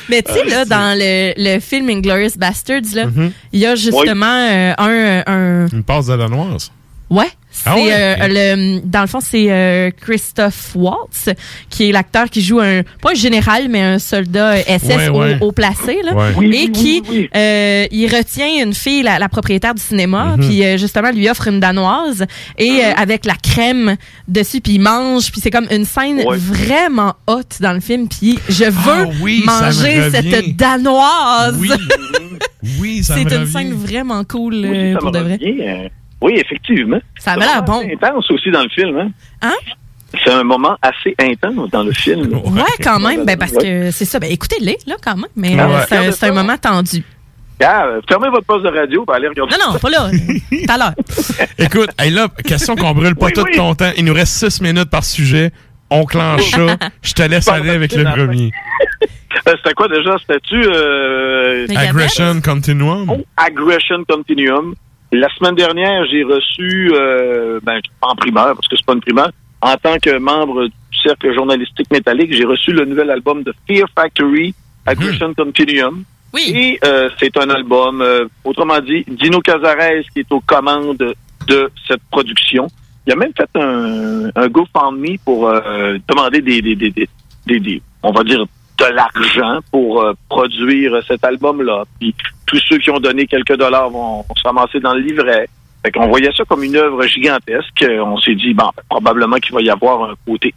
mais 0.08 0.22
tu 0.22 0.32
sais, 0.32 0.44
là, 0.46 0.64
dans 0.64 0.98
le, 0.98 1.32
le 1.36 1.60
film 1.60 1.88
Inglourious 1.88 2.36
Bastards, 2.36 3.06
Mhm. 3.06 3.32
il 3.52 3.60
y 3.60 3.66
a 3.66 3.76
justement 3.76 4.26
euh, 4.26 4.72
un, 4.76 5.22
un, 5.26 5.66
Une 5.68 5.84
passe 5.84 6.06
de 6.06 6.16
danoise. 6.16 6.72
Ouais. 7.08 7.30
C'est 7.62 7.70
Ah 7.70 7.76
euh, 7.76 8.16
le 8.28 8.80
dans 8.84 9.02
le 9.02 9.06
fond 9.06 9.20
c'est 9.20 9.46
euh, 9.50 9.90
Christoph 10.00 10.74
Waltz 10.74 11.28
qui 11.68 11.88
est 11.88 11.92
l'acteur 11.92 12.30
qui 12.30 12.40
joue 12.42 12.58
un 12.60 12.82
pas 13.02 13.10
un 13.10 13.14
général 13.14 13.68
mais 13.68 13.82
un 13.82 13.98
soldat 13.98 14.52
euh, 14.52 14.62
SS 14.78 14.86
Ouais, 14.88 15.08
ouais. 15.10 15.38
Au, 15.40 15.46
au 15.48 15.52
placé 15.52 15.98
là 16.04 16.14
Ouais. 16.14 16.32
Oui, 16.38 16.56
et 16.56 16.70
qui 16.72 17.02
oui, 17.08 17.28
euh, 17.36 17.86
il 17.90 18.06
retient 18.14 18.62
une 18.64 18.72
fille 18.74 19.02
la, 19.02 19.18
la 19.18 19.28
propriétaire 19.28 19.74
du 19.74 19.82
cinéma 19.82 20.36
Mhm. 20.36 20.46
puis 20.46 20.64
euh, 20.64 20.76
justement 20.78 21.10
lui 21.10 21.28
offre 21.28 21.48
une 21.48 21.60
danoise 21.60 22.24
et 22.58 22.84
euh, 22.84 22.92
avec 22.96 23.24
la 23.26 23.34
crème 23.34 23.96
dessus 24.28 24.60
puis 24.60 24.74
il 24.74 24.80
mange 24.80 25.30
puis 25.30 25.40
c'est 25.40 25.50
comme 25.50 25.66
une 25.70 25.84
scène 25.84 26.22
Ouais. 26.26 26.36
vraiment 26.38 27.14
haute 27.26 27.58
dans 27.60 27.72
le 27.72 27.80
film 27.80 28.08
puis 28.08 28.38
je 28.48 28.64
veux 28.64 28.70
Ah 28.86 29.06
me 29.06 29.44
manger 29.46 30.10
cette 30.10 30.56
danoise 30.56 31.56
Oui, 31.58 31.70
oui, 32.80 33.04
ça 33.04 33.14
c'est 33.14 33.22
une 33.22 33.28
revient. 33.28 33.52
scène 33.52 33.72
vraiment 33.74 34.24
cool 34.24 34.54
Oui, 34.54 34.66
euh, 34.76 34.92
ça 34.94 34.98
pour 35.00 35.08
me 35.12 35.18
de 35.18 35.22
vrai 35.24 35.32
revient, 35.34 35.60
euh, 35.60 35.88
Oui, 36.20 36.34
effectivement. 36.36 37.00
ça 37.18 37.32
avait 37.32 37.46
l'air 37.46 37.62
bon 37.62 37.80
C'est 37.82 37.94
intense 38.04 38.30
aussi 38.30 38.50
dans 38.50 38.62
le 38.62 38.68
film, 38.68 38.96
hein? 38.98 39.10
Hein? 39.42 39.54
C'est 40.24 40.30
un 40.32 40.42
moment 40.42 40.76
assez 40.82 41.14
intense 41.20 41.70
dans 41.70 41.82
le 41.84 41.92
film. 41.92 42.32
Ouais, 42.34 42.62
quand 42.82 42.98
même, 42.98 43.24
ben 43.24 43.38
parce 43.38 43.52
que 43.52 43.90
c'est 43.92 44.04
ça. 44.04 44.18
Ben 44.18 44.30
écoutez-les, 44.30 44.76
là, 44.86 44.96
quand 45.02 45.14
même, 45.16 45.26
mais 45.36 45.56
Ah 45.58 45.62
euh, 45.64 45.68
ouais. 45.68 45.84
c'est 45.88 45.96
un- 45.96 46.10
c'est 46.12 46.26
un, 46.26 46.32
moment 46.32 46.56
tendu. 46.58 47.04
Ah, 47.62 47.86
fermez 48.08 48.28
votre 48.30 48.46
poste 48.46 48.64
de 48.64 48.70
radio 48.70 49.04
pour 49.04 49.14
aller 49.14 49.28
regarder. 49.28 49.54
Non, 49.56 49.72
non, 49.74 49.78
pas 49.78 49.90
là. 49.90 50.10
Tout 50.10 50.56
à 50.72 50.78
l'heure. 50.78 50.94
Écoute, 51.58 51.90
hey, 51.98 52.10
là, 52.10 52.26
question 52.44 52.74
qu'on 52.74 52.92
brûle 52.92 53.14
pas 53.14 53.26
Oui, 53.26 53.32
tout 53.34 53.42
oui. 53.44 53.56
ton 53.56 53.74
temps. 53.74 53.92
Il 53.96 54.04
nous 54.06 54.14
reste 54.14 54.48
six 54.48 54.60
minutes 54.62 54.90
par 54.90 55.04
sujet. 55.04 55.52
On 55.90 56.04
clenche 56.04 56.50
ça. 56.50 56.76
Je 57.02 57.12
te 57.12 57.22
laisse 57.22 57.46
aller 57.48 57.70
avec 57.70 57.92
le 57.94 58.04
premier. 58.04 58.50
Euh, 59.48 59.54
C'était 59.56 59.74
quoi 59.74 59.88
déjà? 59.88 60.16
C'était-tu... 60.18 60.60
Euh... 60.60 61.66
Aggression 61.74 62.40
Continuum? 62.42 63.08
Oh, 63.08 63.24
Aggression 63.36 64.04
Continuum. 64.06 64.74
La 65.12 65.28
semaine 65.36 65.54
dernière, 65.56 66.04
j'ai 66.06 66.22
reçu, 66.22 66.92
euh, 66.94 67.58
ben, 67.62 67.80
en 68.00 68.14
primeur, 68.14 68.54
parce 68.54 68.68
que 68.68 68.76
c'est 68.76 68.84
pas 68.86 68.92
une 68.92 69.00
primeur, 69.00 69.30
en 69.60 69.74
tant 69.76 69.98
que 69.98 70.16
membre 70.18 70.66
du 70.66 70.98
cercle 71.02 71.34
journalistique 71.34 71.90
métallique, 71.90 72.32
j'ai 72.32 72.44
reçu 72.44 72.72
le 72.72 72.84
nouvel 72.84 73.10
album 73.10 73.42
de 73.42 73.52
Fear 73.66 73.88
Factory, 73.94 74.54
Aggression 74.86 75.34
Continuum. 75.34 76.04
Oui. 76.32 76.52
Et 76.54 76.78
euh, 76.84 77.10
c'est 77.18 77.36
un 77.36 77.50
album, 77.50 78.00
euh, 78.02 78.26
autrement 78.44 78.78
dit, 78.80 79.04
Dino 79.08 79.40
Cazares 79.40 80.04
qui 80.12 80.20
est 80.20 80.30
aux 80.32 80.40
commandes 80.40 81.14
de 81.48 81.70
cette 81.88 82.02
production. 82.10 82.68
Il 83.06 83.12
a 83.12 83.16
même 83.16 83.32
fait 83.36 83.48
un, 83.58 84.28
un 84.36 84.48
GoFundMe 84.48 85.16
pour 85.24 85.48
euh, 85.48 85.98
demander 86.08 86.40
des, 86.40 86.62
des, 86.62 86.76
des- 86.76 87.08
des- 87.46 87.82
on 88.04 88.12
va 88.12 88.22
dire, 88.22 88.44
de 88.80 88.94
l'argent 88.94 89.58
pour 89.70 90.02
euh, 90.02 90.12
produire 90.28 91.00
cet 91.06 91.24
album-là. 91.24 91.84
Puis 91.98 92.14
tous 92.46 92.60
ceux 92.68 92.78
qui 92.78 92.90
ont 92.90 93.00
donné 93.00 93.26
quelques 93.26 93.56
dollars 93.56 93.90
vont, 93.90 94.22
vont 94.28 94.34
se 94.34 94.42
ramasser 94.42 94.80
dans 94.80 94.94
le 94.94 95.00
livret. 95.00 95.48
Fait 95.82 95.92
qu'on 95.92 96.08
voyait 96.08 96.30
ça 96.36 96.44
comme 96.44 96.62
une 96.64 96.76
œuvre 96.76 97.02
gigantesque. 97.06 97.84
On 97.88 98.18
s'est 98.18 98.34
dit, 98.34 98.52
bon, 98.54 98.70
probablement 98.88 99.36
qu'il 99.36 99.54
va 99.54 99.62
y 99.62 99.70
avoir 99.70 100.10
un 100.10 100.14
côté 100.26 100.54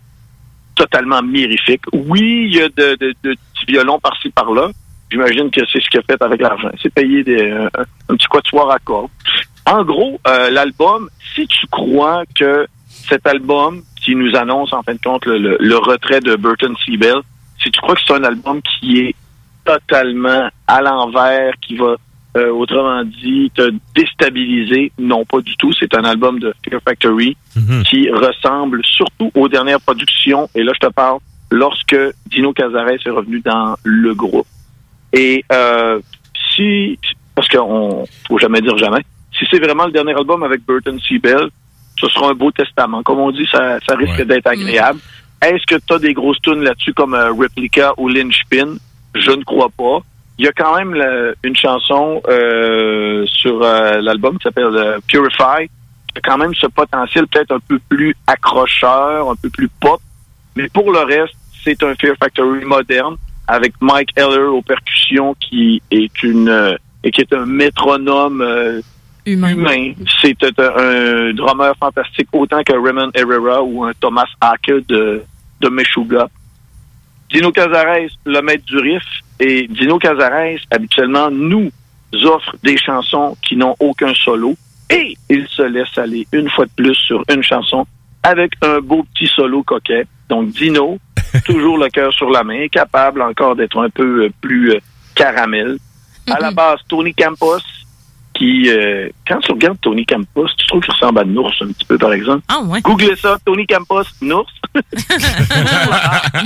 totalement 0.76 1.22
mirifique. 1.22 1.82
Oui, 1.94 2.48
il 2.50 2.56
y 2.56 2.62
a 2.62 2.68
de, 2.70 2.96
de, 3.00 3.14
de 3.24 3.36
petits 3.54 3.66
violons 3.68 4.00
par-ci 4.00 4.30
par-là. 4.32 4.70
J'imagine 5.12 5.52
que 5.52 5.62
c'est 5.72 5.82
ce 5.82 5.90
qu'il 5.90 6.00
a 6.00 6.04
fait 6.04 6.22
avec 6.22 6.42
l'argent. 6.42 6.70
C'est 6.82 6.92
payer 6.94 7.24
des, 7.24 7.52
un, 7.52 7.70
un 8.10 8.16
petit 8.16 8.28
quatuor 8.28 8.72
à 8.72 8.80
cordes. 8.80 9.12
En 9.66 9.84
gros, 9.86 10.20
euh, 10.28 10.50
l'album, 10.50 11.10
si 11.36 11.46
tu 11.48 11.68
crois 11.68 12.24
que 12.36 12.68
cet 12.90 13.26
album 13.28 13.82
qui 14.04 14.16
nous 14.16 14.36
annonce 14.36 14.74
en 14.74 14.82
fin 14.84 14.94
de 14.96 15.00
compte 15.00 15.26
le, 15.26 15.38
le- 15.38 15.58
le 15.60 15.78
retrait 15.78 16.20
de 16.20 16.36
Burton 16.36 16.76
Seabell, 16.84 17.22
si 17.64 17.72
tu 17.72 17.80
crois 17.82 17.96
que 17.96 18.02
c'est 18.06 18.14
un 18.14 18.24
album 18.24 18.62
qui 18.62 19.00
est 19.00 19.16
totalement 19.66 20.50
à 20.68 20.82
l'envers, 20.82 21.54
qui 21.62 21.76
va, 21.76 21.96
euh, 22.36 22.52
autrement 22.52 23.04
dit, 23.04 23.52
te 23.56 23.72
déstabiliser, 23.96 24.92
non 24.98 25.26
pas 25.26 25.40
du 25.42 25.56
tout. 25.58 25.72
C'est 25.80 25.96
un 25.96 26.04
album 26.04 26.40
de 26.40 26.54
Fear 26.68 26.82
Factory 26.84 27.38
qui 27.86 28.10
ressemble 28.10 28.84
surtout 28.84 29.32
aux 29.36 29.48
dernières 29.48 29.80
productions. 29.82 30.50
Et 30.56 30.64
là, 30.64 30.74
je 30.74 30.88
te 30.88 30.92
parle 30.92 31.20
lorsque 31.52 31.96
Dino 32.28 32.52
Cazares 32.54 32.90
est 33.06 33.10
revenu 33.10 33.40
dans 33.42 33.76
le 33.84 34.14
groupe. 34.14 34.48
Et 35.14 35.46
euh, 35.52 36.00
si, 36.56 36.98
parce 37.36 37.48
qu'on 37.48 38.06
faut 38.28 38.40
jamais 38.40 38.62
dire 38.62 38.78
jamais, 38.78 39.02
si 39.38 39.46
c'est 39.50 39.60
vraiment 39.60 39.86
le 39.86 39.92
dernier 39.92 40.14
album 40.14 40.44
avec 40.44 40.66
Burton 40.66 41.00
Seabell, 41.08 41.50
ce 42.00 42.08
sera 42.08 42.30
un 42.30 42.34
beau 42.34 42.52
testament. 42.52 43.04
Comme 43.04 43.20
on 43.20 43.32
dit, 43.32 43.48
ça, 43.52 43.80
ça 43.88 43.96
risque 43.96 44.24
d'être 44.24 44.48
agréable. 44.48 45.00
Est-ce 45.44 45.66
que 45.66 45.76
tu 45.86 45.94
as 45.94 46.00
des 46.00 46.14
grosses 46.14 46.40
tunes 46.42 46.64
là-dessus 46.64 46.94
comme 46.94 47.14
euh, 47.14 47.32
Replica 47.32 47.94
ou 47.98 48.08
Lynchpin? 48.08 48.76
Je 49.16 49.32
ne 49.32 49.44
crois 49.44 49.70
pas. 49.78 50.00
Il 50.40 50.46
y 50.46 50.48
a 50.48 50.52
quand 50.52 50.76
même 50.76 50.94
le- 50.94 51.36
une 51.44 51.56
chanson 51.56 52.22
euh, 52.28 53.26
sur 53.28 53.62
euh, 53.62 54.00
l'album 54.02 54.38
qui 54.38 54.44
s'appelle 54.44 54.98
Purify, 55.08 55.68
qui 55.68 56.18
a 56.18 56.22
quand 56.24 56.38
même 56.38 56.54
ce 56.56 56.68
potentiel 56.68 57.28
peut-être 57.28 57.52
un 57.52 57.60
peu 57.60 57.80
plus 57.90 58.16
accrocheur, 58.26 59.30
un 59.30 59.36
peu 59.36 59.50
plus 59.50 59.70
pop. 59.80 60.00
Mais 60.56 60.68
pour 60.70 60.92
le 60.92 61.00
reste, 61.00 61.36
c'est 61.64 61.82
un 61.84 61.94
Fear 61.96 62.16
Factory 62.20 62.66
moderne 62.66 63.16
avec 63.48 63.74
Mike 63.82 64.10
Heller 64.16 64.54
aux 64.54 64.62
percussions 64.62 65.36
qui 65.40 65.82
est 65.92 66.24
une 66.24 66.78
et 67.04 67.12
qui 67.12 67.22
est 67.22 67.34
un 67.34 67.46
métronome 67.46 68.42
euh, 68.42 68.82
humain. 69.26 69.94
C'est 70.22 70.38
un, 70.44 70.78
un 70.78 71.34
drummer 71.34 71.74
fantastique 71.80 72.30
autant 72.32 72.64
que 72.64 72.74
Raymond 72.74 73.12
Herrera 73.14 73.62
ou 73.62 73.84
un 73.84 73.92
Thomas 74.00 74.28
Hake 74.42 74.72
de, 74.88 75.22
de 75.64 75.70
Meshuggah. 75.70 76.28
Dino 77.30 77.52
Cazares, 77.52 78.12
le 78.26 78.42
maître 78.42 78.66
du 78.66 78.78
riff, 78.78 79.04
et 79.40 79.68
Dino 79.68 79.98
Cazares, 79.98 80.60
habituellement, 80.70 81.32
nous 81.32 81.72
offre 82.26 82.56
des 82.64 82.78
chansons 82.78 83.36
qui 83.42 83.56
n'ont 83.56 83.76
aucun 83.80 84.14
solo, 84.14 84.56
et 84.90 85.18
il 85.30 85.48
se 85.48 85.64
laisse 85.64 85.98
aller 85.98 86.28
une 86.32 86.50
fois 86.50 86.66
de 86.66 86.72
plus 86.76 86.96
sur 86.96 87.24
une 87.34 87.42
chanson 87.42 87.88
avec 88.22 88.54
un 88.62 88.80
beau 88.80 89.04
petit 89.14 89.28
solo 89.28 89.64
coquet. 89.64 90.06
Donc 90.30 90.50
Dino, 90.52 91.00
toujours 91.46 91.78
le 91.78 91.90
cœur 91.90 92.14
sur 92.14 92.30
la 92.30 92.44
main, 92.44 92.68
capable 92.68 93.22
encore 93.22 93.56
d'être 93.56 93.80
un 93.80 93.90
peu 93.90 94.26
euh, 94.26 94.30
plus 94.42 94.72
euh, 94.72 94.80
caramel. 95.16 95.78
À 96.30 96.40
la 96.40 96.52
base, 96.52 96.80
Tony 96.88 97.14
Campos, 97.14 97.60
qui, 98.34 98.70
euh, 98.70 99.10
quand 99.28 99.40
tu 99.40 99.52
regardes 99.52 99.80
Tony 99.82 100.06
Campos, 100.06 100.48
tu 100.58 100.66
trouves 100.68 100.82
qu'il 100.82 100.94
ressemble 100.94 101.20
à 101.20 101.26
Nours 101.26 101.54
un 101.62 101.68
petit 101.68 101.86
peu, 101.86 101.98
par 101.98 102.14
exemple? 102.14 102.44
Ah 102.48 102.62
ouais. 102.62 102.82
Googlez 102.82 103.16
ça, 103.16 103.38
Tony 103.46 103.68
Campos, 103.68 104.04
Nours. 104.22 104.52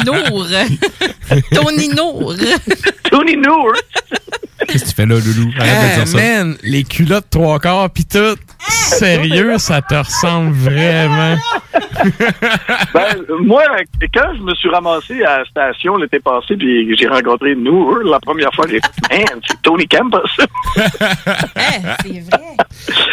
Nour. 0.06 0.48
Tony 1.54 1.90
Nour. 1.90 2.34
Tony 3.10 3.38
Nour. 3.38 3.74
Qu'est-ce 4.68 4.84
que 4.86 4.90
tu 4.90 4.96
fais 4.96 5.06
là, 5.06 5.16
Loulou? 5.16 5.52
Arrête 5.60 5.72
de 5.72 5.86
Ah, 5.92 5.96
dire 5.96 6.08
ça. 6.08 6.18
man, 6.18 6.58
les 6.64 6.84
culottes 6.84 7.30
trois 7.30 7.60
quarts 7.60 7.90
pis 7.92 8.06
tout. 8.06 8.36
Sérieux, 8.70 9.58
ça 9.60 9.82
te 9.82 9.96
ressemble 9.96 10.52
vraiment? 10.54 11.38
Ben, 12.94 13.16
moi, 13.42 13.64
quand 14.14 14.34
je 14.38 14.42
me 14.44 14.54
suis 14.56 14.70
ramassé 14.70 15.24
à 15.24 15.40
la 15.40 15.46
station 15.46 15.96
l'été 15.98 16.20
passé, 16.20 16.56
puis 16.58 16.96
j'ai 16.98 17.08
rencontré 17.08 17.56
Nour, 17.56 18.00
la 18.06 18.20
première 18.20 18.54
fois, 18.54 18.66
j'ai 18.70 18.80
fait, 18.80 19.18
man, 19.18 19.40
c'est 19.48 19.62
Tony 19.62 19.88
Campos. 19.88 20.20
c'est 20.36 22.20
vrai. 22.20 22.58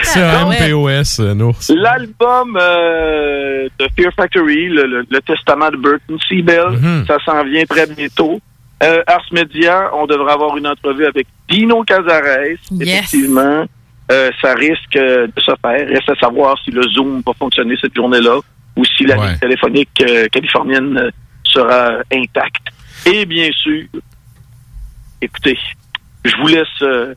C'est 0.03 0.23
un 0.23 0.47
MPOS, 0.51 1.21
euh, 1.21 1.35
Nours. 1.35 1.59
L'album 1.71 2.59
euh, 2.61 3.69
de 3.79 3.89
Fear 3.97 4.13
Factory, 4.15 4.69
le, 4.69 4.85
le- 4.87 5.04
le 5.11 5.21
testament 5.21 5.71
de 5.71 5.77
Burton 5.77 6.19
Seabell, 6.29 6.79
ça 7.07 7.19
s'en 7.25 7.45
vient 7.45 7.65
très 7.65 7.87
bientôt. 7.87 8.41
Euh, 8.83 9.03
Ars 9.07 9.25
Media, 9.33 9.91
on 9.95 10.07
devrait 10.07 10.33
avoir 10.33 10.57
une 10.57 10.67
entrevue 10.67 11.07
avec 11.07 11.27
Dino 11.49 11.83
Cazares. 11.85 12.59
Effectivement, 12.81 13.65
euh, 14.13 14.31
ça 14.43 14.55
risque 14.55 14.95
de 14.95 15.41
se 15.41 15.53
faire. 15.63 15.89
Reste 15.89 16.11
à 16.11 16.15
savoir 16.17 16.59
si 16.63 16.71
le 16.71 16.83
Zoom 16.83 17.23
va 17.25 17.33
fonctionner 17.39 17.77
cette 17.81 17.95
journée-là 17.95 18.39
ou 18.77 18.85
si 18.85 19.05
la 19.05 19.17
ligne 19.17 19.39
téléphonique 19.39 20.03
euh, 20.03 20.27
californienne 20.29 20.99
euh, 20.99 21.11
sera 21.45 21.99
intacte. 22.13 22.69
Et 23.07 23.25
bien 23.25 23.51
sûr, 23.53 23.85
écoutez, 25.23 25.59
je 26.25 26.37
vous 26.37 26.49
laisse 26.49 26.83
euh, 26.83 27.15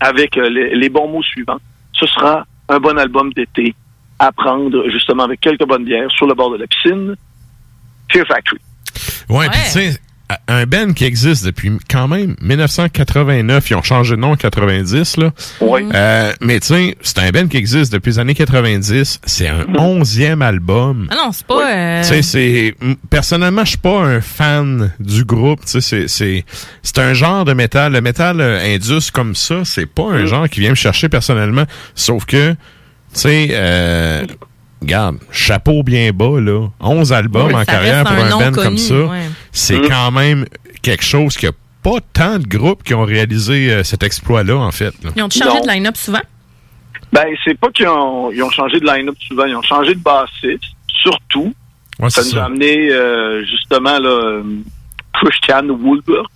avec 0.00 0.36
euh, 0.36 0.48
les, 0.48 0.74
les 0.74 0.88
bons 0.88 1.08
mots 1.08 1.22
suivants. 1.22 1.60
Ce 1.92 2.06
sera 2.06 2.44
un 2.68 2.80
bon 2.80 2.98
album 2.98 3.32
d'été 3.32 3.74
à 4.18 4.32
prendre 4.32 4.88
justement 4.90 5.24
avec 5.24 5.40
quelques 5.40 5.66
bonnes 5.66 5.84
bières 5.84 6.10
sur 6.10 6.26
le 6.26 6.34
bord 6.34 6.52
de 6.52 6.58
la 6.58 6.66
piscine. 6.66 7.14
Fear 8.12 8.26
Factory. 8.26 8.60
Ouais, 9.28 9.48
puis 9.48 9.60
tu 9.64 9.70
sais, 9.70 9.98
un 10.48 10.64
band 10.66 10.92
qui 10.92 11.04
existe 11.04 11.44
depuis 11.44 11.70
quand 11.90 12.08
même 12.08 12.34
1989, 12.40 13.70
ils 13.70 13.74
ont 13.76 13.82
changé 13.82 14.14
de 14.16 14.20
nom 14.20 14.32
en 14.32 14.36
90, 14.36 15.16
là. 15.18 15.32
Oui. 15.60 15.82
Euh, 15.94 16.32
mais 16.40 16.60
tu 16.60 16.68
sais, 16.68 16.96
c'est 17.02 17.18
un 17.18 17.30
band 17.30 17.46
qui 17.48 17.56
existe 17.56 17.92
depuis 17.92 18.10
les 18.10 18.18
années 18.18 18.34
90. 18.34 19.20
C'est 19.24 19.48
un 19.48 19.66
onzième 19.76 20.42
album. 20.42 21.08
Ah 21.10 21.16
non, 21.16 21.32
c'est 21.32 21.46
pas. 21.46 21.70
euh, 21.74 22.02
Tu 22.02 22.08
sais, 22.08 22.22
c'est 22.22 22.74
personnellement, 23.10 23.64
je 23.64 23.70
suis 23.70 23.78
pas 23.78 24.00
un 24.02 24.20
fan 24.20 24.92
du 25.00 25.24
groupe. 25.24 25.60
Tu 25.64 25.72
sais, 25.72 25.80
c'est 25.80 26.08
c'est 26.08 26.44
c'est 26.82 26.98
un 26.98 27.14
genre 27.14 27.44
de 27.44 27.52
métal. 27.52 27.92
Le 27.92 28.00
métal 28.00 28.40
euh, 28.40 28.74
indus 28.74 29.10
comme 29.12 29.34
ça, 29.34 29.64
c'est 29.64 29.86
pas 29.86 30.04
un 30.10 30.26
genre 30.26 30.48
qui 30.48 30.60
vient 30.60 30.70
me 30.70 30.74
chercher 30.74 31.08
personnellement. 31.08 31.64
Sauf 31.94 32.24
que, 32.24 32.54
tu 33.14 33.20
sais, 33.20 33.48
euh, 33.52 34.26
regarde, 34.82 35.16
chapeau 35.30 35.82
bien 35.82 36.10
bas 36.12 36.40
là, 36.40 36.68
11 36.80 37.12
albums 37.12 37.46
Oui, 37.48 37.54
en 37.54 37.64
carrière 37.64 38.04
pour 38.04 38.12
un 38.12 38.26
un 38.40 38.50
band 38.50 38.62
comme 38.62 38.76
ça, 38.78 38.94
ouais. 39.06 39.28
c'est 39.52 39.78
Mm. 39.78 39.88
quand 39.88 40.10
même 40.10 40.46
quelque 40.82 41.04
chose 41.04 41.36
que 41.36 41.46
pas 41.82 41.98
tant 42.12 42.38
de 42.38 42.46
groupes 42.46 42.82
qui 42.82 42.94
ont 42.94 43.04
réalisé 43.04 43.70
euh, 43.72 43.82
cet 43.84 44.02
exploit-là 44.02 44.56
en 44.56 44.70
fait. 44.72 44.92
là. 45.04 45.10
Ils 45.16 45.22
ont 45.22 45.30
changé 45.30 45.56
Non. 45.58 45.60
de 45.62 45.68
line-up 45.70 45.96
souvent? 45.96 46.20
Ben, 47.12 47.26
c'est 47.44 47.58
pas 47.58 47.70
qu'ils 47.70 47.86
ont, 47.88 48.32
ils 48.32 48.42
ont 48.42 48.50
changé 48.50 48.80
de 48.80 48.86
line-up 48.86 49.14
souvent, 49.28 49.44
ils 49.44 49.54
ont 49.54 49.62
changé 49.62 49.94
de 49.94 50.00
bassiste, 50.00 50.64
surtout. 50.88 51.54
Ouais, 52.00 52.10
ça 52.10 52.22
nous 52.24 52.36
a 52.38 52.44
amené 52.44 52.90
euh, 52.90 53.44
justement 53.46 53.98
là, 54.00 54.42
Christian 55.12 55.68
Woolberg, 55.68 56.26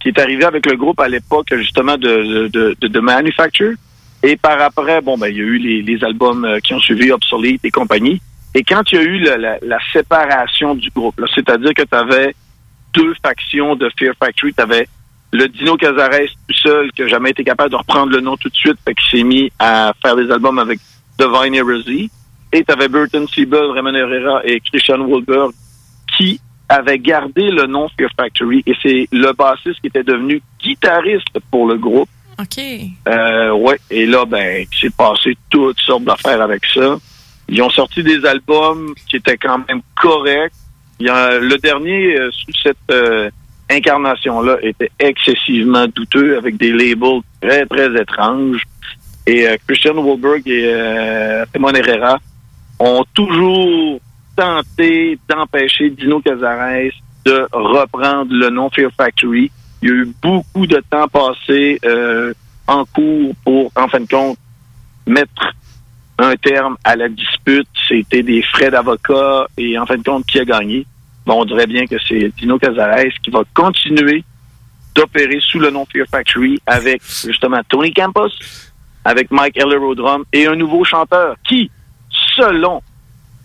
qui 0.00 0.08
est 0.08 0.18
arrivé 0.20 0.44
avec 0.44 0.64
le 0.66 0.76
groupe 0.76 1.00
à 1.00 1.08
l'époque 1.08 1.48
justement 1.56 1.96
de, 1.96 2.48
de, 2.52 2.76
de, 2.80 2.86
de 2.88 3.00
Manufacture. 3.00 3.74
Et 4.22 4.36
par 4.36 4.60
après, 4.60 5.00
bon, 5.00 5.18
ben, 5.18 5.28
il 5.28 5.36
y 5.36 5.40
a 5.40 5.44
eu 5.44 5.58
les, 5.58 6.04
albums 6.04 6.44
euh, 6.44 6.58
qui 6.60 6.74
ont 6.74 6.80
suivi 6.80 7.10
Obsolete 7.10 7.64
et 7.64 7.70
compagnie. 7.70 8.20
Et 8.54 8.62
quand 8.62 8.82
il 8.92 8.94
y 8.94 8.98
a 8.98 9.02
eu 9.02 9.18
la, 9.18 9.58
la, 9.60 9.78
séparation 9.92 10.74
du 10.74 10.90
groupe, 10.90 11.20
c'est-à-dire 11.34 11.72
que 11.74 11.82
tu 11.82 11.94
avais 11.94 12.34
deux 12.92 13.14
factions 13.24 13.74
de 13.74 13.90
Fear 13.98 14.14
Factory, 14.18 14.52
tu 14.54 14.62
avais 14.62 14.86
le 15.32 15.48
Dino 15.48 15.76
Cazares 15.76 16.28
tout 16.46 16.54
seul, 16.54 16.92
qui 16.92 17.02
n'a 17.02 17.08
jamais 17.08 17.30
été 17.30 17.42
capable 17.42 17.70
de 17.70 17.76
reprendre 17.76 18.12
le 18.12 18.20
nom 18.20 18.36
tout 18.36 18.50
de 18.50 18.54
suite, 18.54 18.76
fait 18.84 18.94
qu'il 18.94 19.18
s'est 19.18 19.24
mis 19.24 19.50
à 19.58 19.92
faire 20.02 20.14
des 20.14 20.30
albums 20.30 20.58
avec 20.58 20.78
Divine 21.18 21.54
Heresy. 21.54 22.10
Et 22.52 22.62
tu 22.62 22.72
avais 22.72 22.88
Burton 22.88 23.26
Siebel, 23.28 23.70
Raymond 23.70 23.94
Herrera 23.94 24.42
et 24.44 24.60
Christian 24.60 25.00
Woolberg 25.00 25.52
qui 26.18 26.38
avaient 26.68 26.98
gardé 26.98 27.50
le 27.50 27.66
nom 27.66 27.88
Fear 27.96 28.10
Factory. 28.14 28.62
Et 28.66 28.74
c'est 28.82 29.08
le 29.10 29.32
bassiste 29.32 29.80
qui 29.80 29.86
était 29.86 30.04
devenu 30.04 30.42
guitariste 30.60 31.38
pour 31.50 31.66
le 31.66 31.78
groupe. 31.78 32.08
OK. 32.38 32.58
Euh. 33.08 33.76
Et 33.90 34.06
là, 34.06 34.24
ben, 34.24 34.66
il 34.70 34.78
s'est 34.78 34.94
passé 34.96 35.36
toutes 35.50 35.80
sortes 35.80 36.04
d'affaires 36.04 36.40
avec 36.40 36.64
ça. 36.66 36.98
Ils 37.48 37.62
ont 37.62 37.70
sorti 37.70 38.02
des 38.02 38.24
albums 38.24 38.94
qui 39.08 39.16
étaient 39.16 39.36
quand 39.36 39.58
même 39.68 39.82
corrects. 40.00 40.52
Il 40.98 41.06
y 41.06 41.10
a 41.10 41.38
le 41.38 41.56
dernier 41.58 42.18
euh, 42.18 42.30
sous 42.30 42.52
cette 42.62 42.76
euh, 42.90 43.30
incarnation-là 43.70 44.58
était 44.62 44.90
excessivement 44.98 45.86
douteux 45.86 46.36
avec 46.36 46.56
des 46.56 46.72
labels 46.72 47.20
très, 47.40 47.66
très 47.66 48.00
étranges. 48.00 48.62
Et 49.26 49.46
Christian 49.68 49.94
Wahlberg 49.94 50.48
et 50.48 51.44
Ramon 51.54 51.72
Herrera 51.74 52.18
ont 52.80 53.04
toujours 53.14 54.00
tenté 54.36 55.16
d'empêcher 55.28 55.90
Dino 55.90 56.20
Cazares 56.20 56.90
de 57.24 57.46
reprendre 57.52 58.32
le 58.32 58.50
nom 58.50 58.70
Fear 58.70 58.90
Factory. 58.96 59.50
Il 59.82 59.88
y 59.88 59.92
a 59.92 59.94
eu 59.96 60.14
beaucoup 60.22 60.66
de 60.66 60.80
temps 60.88 61.08
passé 61.08 61.80
euh, 61.84 62.32
en 62.68 62.84
cours 62.84 63.34
pour, 63.44 63.72
en 63.74 63.88
fin 63.88 64.00
de 64.00 64.06
compte, 64.06 64.38
mettre 65.06 65.52
un 66.18 66.36
terme 66.36 66.76
à 66.84 66.94
la 66.94 67.08
dispute. 67.08 67.68
C'était 67.88 68.22
des 68.22 68.42
frais 68.42 68.70
d'avocat 68.70 69.48
et 69.58 69.76
en 69.76 69.84
fin 69.84 69.96
de 69.96 70.02
compte, 70.02 70.24
qui 70.26 70.38
a 70.38 70.44
gagné? 70.44 70.86
Bon, 71.26 71.42
on 71.42 71.44
dirait 71.44 71.66
bien 71.66 71.86
que 71.86 71.96
c'est 72.08 72.32
Dino 72.36 72.58
Cazares 72.58 73.12
qui 73.22 73.30
va 73.30 73.42
continuer 73.54 74.24
d'opérer 74.94 75.38
sous 75.40 75.58
le 75.58 75.70
nom 75.70 75.86
Fear 75.86 76.06
Factory 76.08 76.60
avec 76.66 77.02
justement 77.02 77.60
Tony 77.68 77.92
Campos, 77.92 78.30
avec 79.04 79.30
Mike 79.30 79.56
Eller 79.56 79.76
au 79.76 79.94
drum 79.94 80.24
et 80.32 80.46
un 80.46 80.54
nouveau 80.54 80.84
chanteur 80.84 81.36
qui, 81.48 81.70
selon 82.36 82.82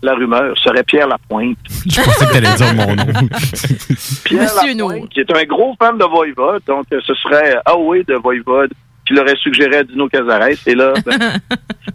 la 0.02 0.14
rumeur, 0.14 0.56
serait 0.58 0.84
Pierre 0.84 1.08
Lapointe. 1.08 1.58
Je 1.86 2.00
pensais 2.00 2.26
que 2.26 2.32
t'allais 2.32 2.54
dire 2.54 2.74
mon 2.74 2.94
nom. 2.94 3.04
Pierre 4.24 4.42
Monsieur 4.42 4.74
Lapointe, 4.74 5.08
qui 5.10 5.20
est 5.20 5.36
un 5.36 5.44
gros 5.44 5.74
fan 5.78 5.98
de 5.98 6.04
Voivode, 6.04 6.62
donc 6.66 6.86
euh, 6.92 7.00
ce 7.06 7.14
serait 7.14 7.56
Away 7.66 8.04
de 8.04 8.14
Voivode 8.14 8.72
qui 9.06 9.14
l'aurait 9.14 9.36
suggéré 9.36 9.78
à 9.78 9.84
Dino 9.84 10.06
Cazares. 10.08 10.66
Et 10.66 10.74
là, 10.74 10.92
ben, 11.06 11.18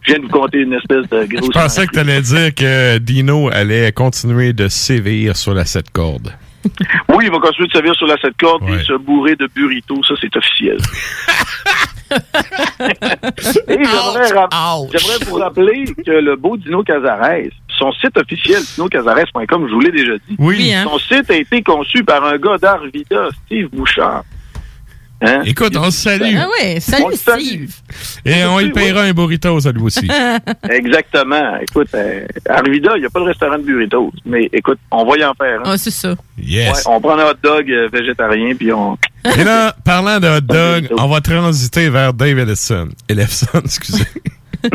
je 0.01 0.13
viens 0.13 0.17
de 0.17 0.23
vous 0.23 0.29
conter 0.29 0.59
une 0.59 0.73
espèce 0.73 1.07
de 1.09 1.27
Je 1.29 1.37
grosse... 1.37 1.49
pensais 1.53 1.85
que 1.85 1.91
t'allais 1.93 2.21
dire 2.21 2.53
que 2.55 2.97
Dino 2.97 3.49
allait 3.51 3.91
continuer 3.91 4.51
de 4.53 4.67
sévir 4.67 5.37
sur 5.37 5.53
la 5.53 5.65
7 5.65 5.91
cordes. 5.91 6.33
Oui, 7.09 7.25
il 7.25 7.31
va 7.31 7.39
continuer 7.39 7.67
de 7.67 7.73
servir 7.73 7.93
sur 7.95 8.07
la 8.07 8.17
7 8.17 8.33
cordes 8.39 8.63
et 8.69 8.83
se 8.83 8.93
bourrer 8.93 9.35
de 9.35 9.47
burritos, 9.53 10.01
ça 10.07 10.13
c'est 10.19 10.35
officiel. 10.35 10.77
j'aimerais 13.37 14.31
ra- 14.31 14.47
j'aimerais 14.91 15.25
vous 15.25 15.35
rappeler 15.35 15.85
que 16.05 16.11
le 16.11 16.35
beau 16.35 16.57
Dino 16.57 16.83
Cazares, 16.83 17.49
son 17.69 17.91
site 17.93 18.17
officiel, 18.17 18.61
dinocazares.com, 18.75 19.67
je 19.67 19.73
vous 19.73 19.79
l'ai 19.79 19.91
déjà 19.91 20.13
dit, 20.27 20.35
Oui. 20.39 20.55
Oui, 20.57 20.73
hein. 20.73 20.83
son 20.89 20.99
site 20.99 21.29
a 21.31 21.35
été 21.35 21.61
conçu 21.63 22.03
par 22.03 22.23
un 22.23 22.37
gars 22.37 22.57
d'Arvida, 22.57 23.29
Steve 23.45 23.67
Bouchard. 23.71 24.23
Hein? 25.25 25.41
Écoute, 25.45 25.75
on 25.77 25.89
se 25.89 26.01
salue. 26.01 26.35
Ah 26.37 26.47
ouais, 26.59 26.75
On 26.77 26.79
salut 26.81 27.05
le 27.11 27.15
salue. 27.17 27.41
Steve. 27.41 27.75
Et 28.25 28.43
on 28.45 28.59
lui 28.59 28.71
payera 28.71 29.01
un 29.03 29.13
burrito, 29.13 29.59
ça 29.59 29.71
lui 29.71 29.81
aussi. 29.83 30.07
Exactement. 30.69 31.57
Écoute, 31.61 31.87
euh, 31.95 32.25
à 32.49 32.57
Arvida, 32.59 32.91
il 32.95 33.01
n'y 33.01 33.05
a 33.05 33.09
pas 33.09 33.19
de 33.21 33.25
restaurant 33.25 33.57
de 33.57 33.63
burritos. 33.63 34.11
Mais 34.25 34.49
écoute, 34.51 34.79
on 34.91 35.05
va 35.05 35.17
y 35.17 35.23
en 35.23 35.33
faire. 35.33 35.59
hein. 35.59 35.63
Ah, 35.65 35.77
c'est 35.77 35.91
ça. 35.91 36.15
Yes. 36.37 36.73
Ouais, 36.85 36.93
on 36.93 36.99
prend 37.01 37.17
un 37.17 37.25
hot 37.31 37.35
dog 37.41 37.71
euh, 37.71 37.87
végétarien, 37.91 38.53
puis 38.55 38.71
on... 38.73 38.97
Et 39.37 39.43
là, 39.43 39.75
parlant 39.85 40.19
de 40.19 40.27
hot 40.27 40.41
dog, 40.41 40.89
on 40.97 41.07
va 41.07 41.21
transiter 41.21 41.89
vers 41.89 42.13
Dave 42.13 42.39
Ellison. 42.39 42.89
Ellison, 43.07 43.47
excusez. 43.63 44.05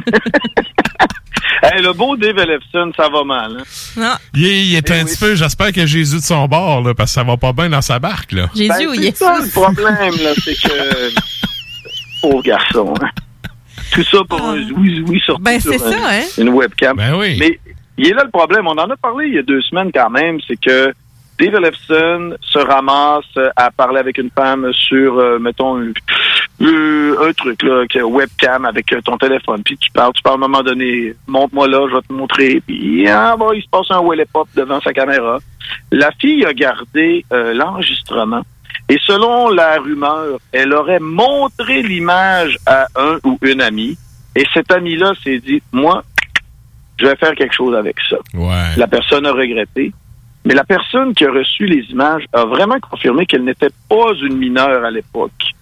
Hey, 1.63 1.83
le 1.83 1.93
beau 1.93 2.17
Dave 2.17 2.39
Ellefson, 2.39 2.93
ça 2.97 3.09
va 3.09 3.25
mal. 3.25 3.57
hein? 3.59 3.65
Non. 3.97 4.15
Il 4.35 4.47
est, 4.47 4.65
il 4.67 4.75
est 4.77 4.91
un 4.93 5.05
petit 5.05 5.17
peu, 5.17 5.35
j'espère 5.35 5.73
que 5.73 5.87
Jésus 5.87 6.17
de 6.17 6.23
son 6.23 6.47
bord, 6.47 6.83
là, 6.83 6.95
parce 6.95 7.11
que 7.11 7.15
ça 7.15 7.25
va 7.25 7.37
pas 7.37 7.53
bien 7.53 7.69
dans 7.69 7.81
sa 7.83 7.99
barque, 7.99 8.31
là. 8.33 8.49
Jésus 8.55 8.69
Ben, 8.69 8.87
ou 8.89 8.95
c'est 8.95 9.17
ça 9.17 9.39
le 9.43 9.51
problème, 9.51 10.15
là, 10.23 10.31
c'est 10.45 10.55
que... 10.55 11.13
Pauvre 12.23 12.43
garçon, 12.43 12.95
hein. 13.03 13.09
Tout 13.93 14.05
ça 14.05 14.19
pour 14.29 14.41
un 14.43 14.57
zoui-zoui 14.69 15.21
sorti 15.25 15.43
Ben, 15.43 15.61
sur 15.61 15.73
c'est 15.73 15.83
un- 15.85 15.91
ça, 15.91 15.99
hein? 16.11 16.23
une 16.39 16.51
webcam. 16.51 16.97
Ben 16.97 17.15
oui. 17.17 17.37
Mais 17.41 17.59
il 17.97 18.09
est 18.09 18.15
là 18.15 18.23
le 18.25 18.31
problème. 18.31 18.67
On 18.67 18.73
en 18.79 18.91
a 18.91 18.97
parlé 18.97 19.27
il 19.29 19.35
y 19.35 19.39
a 19.39 19.43
deux 19.43 19.63
semaines 19.63 19.91
quand 19.93 20.11
même. 20.11 20.39
C'est 20.47 20.61
que 20.61 20.93
Dave 21.39 21.55
Ellefson 21.55 22.37
se 22.43 22.59
ramasse 22.59 23.53
à 23.57 23.71
parler 23.71 24.01
avec 24.01 24.19
une 24.19 24.31
femme 24.31 24.73
sur, 24.73 25.19
euh, 25.19 25.39
mettons, 25.39 25.79
euh, 26.61 27.29
un 27.29 27.33
truc, 27.33 27.63
là, 27.63 27.87
que 27.89 28.01
webcam 28.01 28.65
avec 28.65 28.93
euh, 28.93 29.01
ton 29.01 29.17
téléphone. 29.17 29.63
Puis 29.65 29.77
tu 29.79 29.91
parles, 29.93 30.13
tu 30.15 30.23
parles 30.23 30.35
à 30.43 30.45
un 30.45 30.49
moment 30.49 30.63
donné, 30.63 31.15
montre-moi 31.27 31.69
là, 31.69 31.87
je 31.89 31.95
vais 31.95 32.03
te 32.03 32.13
montrer. 32.13 32.63
Puis 32.67 33.09
ah, 33.09 33.37
il 33.55 33.63
se 33.63 33.69
passe 33.69 33.91
un 33.91 34.03
Welly 34.03 34.25
Pop 34.33 34.49
devant 34.57 34.81
sa 34.81 34.93
caméra. 34.93 35.39
La 35.93 36.11
fille 36.13 36.45
a 36.45 36.53
gardé 36.53 37.25
euh, 37.33 37.55
l'enregistrement. 37.55 38.43
Et 38.89 38.99
selon 39.03 39.51
la 39.51 39.79
rumeur, 39.79 40.39
elle 40.53 40.73
aurait 40.73 41.01
montré 41.01 41.83
l'image 41.83 42.57
à 42.67 42.87
un 42.97 43.19
ou 43.25 43.39
une 43.43 43.61
amie. 43.61 43.97
Et 44.35 44.45
cet 44.55 44.73
ami-là 44.73 45.13
s'est 45.23 45.39
dit, 45.39 45.63
moi, 45.73 46.03
je 46.99 47.07
vais 47.07 47.17
faire 47.17 47.35
quelque 47.35 47.55
chose 47.55 47.75
avec 47.75 47.97
ça. 48.09 48.17
Ouais. 48.35 48.77
La 48.77 48.87
personne 48.87 49.27
a 49.27 49.33
regretté. 49.33 49.93
Mais 50.49 50.55
la 50.55 50.65
personne 50.65 51.15
qui 51.15 51.27
a 51.27 51.31
reçu 51.31 51.67
les 51.67 51.85
images 51.91 52.25
a 52.33 52.47
vraiment 52.47 52.81
confirmé 52.81 53.27
qu'elle 53.27 53.45
n'était 53.45 53.69
pas 53.87 54.15
une 54.23 54.39
mineure 54.39 54.83
à 54.83 54.91
l'époque. 54.91 55.53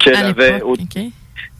Qu'elle 0.00 0.16
avait. 0.16 0.60
Tu 0.88 1.12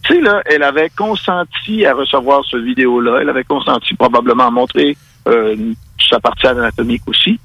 sais, 0.09 0.21
là, 0.21 0.43
elle 0.47 0.65
avait 0.65 0.91
consenti 0.91 1.87
à 1.87 1.95
recevoir 1.95 2.45
ce 2.45 2.57
vidéo-là. 2.57 3.21
Elle 3.23 3.29
avait 3.29 3.45
consenti 3.45 3.95
probablement 3.95 4.49
à 4.49 4.51
montrer 4.51 4.97
euh, 5.29 5.55
sa 6.11 6.19
partie 6.19 6.49
anatomique 6.49 7.03
aussi. 7.07 7.39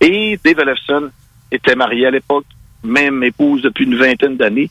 Et 0.00 0.40
Dave 0.44 0.58
Ellefson 0.58 1.08
était 1.52 1.76
marié 1.76 2.06
à 2.06 2.10
l'époque, 2.10 2.44
même 2.82 3.22
épouse 3.22 3.62
depuis 3.62 3.84
une 3.84 3.96
vingtaine 3.96 4.36
d'années. 4.36 4.68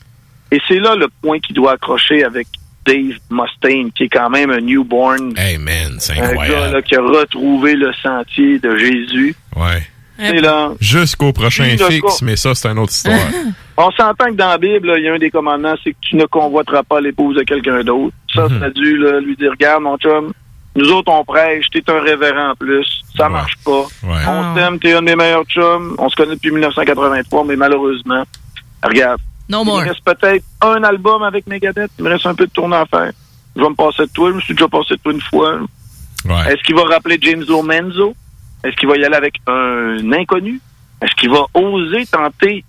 Et 0.52 0.60
c'est 0.68 0.80
là 0.80 0.96
le 0.96 1.08
point 1.22 1.38
qui 1.40 1.54
doit 1.54 1.72
accrocher 1.72 2.24
avec 2.24 2.46
Dave 2.84 3.18
Mustaine, 3.30 3.90
qui 3.90 4.04
est 4.04 4.08
quand 4.10 4.28
même 4.28 4.50
un 4.50 4.60
newborn. 4.60 5.32
Hey, 5.38 5.56
man, 5.56 5.96
c'est 5.98 6.12
Un 6.12 6.16
gars 6.20 6.28
incroyable. 6.28 6.74
là, 6.74 6.82
qui 6.82 6.94
a 6.94 7.00
retrouvé 7.00 7.74
le 7.74 7.90
sentier 7.94 8.58
de 8.58 8.76
Jésus. 8.76 9.34
Ouais. 9.56 9.82
Là. 10.18 10.72
Jusqu'au 10.80 11.32
prochain 11.32 11.76
fixe, 11.76 12.22
mais 12.22 12.36
ça, 12.36 12.54
c'est 12.54 12.68
une 12.68 12.78
autre 12.78 12.92
histoire. 12.92 13.18
On 13.76 13.90
s'entend 13.90 14.26
que 14.26 14.34
dans 14.36 14.50
la 14.50 14.58
Bible, 14.58 14.92
il 14.96 15.04
y 15.04 15.08
a 15.08 15.14
un 15.14 15.18
des 15.18 15.30
commandements, 15.30 15.74
c'est 15.82 15.90
que 15.90 15.98
tu 16.00 16.16
ne 16.16 16.26
convoiteras 16.26 16.84
pas 16.84 17.00
l'épouse 17.00 17.36
de 17.36 17.42
quelqu'un 17.42 17.82
d'autre. 17.82 18.14
Ça, 18.32 18.48
ça 18.48 18.66
a 18.66 18.70
dû 18.70 18.96
là, 18.98 19.18
lui 19.18 19.36
dire, 19.36 19.50
regarde, 19.50 19.82
mon 19.82 19.96
chum, 19.96 20.32
nous 20.76 20.90
autres, 20.90 21.10
on 21.12 21.24
prêche, 21.24 21.66
t'es 21.72 21.82
un 21.88 22.00
révérend 22.00 22.50
en 22.50 22.54
plus, 22.54 22.86
ça 23.16 23.28
marche 23.28 23.56
pas. 23.64 23.86
Ouais. 24.04 24.22
On 24.28 24.54
t'aime, 24.54 24.78
t'es 24.78 24.92
un 24.92 25.02
des 25.02 25.16
meilleurs 25.16 25.44
chums, 25.44 25.94
on 25.98 26.08
se 26.08 26.16
connaît 26.16 26.34
depuis 26.34 26.50
1983, 26.52 27.44
mais 27.44 27.56
malheureusement, 27.56 28.24
regarde, 28.82 29.20
No 29.48 29.62
il 29.62 29.66
me 29.66 29.88
reste 29.88 30.02
peut-être 30.04 30.44
un 30.62 30.82
album 30.84 31.22
avec 31.22 31.46
Megadeth, 31.46 31.90
il 31.98 32.04
me 32.04 32.10
reste 32.10 32.26
un 32.26 32.34
peu 32.34 32.46
de 32.46 32.50
tournée 32.50 32.76
à 32.76 32.86
faire. 32.86 33.12
Je 33.54 33.62
vais 33.62 33.68
me 33.68 33.74
passer 33.74 34.06
de 34.06 34.10
toi, 34.12 34.30
je 34.30 34.36
me 34.36 34.40
suis 34.40 34.54
déjà 34.54 34.68
passé 34.68 34.94
de 34.94 35.00
toi 35.00 35.12
une 35.12 35.20
fois. 35.20 35.58
Ouais. 36.24 36.52
Est-ce 36.52 36.62
qu'il 36.62 36.74
va 36.74 36.84
rappeler 36.84 37.18
James 37.20 37.44
Lomenzo? 37.46 38.14
Est-ce 38.64 38.74
qu'il 38.76 38.88
va 38.88 38.96
y 38.96 39.04
aller 39.04 39.14
avec 39.16 39.34
un 39.46 40.12
inconnu? 40.12 40.60
Est-ce 41.02 41.14
qu'il 41.16 41.30
va 41.30 41.44
oser 41.54 42.06
tenter 42.06 42.64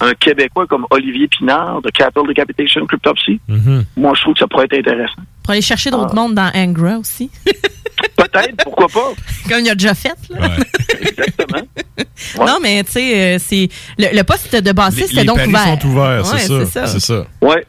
un 0.00 0.14
Québécois 0.14 0.66
comme 0.66 0.86
Olivier 0.90 1.28
Pinard 1.28 1.82
de 1.82 1.90
Cattle 1.90 2.26
Decapitation 2.28 2.86
Cryptopsy? 2.86 3.40
Mhm. 3.48 3.84
Moi, 3.96 4.12
je 4.16 4.22
trouve 4.22 4.34
que 4.34 4.40
ça 4.40 4.46
pourrait 4.46 4.66
être 4.70 4.78
intéressant. 4.78 5.22
Pour 5.42 5.50
aller 5.52 5.60
chercher 5.62 5.90
d'autres 5.90 6.10
Ah. 6.12 6.14
mondes 6.14 6.34
dans 6.34 6.50
Angra 6.54 6.98
aussi. 6.98 7.30
Peut-être, 8.16 8.62
pourquoi 8.64 8.86
pas? 8.88 9.12
Comme 9.48 9.60
il 9.60 9.70
a 9.70 9.74
déjà 9.74 9.94
fait. 9.94 10.14
Là. 10.30 10.50
Exactement. 11.00 12.46
Non, 12.46 12.58
mais 12.62 12.82
tu 12.84 12.92
sais, 12.92 13.34
euh, 13.34 13.38
c'est 13.40 13.68
le, 13.98 14.16
le 14.16 14.22
poste 14.22 14.54
de 14.54 14.72
bassiste 14.72 15.12
Les 15.14 15.22
est 15.22 15.24
donc 15.24 15.36
paris 15.38 15.48
ouvert. 15.48 15.80
sont 15.82 15.88
ouverts, 15.88 16.32
Ouais, 16.32 16.38
c'est 16.38 16.64
ça. 16.66 16.86
C'est 16.86 17.00
ça. 17.00 17.26
Ouais. 17.40 17.66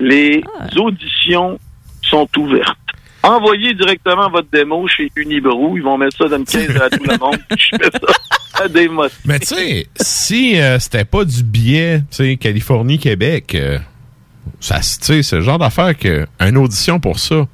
Les 0.00 0.42
Ah. 0.60 0.66
auditions 0.80 1.58
sont 2.02 2.28
ouvertes. 2.36 2.76
Envoyez 3.24 3.74
directement 3.74 4.30
votre 4.30 4.48
démo 4.52 4.86
chez 4.86 5.10
Unibrou. 5.16 5.76
Ils 5.76 5.82
vont 5.82 5.96
mettre 5.98 6.16
ça 6.16 6.28
dans 6.28 6.36
une 6.38 6.44
caisse 6.44 6.70
à 6.80 6.90
tout 6.90 7.02
le 7.04 7.18
monde. 7.18 7.38
Je 7.50 7.76
fais 7.76 7.90
ça 7.90 8.62
à 8.64 8.68
des 8.68 8.88
mots. 8.88 9.06
Mais 9.24 9.38
tu 9.38 9.46
sais, 9.46 9.86
si 9.96 10.60
euh, 10.60 10.78
c'était 10.78 11.04
pas 11.04 11.24
du 11.24 11.42
billet, 11.42 12.00
tu 12.10 12.16
sais, 12.16 12.36
Californie-Québec, 12.36 13.54
euh, 13.54 13.78
ça, 14.60 14.78
tu 14.80 14.84
sais, 15.00 15.22
c'est 15.22 15.36
le 15.36 15.42
genre 15.42 15.58
d'affaire 15.58 15.96
que, 15.96 16.26
une 16.40 16.56
audition 16.58 17.00
pour 17.00 17.18
ça. 17.18 17.46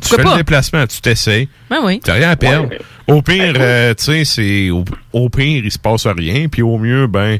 Tu 0.00 0.08
Pourquoi 0.08 0.16
fais 0.16 0.22
pas? 0.22 0.30
le 0.32 0.36
déplacement, 0.38 0.86
tu 0.86 1.00
t'essayes. 1.00 1.48
Ben 1.70 1.78
oui. 1.82 2.00
T'as 2.02 2.14
rien 2.14 2.30
à 2.30 2.36
perdre. 2.36 2.68
Ouais. 2.70 2.80
Au 3.06 3.22
pire, 3.22 3.54
euh, 3.56 3.94
tu 3.94 4.04
sais, 4.04 4.24
c'est 4.24 4.70
au, 4.70 4.84
au 5.12 5.28
pire, 5.28 5.64
il 5.64 5.70
se 5.70 5.78
passe 5.78 6.06
rien, 6.06 6.48
puis 6.48 6.62
au 6.62 6.78
mieux, 6.78 7.06
ben, 7.06 7.38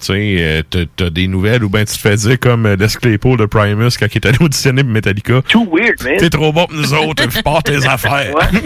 tu 0.00 0.06
sais, 0.06 0.36
euh, 0.38 0.84
t'as- 0.96 1.10
des 1.10 1.26
nouvelles 1.28 1.64
ou 1.64 1.68
ben 1.68 1.84
tu 1.84 1.94
te 1.94 1.98
fais 2.00 2.16
dire 2.16 2.38
comme 2.40 2.66
euh, 2.66 2.76
Les 2.76 2.88
Claypool 2.88 3.38
de 3.38 3.46
Primus 3.46 3.96
quand 3.98 4.06
il 4.12 4.16
est 4.16 4.26
allé 4.26 4.36
auditionner 4.40 4.82
pour 4.82 4.92
Metallica. 4.92 5.42
Too 5.48 5.68
weird, 5.72 6.02
man. 6.04 6.16
T'es 6.18 6.30
trop 6.30 6.52
bon 6.52 6.66
pour 6.66 6.76
nous 6.76 6.94
autres, 6.94 7.42
pars 7.44 7.62
tes 7.62 7.86
affaires. 7.86 8.34
Ouais. 8.34 8.60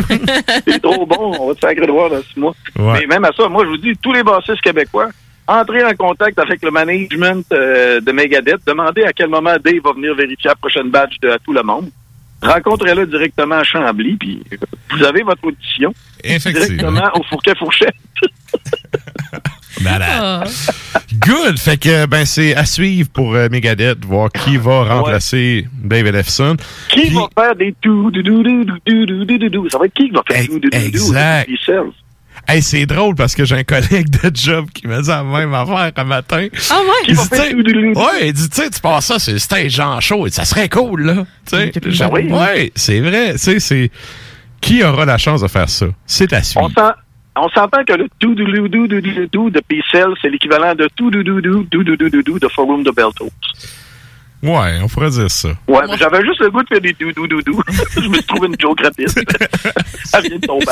C'est 0.66 0.82
trop 0.82 1.06
bon, 1.06 1.36
on 1.40 1.48
va 1.48 1.54
te 1.54 1.60
sacrer 1.60 1.86
de 1.86 1.92
voir 1.92 2.10
dans 2.10 2.22
six 2.22 2.38
mois. 2.38 2.54
Ouais. 2.78 3.00
Mais 3.00 3.06
même 3.06 3.24
à 3.24 3.30
ça, 3.36 3.48
moi, 3.48 3.64
je 3.64 3.70
vous 3.70 3.76
dis, 3.78 3.92
tous 4.02 4.12
les 4.12 4.22
bassistes 4.22 4.60
québécois, 4.60 5.08
entrez 5.46 5.84
en 5.84 5.92
contact 5.94 6.38
avec 6.38 6.62
le 6.62 6.70
management 6.70 7.44
euh, 7.52 8.00
de 8.00 8.12
Megadeth, 8.12 8.60
demandez 8.66 9.02
à 9.04 9.12
quel 9.12 9.28
moment 9.28 9.56
Dave 9.64 9.80
va 9.84 9.92
venir 9.92 10.14
vérifier 10.14 10.48
la 10.48 10.54
prochaine 10.56 10.90
badge 10.90 11.16
de 11.22 11.28
À 11.30 11.38
tout 11.38 11.52
le 11.52 11.62
monde. 11.62 11.90
Rencontrez-le 12.42 13.06
directement 13.06 13.56
à 13.56 13.64
Chambly, 13.64 14.16
puis 14.16 14.42
euh, 14.52 14.56
vous 14.96 15.04
avez 15.04 15.22
votre 15.22 15.44
audition. 15.44 15.92
Effectivement. 16.24 16.66
Directement 16.92 17.10
au 17.18 17.22
Fourquet 17.24 17.54
Fourchette. 17.58 17.94
Malade. 19.80 20.48
Good. 21.18 21.58
Fait 21.58 21.78
que 21.78 22.06
ben 22.06 22.24
c'est 22.24 22.54
à 22.54 22.64
suivre 22.64 23.08
pour 23.10 23.34
euh, 23.34 23.48
Megadeth, 23.50 24.04
voir 24.04 24.30
qui 24.30 24.56
va 24.56 24.84
remplacer 24.84 25.66
ouais. 25.66 25.88
Dave 26.02 26.06
Ellefson. 26.06 26.56
Qui 26.88 27.02
Puis... 27.02 27.14
va 27.14 27.28
faire 27.36 27.56
des 27.56 27.74
tout 27.80 28.10
dou 28.10 29.68
Ça 29.70 29.78
va 29.78 29.86
être 29.86 29.94
qui 29.94 30.08
qui 30.08 30.10
va 30.10 30.22
faire 30.26 30.46
tout 30.46 30.60
dou 30.60 30.68
Exact. 30.72 31.48
Doudou, 31.48 31.92
Hey, 32.48 32.62
c'est 32.62 32.86
drôle 32.86 33.14
parce 33.14 33.34
que 33.34 33.44
j'ai 33.44 33.56
un 33.56 33.64
collègue 33.64 34.10
de 34.10 34.30
job 34.34 34.66
qui 34.72 34.86
me 34.86 35.00
dit 35.00 35.08
la 35.08 35.22
même 35.22 35.54
affaire 35.54 35.92
un 35.94 36.04
matin. 36.04 36.48
Ah 36.70 36.80
ouais? 36.80 36.88
Il 37.08 37.14
dit, 37.14 37.98
ouais, 37.98 38.28
il 38.28 38.32
dit, 38.32 38.48
tu 38.48 38.62
sais, 38.62 38.70
tu 38.70 38.80
passes 38.80 39.06
ça, 39.06 39.18
c'est 39.18 39.52
un 39.52 39.68
genre 39.68 40.00
chaud, 40.00 40.26
ça 40.28 40.44
serait 40.44 40.68
cool, 40.68 41.02
là. 41.02 41.26
Tu 41.46 41.56
sais, 41.56 41.72
ouais, 42.08 42.72
c'est 42.74 43.00
vrai. 43.00 43.32
Tu 43.32 43.38
sais, 43.38 43.60
c'est 43.60 43.90
qui 44.60 44.82
aura 44.82 45.04
la 45.04 45.18
chance 45.18 45.42
de 45.42 45.48
faire 45.48 45.68
ça? 45.68 45.86
C'est 46.06 46.32
à 46.32 46.42
suivre. 46.42 46.70
On 46.76 46.92
on 47.36 47.48
s'entend 47.48 47.84
que 47.84 47.92
le 47.92 48.08
tout 48.18 48.34
dou 48.34 48.44
dou 48.44 48.68
dou 48.68 48.86
dou 48.86 49.26
dou 49.32 49.50
de 49.50 49.60
Picel, 49.60 50.08
c'est 50.20 50.28
l'équivalent 50.28 50.74
de 50.74 50.88
tout 50.96 51.10
dou 51.10 51.22
dou 51.22 51.40
dou 51.40 51.62
dou 51.64 51.84
dou 51.84 51.96
dou 51.96 52.22
dou 52.22 52.38
de 52.38 52.48
Forum 52.48 52.82
de 52.82 52.90
Beltos. 52.90 53.30
Ouais, 54.42 54.78
on 54.82 54.88
pourrait 54.88 55.10
dire 55.10 55.30
ça. 55.30 55.50
Ouais, 55.68 55.82
mais 55.86 55.98
j'avais 55.98 56.24
juste 56.24 56.40
le 56.40 56.50
goût 56.50 56.62
de 56.62 56.68
faire 56.68 56.80
des 56.80 56.94
dou 56.94 57.12
dou 57.12 57.26
dou 57.26 57.42
dou. 57.42 57.62
Je 57.94 58.08
me 58.08 58.14
suis 58.14 58.24
trouvé 58.24 58.48
une 58.48 58.56
joke 58.58 58.80
rapide. 58.80 59.08
Elle 60.14 60.22
vient 60.22 60.38
de 60.38 60.46
tomber. 60.46 60.64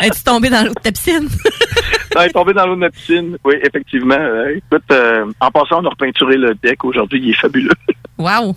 Es-tu 0.00 0.22
tombé 0.24 0.50
dans 0.50 0.64
l'eau 0.64 0.74
de 0.74 0.80
ta 0.82 0.90
piscine? 0.90 1.28
elle 2.16 2.26
est 2.26 2.32
tombée 2.32 2.52
dans 2.52 2.66
l'eau 2.66 2.74
de 2.74 2.80
ma 2.80 2.90
piscine. 2.90 3.38
Oui, 3.44 3.54
effectivement. 3.62 4.16
Euh, 4.18 4.56
écoute, 4.56 4.82
euh, 4.90 5.26
en 5.40 5.50
passant, 5.50 5.80
on 5.80 5.86
a 5.86 5.90
repeinturé 5.90 6.36
le 6.36 6.54
deck 6.56 6.84
aujourd'hui. 6.84 7.20
Il 7.22 7.30
est 7.30 7.34
fabuleux. 7.34 7.70
Wow! 8.18 8.56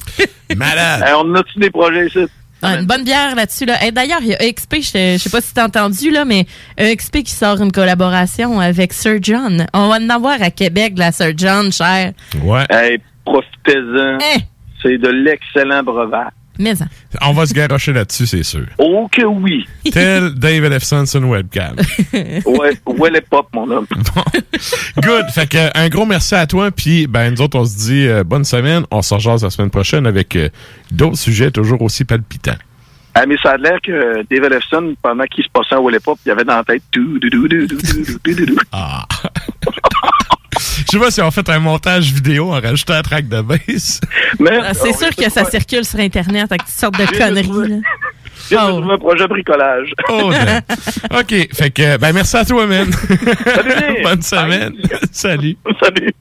Malade! 0.55 1.03
Euh, 1.07 1.21
on 1.23 1.35
a-tu 1.35 1.59
des 1.59 1.69
projets 1.69 2.07
ici? 2.07 2.25
Ah, 2.61 2.79
une 2.79 2.85
bonne 2.85 3.03
bière 3.03 3.35
là-dessus. 3.35 3.65
Là. 3.65 3.83
Et 3.85 3.91
D'ailleurs, 3.91 4.19
il 4.21 4.29
y 4.29 4.35
a 4.35 4.43
EXP, 4.43 4.75
je 4.75 5.17
sais 5.17 5.29
pas 5.29 5.41
si 5.41 5.53
t'as 5.53 5.65
entendu, 5.65 6.11
là, 6.11 6.25
mais 6.25 6.45
EXP 6.77 7.23
qui 7.23 7.31
sort 7.31 7.61
une 7.61 7.71
collaboration 7.71 8.59
avec 8.59 8.93
Sir 8.93 9.17
John. 9.21 9.65
On 9.73 9.87
va 9.87 9.95
en 9.97 10.09
avoir 10.09 10.41
à 10.41 10.51
Québec, 10.51 10.93
la 10.97 11.11
Sir 11.11 11.33
John, 11.35 11.71
cher. 11.71 12.13
Ouais. 12.43 12.65
Hey, 12.69 12.99
profitez-en. 13.25 14.17
Hein? 14.21 14.39
C'est 14.81 14.97
de 14.97 15.09
l'excellent 15.09 15.83
breuvage. 15.83 16.31
Mais 16.59 16.75
ça. 16.75 16.85
On 17.21 17.33
va 17.33 17.45
se 17.45 17.53
garrocher 17.53 17.93
là-dessus, 17.93 18.27
c'est 18.27 18.43
sûr. 18.43 18.65
Oh 18.77 19.07
que 19.11 19.23
oui. 19.23 19.65
Tel 19.91 20.33
David 20.35 20.77
F. 20.79 20.83
Sanson 20.83 21.23
webcam. 21.23 21.75
ouais, 22.13 23.21
pop, 23.29 23.47
mon 23.53 23.69
homme. 23.69 23.87
Bon. 23.89 24.23
Good. 25.01 25.25
Fait 25.33 25.47
que 25.47 25.77
un 25.77 25.89
gros 25.89 26.05
merci 26.05 26.35
à 26.35 26.45
toi. 26.45 26.71
Puis 26.71 27.07
ben 27.07 27.31
nous 27.31 27.41
autres, 27.41 27.57
on 27.57 27.65
se 27.65 27.77
dit 27.77 28.07
euh, 28.07 28.23
bonne 28.23 28.43
semaine. 28.43 28.83
On 28.91 29.01
se 29.01 29.13
rejoint 29.13 29.37
la 29.41 29.49
semaine 29.49 29.69
prochaine 29.71 30.05
avec 30.05 30.35
euh, 30.35 30.49
d'autres 30.91 31.17
sujets 31.17 31.51
toujours 31.51 31.81
aussi 31.81 32.05
palpitants. 32.05 32.57
Ah, 33.13 33.25
mais 33.25 33.35
ça 33.43 33.51
a 33.51 33.57
l'air 33.57 33.77
que 33.83 34.23
David 34.29 34.53
Efson, 34.53 34.95
pendant 35.01 35.25
qu'il 35.25 35.43
se 35.43 35.49
passait 35.49 35.75
à 35.75 35.81
Wallapop, 35.81 36.17
il 36.25 36.31
avait 36.31 36.45
dans 36.45 36.55
la 36.55 36.63
tête 36.63 36.83
tout, 36.91 37.19
tout, 37.19 37.29
tout, 37.29 37.47
tout, 37.47 37.67
tout, 37.67 37.77
tout, 37.77 38.19
tout, 38.23 38.45
tout, 38.45 38.57
Ah. 38.71 39.05
sais 40.91 40.99
pas 40.99 41.11
si 41.11 41.21
on 41.21 41.31
fait 41.31 41.47
un 41.49 41.59
montage 41.59 42.11
vidéo 42.11 42.51
en 42.51 42.59
rajoutant 42.59 42.95
un 42.95 43.01
track 43.01 43.27
de 43.29 43.41
bass. 43.41 44.01
Ah, 44.45 44.73
c'est 44.73 44.93
sûr 44.93 45.15
que 45.15 45.29
ça 45.29 45.45
circule 45.45 45.85
sur 45.85 45.99
Internet 45.99 46.51
avec 46.51 46.65
toutes 46.65 46.73
sortes 46.73 46.99
de 46.99 47.05
conneries. 47.05 47.81
C'est 48.35 48.57
oh. 48.61 48.83
un 48.89 48.97
projet 48.97 49.27
bricolage. 49.27 49.93
Oh, 50.09 50.31
OK. 51.17 51.47
Fait 51.53 51.71
que, 51.71 51.97
ben, 51.97 52.11
merci 52.11 52.35
à 52.35 52.43
toi, 52.43 52.67
man. 52.67 52.91
Salut. 52.91 53.97
Bonne 54.03 54.21
semaine. 54.21 54.73
Salut. 55.11 55.57
Salut. 55.81 56.13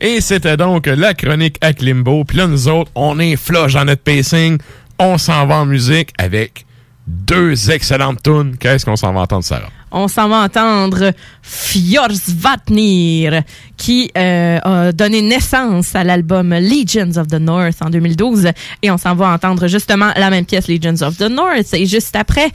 Et 0.00 0.20
c'était 0.20 0.56
donc 0.56 0.86
la 0.86 1.14
chronique 1.14 1.56
à 1.60 1.72
Klimbo. 1.72 2.24
Puis 2.24 2.36
là, 2.36 2.46
nous 2.46 2.68
autres, 2.68 2.90
on 2.94 3.18
est 3.18 3.36
floche 3.36 3.74
dans 3.74 3.84
notre 3.84 4.02
pacing. 4.02 4.58
On 4.98 5.18
s'en 5.18 5.46
va 5.46 5.56
en 5.56 5.66
musique 5.66 6.10
avec 6.18 6.66
deux 7.06 7.70
excellentes 7.70 8.22
tunes. 8.22 8.56
Qu'est-ce 8.58 8.84
qu'on 8.84 8.96
s'en 8.96 9.12
va 9.12 9.20
entendre, 9.20 9.44
Sarah? 9.44 9.70
on 9.92 10.08
s'en 10.08 10.28
va 10.28 10.42
entendre 10.42 11.12
Fjorsvatnir, 11.42 13.42
qui 13.76 14.10
euh, 14.16 14.58
a 14.62 14.92
donné 14.92 15.22
naissance 15.22 15.94
à 15.94 16.04
l'album 16.04 16.50
Legions 16.50 17.16
of 17.16 17.28
the 17.28 17.40
North 17.40 17.76
en 17.80 17.90
2012. 17.90 18.48
Et 18.82 18.90
on 18.90 18.98
s'en 18.98 19.14
va 19.14 19.28
entendre 19.28 19.68
justement 19.68 20.10
la 20.16 20.30
même 20.30 20.44
pièce, 20.44 20.68
Legions 20.68 21.02
of 21.02 21.16
the 21.16 21.30
North. 21.30 21.72
Et 21.74 21.86
juste 21.86 22.16
après, 22.16 22.50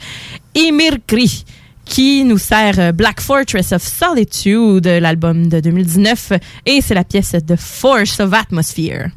Emir 0.54 0.96
Kri 1.06 1.44
qui 1.84 2.22
nous 2.22 2.36
sert 2.36 2.92
Black 2.92 3.18
Fortress 3.18 3.72
of 3.72 3.82
Solitude, 3.82 4.86
l'album 4.86 5.48
de 5.48 5.58
2019, 5.58 6.34
et 6.66 6.82
c'est 6.82 6.92
la 6.92 7.04
pièce 7.04 7.34
The 7.46 7.56
Force 7.56 8.20
of 8.20 8.34
Atmosphere. 8.34 9.08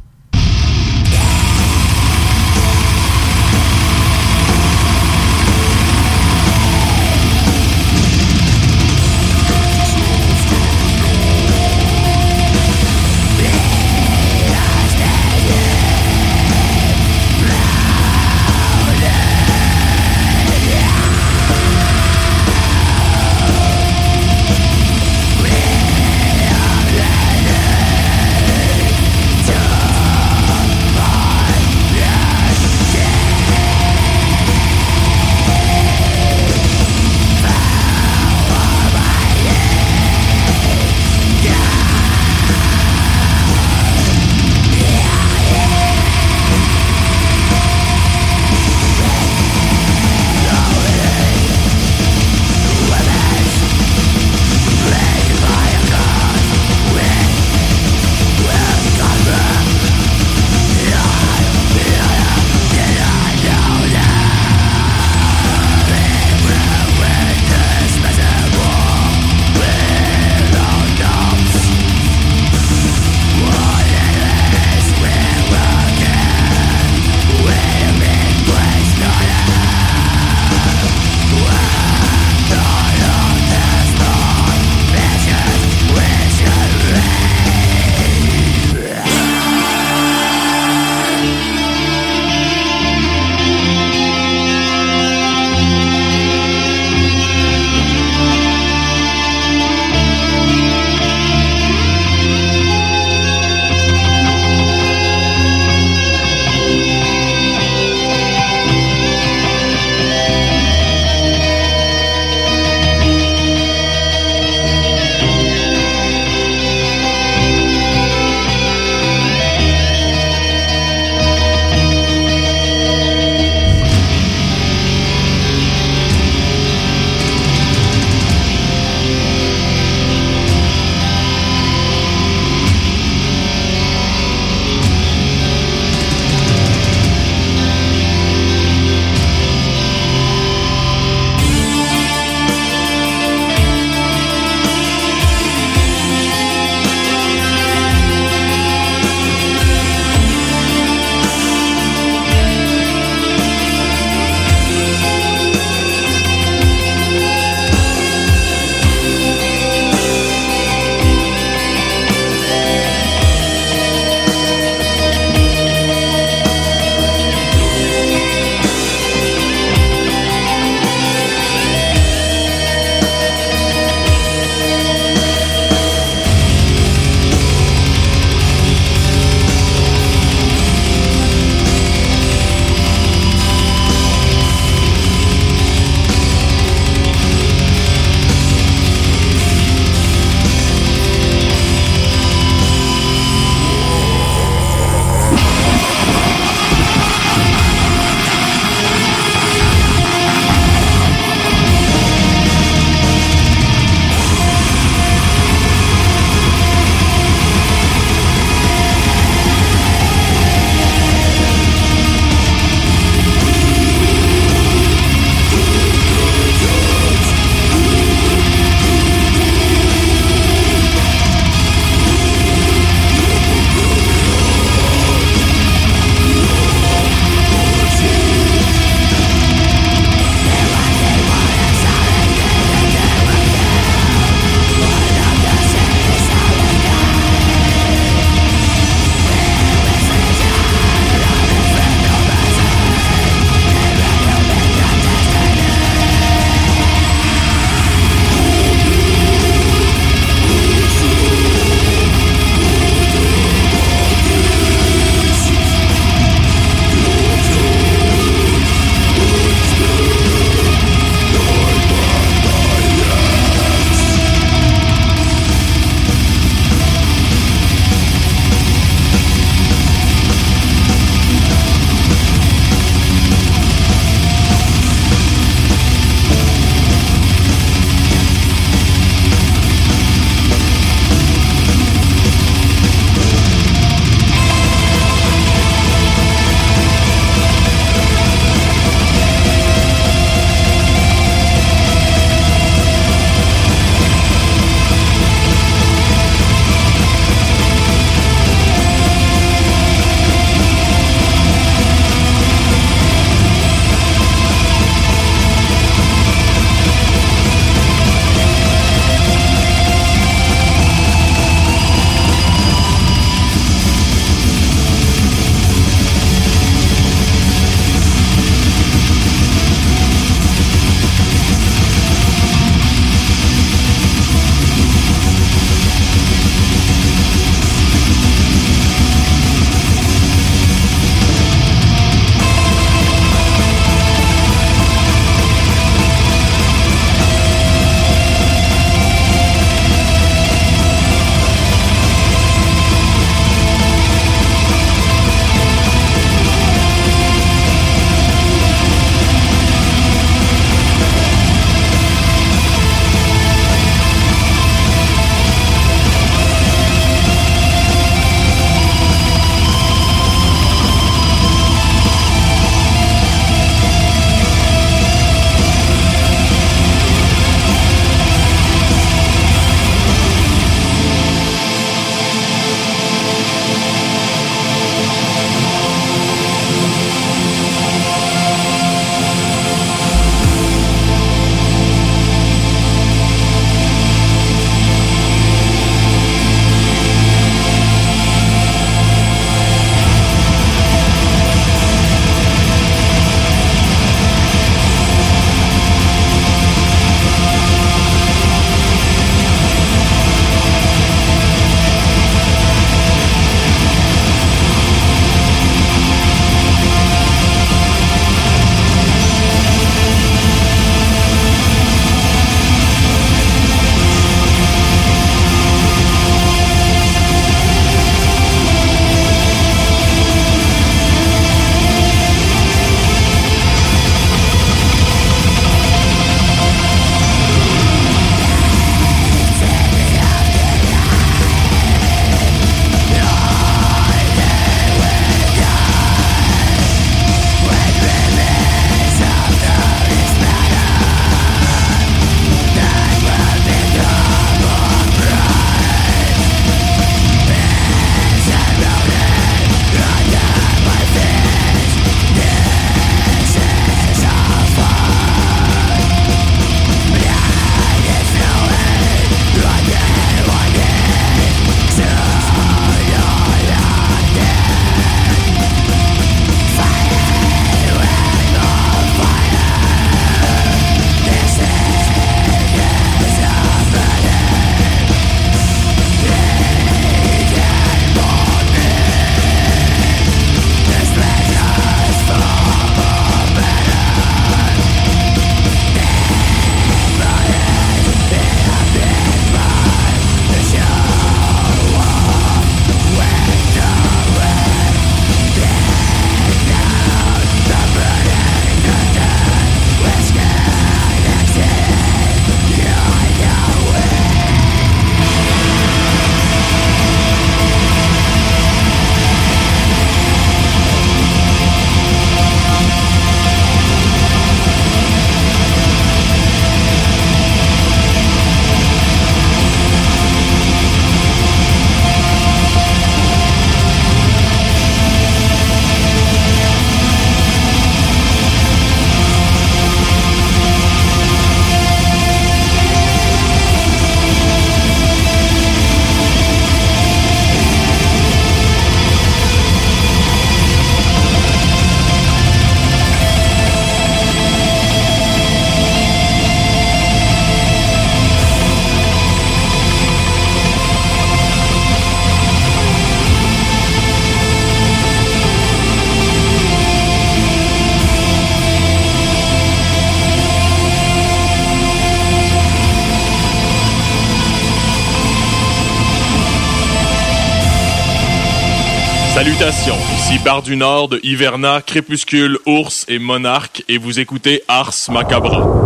Bar 570.38 570.62
du 570.62 570.76
Nord 570.76 571.10
Hiverna, 571.22 571.80
Crépuscule, 571.82 572.58
Ours 572.66 573.04
et 573.08 573.18
Monarque 573.18 573.84
et 573.88 573.98
vous 573.98 574.18
écoutez 574.18 574.62
Ars 574.66 574.94
Macabra. 575.10 575.81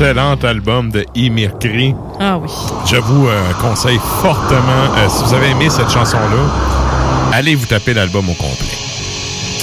Excellent 0.00 0.42
album 0.44 0.90
de 0.90 1.04
Imirkri. 1.14 1.94
Ah 2.18 2.38
oui. 2.38 2.48
Je 2.86 2.96
vous 2.96 3.28
euh, 3.28 3.52
conseille 3.60 4.00
fortement, 4.22 4.94
euh, 4.96 5.08
si 5.10 5.24
vous 5.24 5.34
avez 5.34 5.50
aimé 5.50 5.68
cette 5.68 5.90
chanson-là, 5.90 7.34
allez 7.34 7.54
vous 7.54 7.66
taper 7.66 7.92
l'album 7.92 8.30
au 8.30 8.32
complet. 8.32 8.79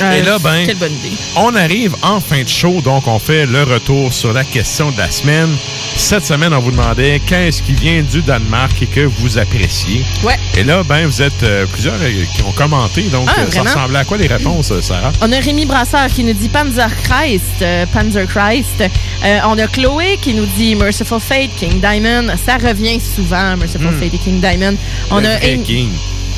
Et 0.01 0.21
là, 0.21 0.37
ben, 0.39 0.65
Quelle 0.65 0.77
bonne 0.77 0.93
idée. 0.93 1.15
on 1.35 1.55
arrive 1.55 1.95
en 2.01 2.19
fin 2.19 2.43
de 2.43 2.47
show, 2.47 2.81
donc 2.81 3.07
on 3.07 3.19
fait 3.19 3.45
le 3.45 3.63
retour 3.63 4.13
sur 4.13 4.33
la 4.33 4.43
question 4.43 4.91
de 4.91 4.97
la 4.97 5.09
semaine. 5.09 5.49
Cette 5.95 6.25
semaine, 6.25 6.53
on 6.53 6.59
vous 6.59 6.71
demandait 6.71 7.19
qu'est-ce 7.25 7.61
qui 7.63 7.73
vient 7.73 8.03
du 8.03 8.21
Danemark 8.21 8.79
et 8.81 8.85
que 8.87 9.01
vous 9.01 9.37
appréciez? 9.37 10.03
Ouais. 10.23 10.35
Et 10.55 10.63
là, 10.63 10.83
ben, 10.83 11.07
vous 11.07 11.21
êtes 11.21 11.41
euh, 11.43 11.65
plusieurs 11.65 11.95
euh, 12.01 12.23
qui 12.35 12.41
ont 12.43 12.51
commenté, 12.51 13.03
donc 13.03 13.27
Ah, 13.27 13.39
euh, 13.39 13.43
ça 13.45 13.61
vraiment? 13.61 13.75
ressemblait 13.75 13.99
à 13.99 14.05
quoi 14.05 14.17
les 14.17 14.27
réponses, 14.27 14.71
euh, 14.71 14.81
Sarah? 14.81 15.11
On 15.21 15.31
a 15.31 15.39
Rémi 15.39 15.65
Brasseur 15.65 16.07
qui 16.07 16.23
nous 16.23 16.33
dit 16.33 16.49
Panzer 16.49 16.89
Christ. 17.03 17.41
euh, 17.61 17.85
Panzer 17.87 18.27
Christ. 18.27 18.83
Euh, 19.25 19.39
on 19.47 19.57
a 19.57 19.67
Chloé 19.67 20.17
qui 20.21 20.33
nous 20.35 20.45
dit 20.57 20.75
Merciful 20.75 21.19
Fate, 21.19 21.49
King 21.57 21.79
Diamond. 21.81 22.27
Ça 22.45 22.57
revient 22.57 22.99
souvent, 22.99 23.57
Merciful 23.57 23.87
Hmm. 23.87 23.99
Fate 23.99 24.13
et 24.13 24.17
King 24.19 24.39
Diamond. 24.39 24.75
On 25.09 25.19
Le 25.19 25.27
a 25.27 25.37
vrai 25.37 25.53
Amy- 25.53 25.63
King. 25.63 25.89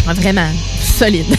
Ah, 0.09 0.13
Vraiment, 0.13 0.49
solide. 0.81 1.25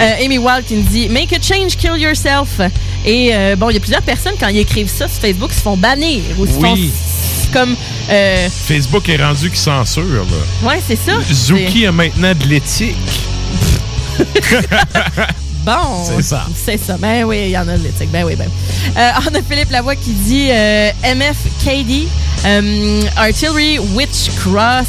Euh, 0.00 0.24
Amy 0.24 0.38
Wald 0.38 0.64
qui 0.66 0.74
nous 0.74 0.82
dit 0.82 1.08
Make 1.10 1.32
a 1.32 1.38
change, 1.42 1.76
kill 1.76 1.96
yourself. 1.98 2.60
Et 3.04 3.30
euh, 3.34 3.56
bon, 3.56 3.68
il 3.70 3.74
y 3.74 3.76
a 3.76 3.80
plusieurs 3.80 4.02
personnes, 4.02 4.32
quand 4.40 4.48
ils 4.48 4.58
écrivent 4.58 4.88
ça 4.88 5.08
sur 5.08 5.20
Facebook, 5.20 5.52
se 5.52 5.60
font 5.60 5.76
bannir 5.76 6.22
ou 6.38 6.46
se 6.46 6.52
font 6.52 6.74
comme. 7.52 7.74
euh, 8.10 8.48
Facebook 8.66 9.08
est 9.10 9.16
rendu 9.22 9.50
qui 9.50 9.58
censure, 9.58 10.04
là. 10.04 10.68
ouais, 10.68 10.80
c'est 10.86 10.96
ça. 10.96 11.12
Zuki 11.30 11.86
a 11.86 11.92
maintenant 11.92 12.32
de 12.34 12.46
l'éthique. 12.46 12.96
Bon. 15.62 16.04
C'est 16.06 16.22
ça. 16.22 16.46
C'est 16.56 16.78
ça. 16.82 16.96
Ben 16.98 17.24
oui, 17.24 17.42
il 17.44 17.50
y 17.50 17.58
en 17.58 17.68
a 17.68 17.76
de 17.76 17.82
l'éthique. 17.82 18.10
Ben 18.10 18.24
oui, 18.24 18.34
ben. 18.34 18.48
Euh, 18.96 19.10
on 19.30 19.34
a 19.34 19.42
Philippe 19.42 19.70
Lavoie 19.70 19.94
qui 19.94 20.12
dit 20.12 20.48
euh, 20.50 20.90
MF 21.04 21.36
KD, 21.62 22.08
euh, 22.46 23.02
Artillery, 23.16 23.78
Witch 23.94 24.30
Cross, 24.38 24.86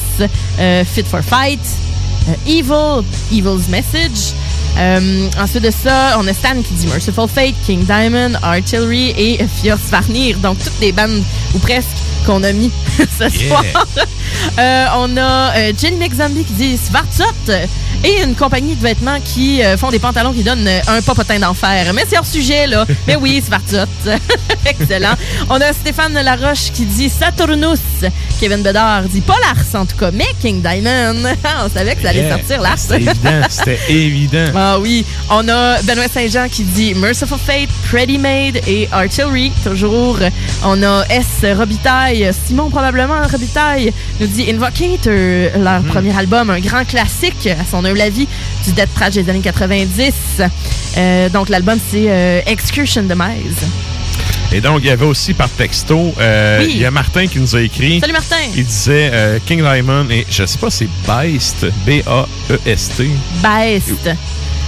Fit 0.93 1.03
for 1.03 1.19
Fight, 1.21 1.59
Uh, 2.27 2.37
evil, 2.45 3.03
Evil's 3.31 3.67
Message. 3.69 4.33
Euh, 4.77 5.27
ensuite 5.39 5.63
de 5.63 5.71
ça, 5.71 6.17
on 6.19 6.27
a 6.27 6.33
Stan 6.33 6.55
qui 6.63 6.73
dit 6.73 6.87
Merciful 6.87 7.27
Fate, 7.27 7.53
King 7.65 7.85
Diamond, 7.85 8.33
Artillery 8.41 9.13
et 9.17 9.45
Fjordsvarnir. 9.61 10.37
Donc, 10.39 10.57
toutes 10.59 10.79
les 10.79 10.91
bandes, 10.91 11.23
ou 11.53 11.59
presque, 11.59 11.87
qu'on 12.25 12.43
a 12.43 12.51
mis 12.51 12.71
ce 12.97 13.23
Yeah. 13.23 13.49
soir. 13.49 13.63
Euh, 14.59 14.85
on 14.97 15.17
a 15.17 15.53
euh, 15.57 15.71
McZombie 15.99 16.43
qui 16.43 16.53
dit 16.53 16.77
Svartsot 16.77 17.25
et 18.03 18.23
une 18.23 18.33
compagnie 18.35 18.75
de 18.75 18.81
vêtements 18.81 19.19
qui 19.23 19.63
euh, 19.63 19.77
font 19.77 19.89
des 19.91 19.99
pantalons 19.99 20.31
qui 20.33 20.43
donnent 20.43 20.67
un 20.87 21.01
popotin 21.01 21.39
d'enfer. 21.39 21.91
Mais 21.93 22.03
c'est 22.07 22.17
hors 22.17 22.25
sujet, 22.25 22.65
là. 22.67 22.85
Mais 23.07 23.15
oui, 23.15 23.41
Svartsot. 23.45 23.85
Excellent. 24.65 25.13
On 25.49 25.55
a 25.55 25.73
Stéphane 25.73 26.13
Laroche 26.13 26.71
qui 26.73 26.85
dit 26.85 27.09
Saturnus. 27.09 27.79
Kevin 28.39 28.61
Bedard 28.63 29.03
dit 29.03 29.21
pas 29.21 29.35
Lars, 29.41 29.81
en 29.81 29.85
tout 29.85 29.97
cas, 29.97 30.09
mais 30.11 30.25
King 30.39 30.61
Diamond. 30.61 31.29
On 31.65 31.69
savait 31.69 31.95
que 31.95 32.01
ça 32.01 32.09
allait 32.09 32.21
Yeah. 32.21 32.37
sortir, 32.37 32.61
Lars. 32.61 32.77
C'était 32.77 32.97
évident, 33.01 33.41
c'était 33.49 33.79
évident. 33.89 34.45
Ah 34.63 34.77
oui. 34.79 35.03
On 35.31 35.49
a 35.49 35.81
Benoît 35.81 36.07
Saint-Jean 36.07 36.47
qui 36.47 36.63
dit 36.63 36.93
Merciful 36.93 37.39
Fate, 37.43 37.67
Pretty 37.89 38.19
Made 38.19 38.61
et 38.67 38.87
Artillery. 38.91 39.51
Toujours. 39.63 40.19
On 40.63 40.83
a 40.83 41.03
S. 41.09 41.25
Robitaille. 41.57 42.29
Simon, 42.45 42.69
probablement, 42.69 43.23
Robitaille, 43.27 43.91
nous 44.19 44.27
dit 44.27 44.51
Invocator, 44.51 45.59
leur 45.59 45.81
premier 45.85 46.15
album, 46.15 46.51
un 46.51 46.59
grand 46.59 46.85
classique, 46.85 47.47
à 47.47 47.65
son 47.69 47.83
humble 47.83 48.01
avis, 48.01 48.27
du 48.63 48.71
death 48.73 48.93
thrash 48.93 49.15
des 49.15 49.27
années 49.31 49.39
90. 49.39 50.13
Euh, 50.97 51.29
donc, 51.29 51.49
l'album, 51.49 51.79
c'est 51.89 52.05
euh, 52.09 52.41
Excursion 52.45 53.01
Demise. 53.01 53.65
Et 54.51 54.61
donc, 54.61 54.81
il 54.83 54.87
y 54.87 54.91
avait 54.91 55.05
aussi 55.05 55.33
par 55.33 55.49
texto, 55.49 56.13
euh, 56.19 56.59
Oui. 56.59 56.71
il 56.75 56.81
y 56.81 56.85
a 56.85 56.91
Martin 56.91 57.25
qui 57.25 57.39
nous 57.39 57.55
a 57.55 57.61
écrit. 57.61 57.99
Salut, 57.99 58.13
Martin. 58.13 58.35
Il 58.55 58.65
disait 58.65 59.09
euh, 59.11 59.39
King 59.43 59.61
Diamond 59.61 60.07
et 60.11 60.27
je 60.29 60.45
sais 60.45 60.59
pas, 60.59 60.69
c'est 60.69 60.89
Beist, 61.07 61.65
B-A-E-S-T. 61.87 63.09
Best. 63.41 64.09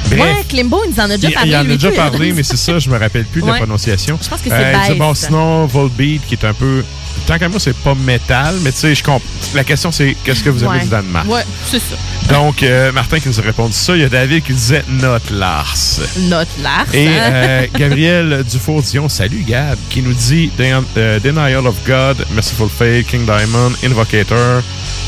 Bref. 0.10 0.20
Ouais, 0.20 0.44
Klimbo, 0.48 0.82
il 0.86 0.92
nous 0.92 1.00
en 1.00 1.10
a 1.10 1.18
déjà 1.18 1.32
parlé. 1.32 1.50
il 1.52 1.56
en 1.56 1.60
a 1.62 1.64
déjà 1.64 1.92
parlé, 1.92 2.34
mais 2.34 2.44
c'est 2.44 2.58
ça, 2.58 2.80
je 2.80 2.90
me 2.90 2.98
rappelle 2.98 3.26
plus 3.26 3.42
de 3.42 3.48
la 3.48 3.54
prononciation. 3.56 4.18
Je 4.22 4.30
pense 4.30 4.42
que 4.42 4.50
c'est 4.50 4.72
Beist. 4.74 4.98
bon, 4.98 5.14
sinon, 5.14 5.66
Volbeat, 5.66 6.22
qui 6.28 6.36
est 6.36 6.46
un 6.46 6.54
peu. 6.54 6.84
Tant 7.26 7.38
qu'à 7.40 7.48
moi, 7.50 7.60
c'est 7.60 7.76
pas 7.78 7.96
métal, 7.96 8.56
mais 8.64 8.72
tu 8.72 8.80
sais, 8.80 8.96
je 8.96 9.04
comprends. 9.04 9.22
La 9.56 9.64
question, 9.64 9.92
c'est 9.92 10.16
qu'est-ce 10.24 10.44
que 10.44 10.50
vous 10.50 10.64
aimez 10.64 10.74
Ouais. 10.74 10.80
du 10.84 10.90
Danemark? 10.90 11.28
Ouais, 11.30 11.46
c'est 11.70 11.80
ça. 11.80 11.96
Donc, 12.34 12.64
euh, 12.64 12.92
Martin 12.92 13.20
qui 13.20 13.28
nous 13.30 13.40
a 13.40 13.44
répondu 13.44 13.74
ça. 13.74 13.96
Il 13.96 14.02
y 14.02 14.06
a 14.06 14.10
David 14.10 14.44
qui 14.44 14.54
disait 14.54 14.84
Not 14.90 15.20
Lars. 15.32 16.00
Notre 16.18 16.52
Lars. 16.62 16.86
Et 16.94 17.08
hein? 17.08 17.12
euh, 17.32 17.68
Gabriel 17.78 18.44
Dufour-Dion, 18.50 19.08
salut 19.10 19.44
Gab, 19.48 19.78
qui 19.90 20.02
nous 20.02 20.14
dit 20.14 20.52
euh, 20.60 21.20
Denial 21.20 21.66
of 21.68 21.76
God, 21.86 22.26
Merciful 22.34 22.70
Fate, 22.70 23.06
King 23.06 23.26
Diamond, 23.26 23.72
Invocator, 23.86 24.62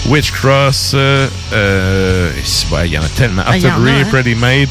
Witch 0.07 0.31
Cross, 0.31 0.91
euh, 0.95 1.27
ouais, 2.71 2.87
il 2.87 2.93
y 2.93 2.97
en 2.97 3.01
a 3.03 3.09
tellement. 3.09 3.43
Ah, 3.45 3.57
il 3.57 3.63
y 3.63 3.65
en 3.65 3.69
a, 3.69 3.73
Artillery, 3.73 4.01
hein? 4.01 4.07
Pretty 4.11 4.35
Made. 4.35 4.69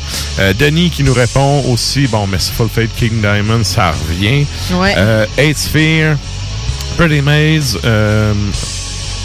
Denis 0.59 0.91
qui 0.91 1.03
nous 1.03 1.15
répond 1.15 1.65
aussi, 1.69 2.07
bon, 2.07 2.27
Merciful 2.27 2.69
Fate, 2.73 2.91
King 2.97 3.21
Diamond, 3.21 3.65
ça 3.65 3.93
revient. 4.09 4.47
Ouais. 4.73 4.95
Eight 5.39 5.59
Sphere, 5.59 6.17
Pretty 6.97 7.21
Maze, 7.23 7.79
euh, 7.85 8.33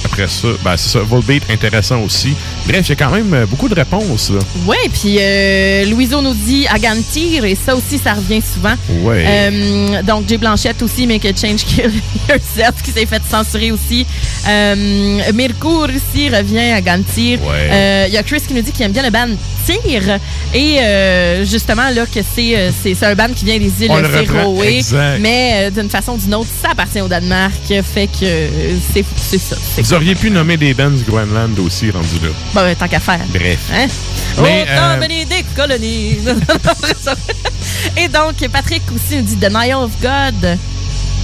après 0.05 0.27
ça, 0.27 0.47
ben, 0.63 0.75
c'est 0.75 0.89
ça, 0.89 0.99
Volbeat, 0.99 1.43
intéressant 1.51 2.01
aussi. 2.01 2.33
Bref, 2.65 2.87
il 2.87 2.89
y 2.89 2.91
a 2.93 2.95
quand 2.95 3.11
même 3.11 3.31
euh, 3.33 3.45
beaucoup 3.45 3.69
de 3.69 3.75
réponses, 3.75 4.31
là. 4.31 4.39
Ouais, 4.65 4.77
puis 4.91 5.17
euh, 5.19 5.85
Louiseau 5.85 6.21
nous 6.21 6.33
dit 6.33 6.65
Agantir, 6.67 7.45
et 7.45 7.55
ça 7.55 7.75
aussi, 7.75 7.99
ça 7.99 8.13
revient 8.13 8.41
souvent. 8.41 8.73
Ouais. 9.03 9.23
Euh, 9.27 10.01
donc, 10.01 10.27
Jay 10.27 10.37
Blanchette 10.37 10.81
aussi, 10.81 11.05
Make 11.05 11.25
a 11.25 11.29
Change 11.35 11.63
Kill 11.63 11.91
Yourself, 12.29 12.81
qui 12.83 12.91
s'est 12.91 13.05
fait 13.05 13.21
censurer 13.29 13.71
aussi. 13.71 14.05
Euh, 14.47 15.31
Mircourt 15.33 15.89
aussi 15.95 16.29
revient 16.29 16.71
à 16.71 16.81
Gantir. 16.81 17.39
Ouais. 17.43 17.69
Euh, 17.71 18.05
Il 18.07 18.13
y 18.13 18.17
a 18.17 18.23
Chris 18.23 18.41
qui 18.47 18.53
nous 18.55 18.61
dit 18.61 18.71
qu'il 18.71 18.85
aime 18.85 18.91
bien 18.93 19.03
le 19.03 19.11
band 19.11 19.27
Et 20.53 20.79
euh, 20.79 21.45
justement, 21.45 21.89
là, 21.89 22.05
que 22.05 22.19
c'est 22.35 22.57
euh, 22.57 22.71
c'est 22.81 22.95
c'est 22.95 23.05
un 23.05 23.15
band 23.15 23.29
qui 23.35 23.45
vient 23.45 23.59
des 23.59 23.71
îles 23.83 23.91
Féroé. 23.91 24.81
Mais 25.19 25.53
euh, 25.53 25.69
d'une 25.69 25.89
façon 25.89 26.13
ou 26.13 26.17
d'une 26.17 26.35
autre, 26.35 26.49
ça 26.61 26.69
appartient 26.71 27.01
au 27.01 27.07
Danemark. 27.07 27.53
Fait 27.83 28.07
que 28.07 28.47
c'est 28.93 29.05
c'est 29.15 29.37
ça. 29.37 29.55
Vous 29.77 29.93
auriez 29.93 30.15
pu 30.15 30.31
nommer 30.31 30.57
des 30.57 30.73
bands 30.73 30.89
du 30.89 31.03
Groenland 31.03 31.57
aussi 31.59 31.91
rendus 31.91 32.19
là. 32.21 32.29
Bon, 32.53 32.61
ben, 32.61 32.75
tant 32.75 32.87
qu'à 32.87 32.99
faire. 32.99 33.21
Bref. 33.29 33.59
Hein? 33.73 33.87
Mais, 34.41 34.63
Autant 34.63 34.89
euh, 34.89 34.99
venir 35.01 35.25
des 35.27 35.43
colonies. 35.55 36.17
Et 37.97 38.07
donc, 38.07 38.35
Patrick 38.51 38.83
aussi 38.93 39.17
nous 39.17 39.23
dit 39.23 39.35
Denial 39.35 39.83
of 39.83 39.91
God. 40.01 40.57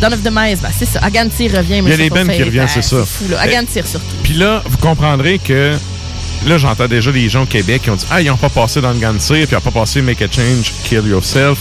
Dawn 0.01 0.13
of 0.13 0.23
the 0.23 0.31
Maze, 0.31 0.59
ben, 0.61 0.69
c'est 0.77 0.85
ça. 0.85 0.99
Agantir 1.01 1.51
revient. 1.53 1.81
Il 1.83 1.89
y 1.89 1.93
a 1.93 1.97
des 1.97 2.09
bands 2.09 2.25
qui 2.27 2.43
reviennent, 2.43 2.67
c'est 2.67 2.81
ça. 2.81 2.97
C'est 3.05 3.31
là. 3.31 3.39
Agantir 3.39 3.87
surtout. 3.87 4.05
Puis 4.23 4.33
là, 4.33 4.61
vous 4.65 4.77
comprendrez 4.77 5.39
que 5.39 5.75
là, 6.45 6.57
j'entends 6.57 6.87
déjà 6.87 7.11
des 7.11 7.27
gens 7.29 7.43
au 7.43 7.47
Québec 7.47 7.81
qui 7.83 7.89
ont 7.89 7.95
dit 7.95 8.05
Ah, 8.09 8.21
ils 8.21 8.27
n'ont 8.27 8.37
pas 8.37 8.49
passé 8.49 8.81
dans 8.81 8.91
le 8.91 8.99
Gantir, 8.99 9.35
puis 9.35 9.47
ils 9.51 9.53
n'ont 9.55 9.61
pas 9.61 9.71
passé 9.71 10.01
Make 10.01 10.21
a 10.21 10.27
Change, 10.31 10.73
Kill 10.83 11.05
Yourself. 11.07 11.57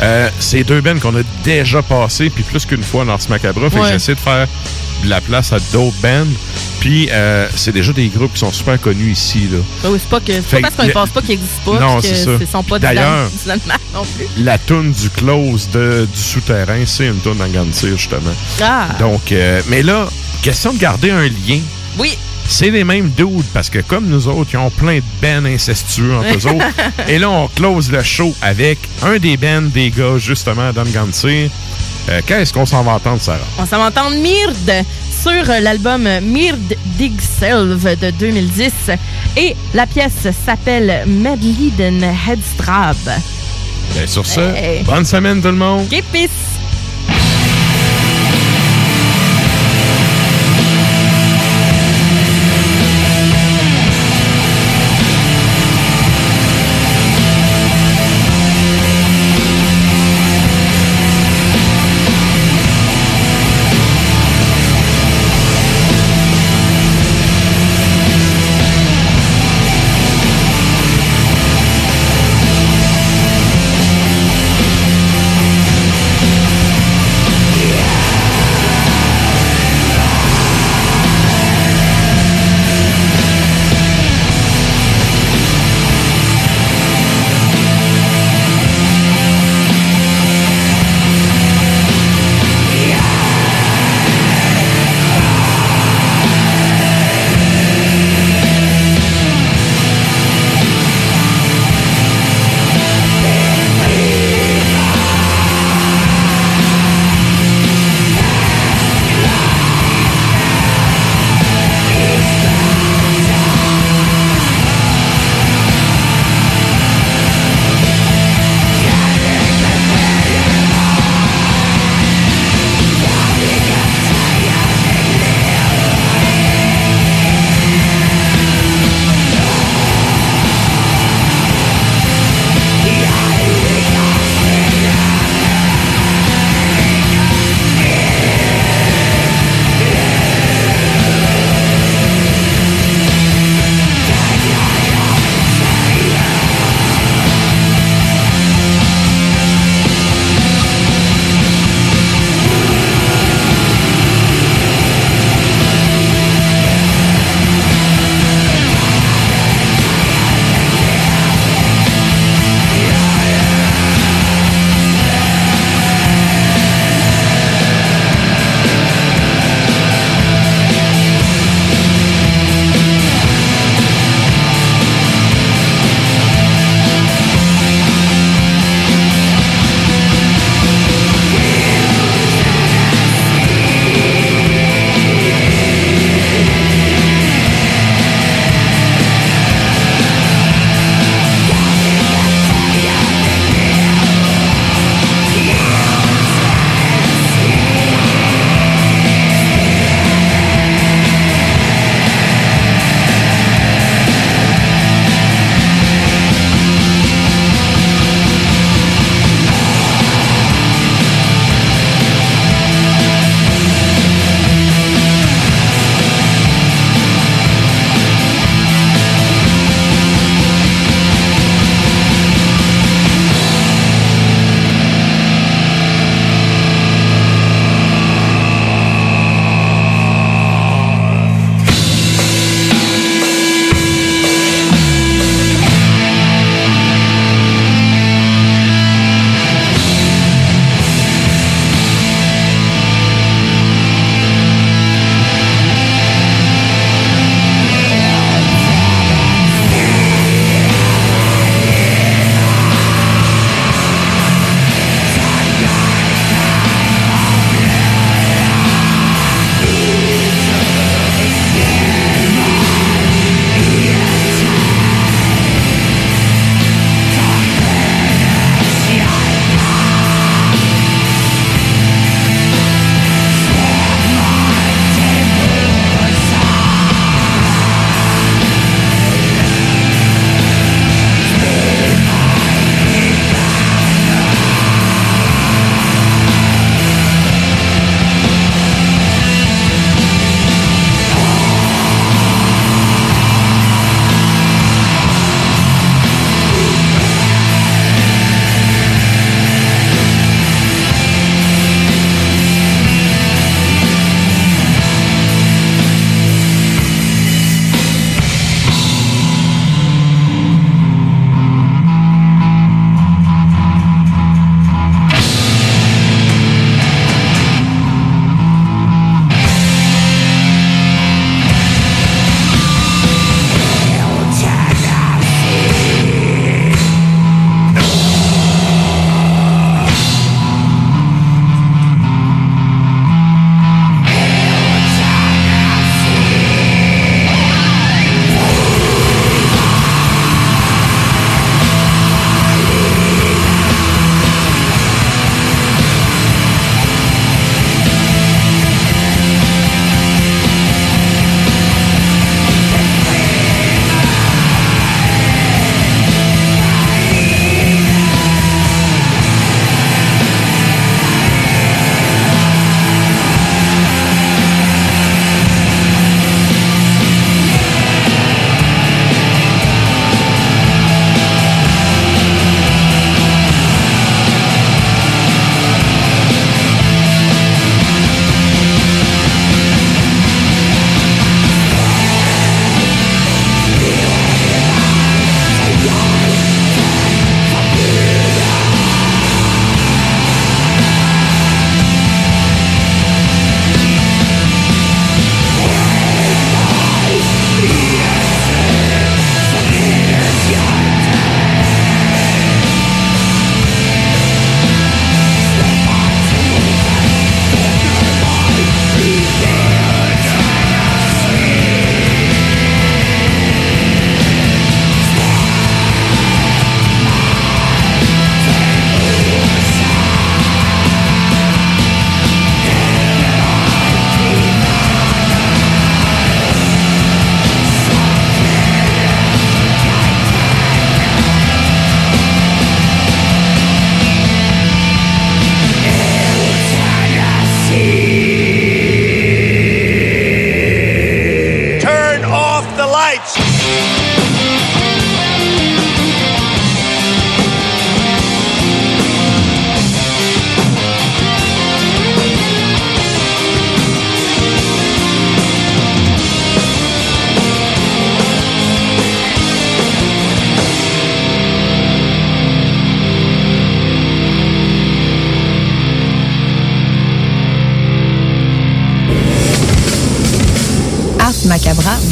Euh, 0.00 0.28
c'est 0.40 0.64
deux 0.64 0.80
bands 0.80 0.98
qu'on 0.98 1.14
a 1.16 1.22
déjà 1.44 1.82
passé, 1.82 2.30
puis 2.30 2.42
plus 2.42 2.64
qu'une 2.66 2.82
fois 2.82 3.04
dans 3.04 3.18
ce 3.18 3.28
macabre. 3.28 3.60
Fait 3.70 3.76
que 3.78 3.82
Ouais. 3.82 3.88
j'essaie 3.92 4.14
de 4.14 4.20
faire 4.20 4.48
de 5.04 5.08
la 5.08 5.20
place 5.20 5.52
à 5.52 5.58
d'autres 5.72 5.96
bands. 6.02 6.26
Puis 6.80 7.08
euh, 7.12 7.46
c'est 7.54 7.72
déjà 7.72 7.92
des 7.92 8.08
groupes 8.08 8.32
qui 8.32 8.40
sont 8.40 8.50
super 8.52 8.80
connus 8.80 9.12
ici. 9.12 9.48
Là. 9.52 9.58
Ben 9.82 9.90
oui, 9.90 9.98
c'est 10.00 10.08
pas, 10.08 10.18
que, 10.20 10.32
pas 10.40 10.60
parce 10.60 10.74
qu'on 10.74 10.82
que 10.82 10.88
ne 10.88 10.92
pense 10.92 11.10
pas 11.10 11.20
qu'ils 11.20 11.30
n'existent 11.38 11.72
pas 11.72 11.78
Non, 11.80 11.96
que 12.00 12.06
c'est 12.06 12.14
ça. 12.16 12.30
ce 12.40 12.46
sont 12.46 12.62
pas 12.64 12.78
D'ailleurs- 12.78 13.28
non 13.94 14.04
plus. 14.16 14.26
La 14.42 14.58
toune 14.58 14.92
du 14.92 15.10
close 15.10 15.68
de, 15.70 16.08
du 16.12 16.20
souterrain, 16.20 16.80
c'est 16.86 17.06
une 17.06 17.18
toune 17.18 17.36
dans 17.38 17.46
Gantir, 17.48 17.96
justement. 17.96 18.32
Ah. 18.60 18.88
Donc, 18.98 19.30
euh, 19.30 19.60
mais 19.68 19.82
là, 19.82 20.08
question 20.42 20.72
de 20.72 20.78
garder 20.78 21.10
un 21.10 21.22
lien. 21.22 21.60
Oui. 21.98 22.16
C'est 22.54 22.70
les 22.70 22.84
mêmes 22.84 23.08
dudes 23.16 23.46
parce 23.54 23.70
que 23.70 23.78
comme 23.78 24.06
nous 24.08 24.28
autres, 24.28 24.50
ils 24.52 24.58
ont 24.58 24.70
plein 24.70 24.96
de 24.98 25.02
bands 25.22 25.44
incestueux 25.46 26.14
entre 26.14 26.36
eux 26.36 26.52
autres. 26.54 26.66
Et 27.08 27.18
là, 27.18 27.30
on 27.30 27.48
close 27.48 27.90
le 27.90 28.02
show 28.02 28.34
avec 28.42 28.78
un 29.02 29.16
des 29.18 29.36
bands 29.38 29.62
des 29.62 29.90
gars, 29.90 30.18
justement, 30.18 30.70
Don 30.72 30.84
Gantir. 30.84 31.50
Euh, 32.10 32.20
Qu'est-ce 32.26 32.52
qu'on 32.52 32.66
s'en 32.66 32.82
va 32.82 32.92
entendre, 32.92 33.20
Sarah? 33.22 33.38
On 33.58 33.64
s'en 33.64 33.78
va 33.78 33.86
entendre 33.86 34.16
Myrd 34.16 34.84
sur 35.22 35.44
l'album 35.62 36.02
Myrd 36.22 36.76
Dig 36.98 37.14
Self 37.20 37.84
de 37.98 38.10
2010. 38.10 38.70
Et 39.38 39.56
la 39.72 39.86
pièce 39.86 40.12
s'appelle 40.44 41.04
Medliden 41.06 42.04
Headstrab. 42.04 42.96
Ben, 43.94 44.06
sur 44.06 44.26
ce, 44.26 44.40
Hey. 44.40 44.82
bonne 44.84 45.04
semaine 45.06 45.40
tout 45.40 45.48
le 45.48 45.54
monde! 45.54 45.86
Ok, 45.90 46.02
peace! 46.12 46.28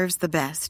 Deserves 0.00 0.16
the 0.16 0.28
best, 0.28 0.69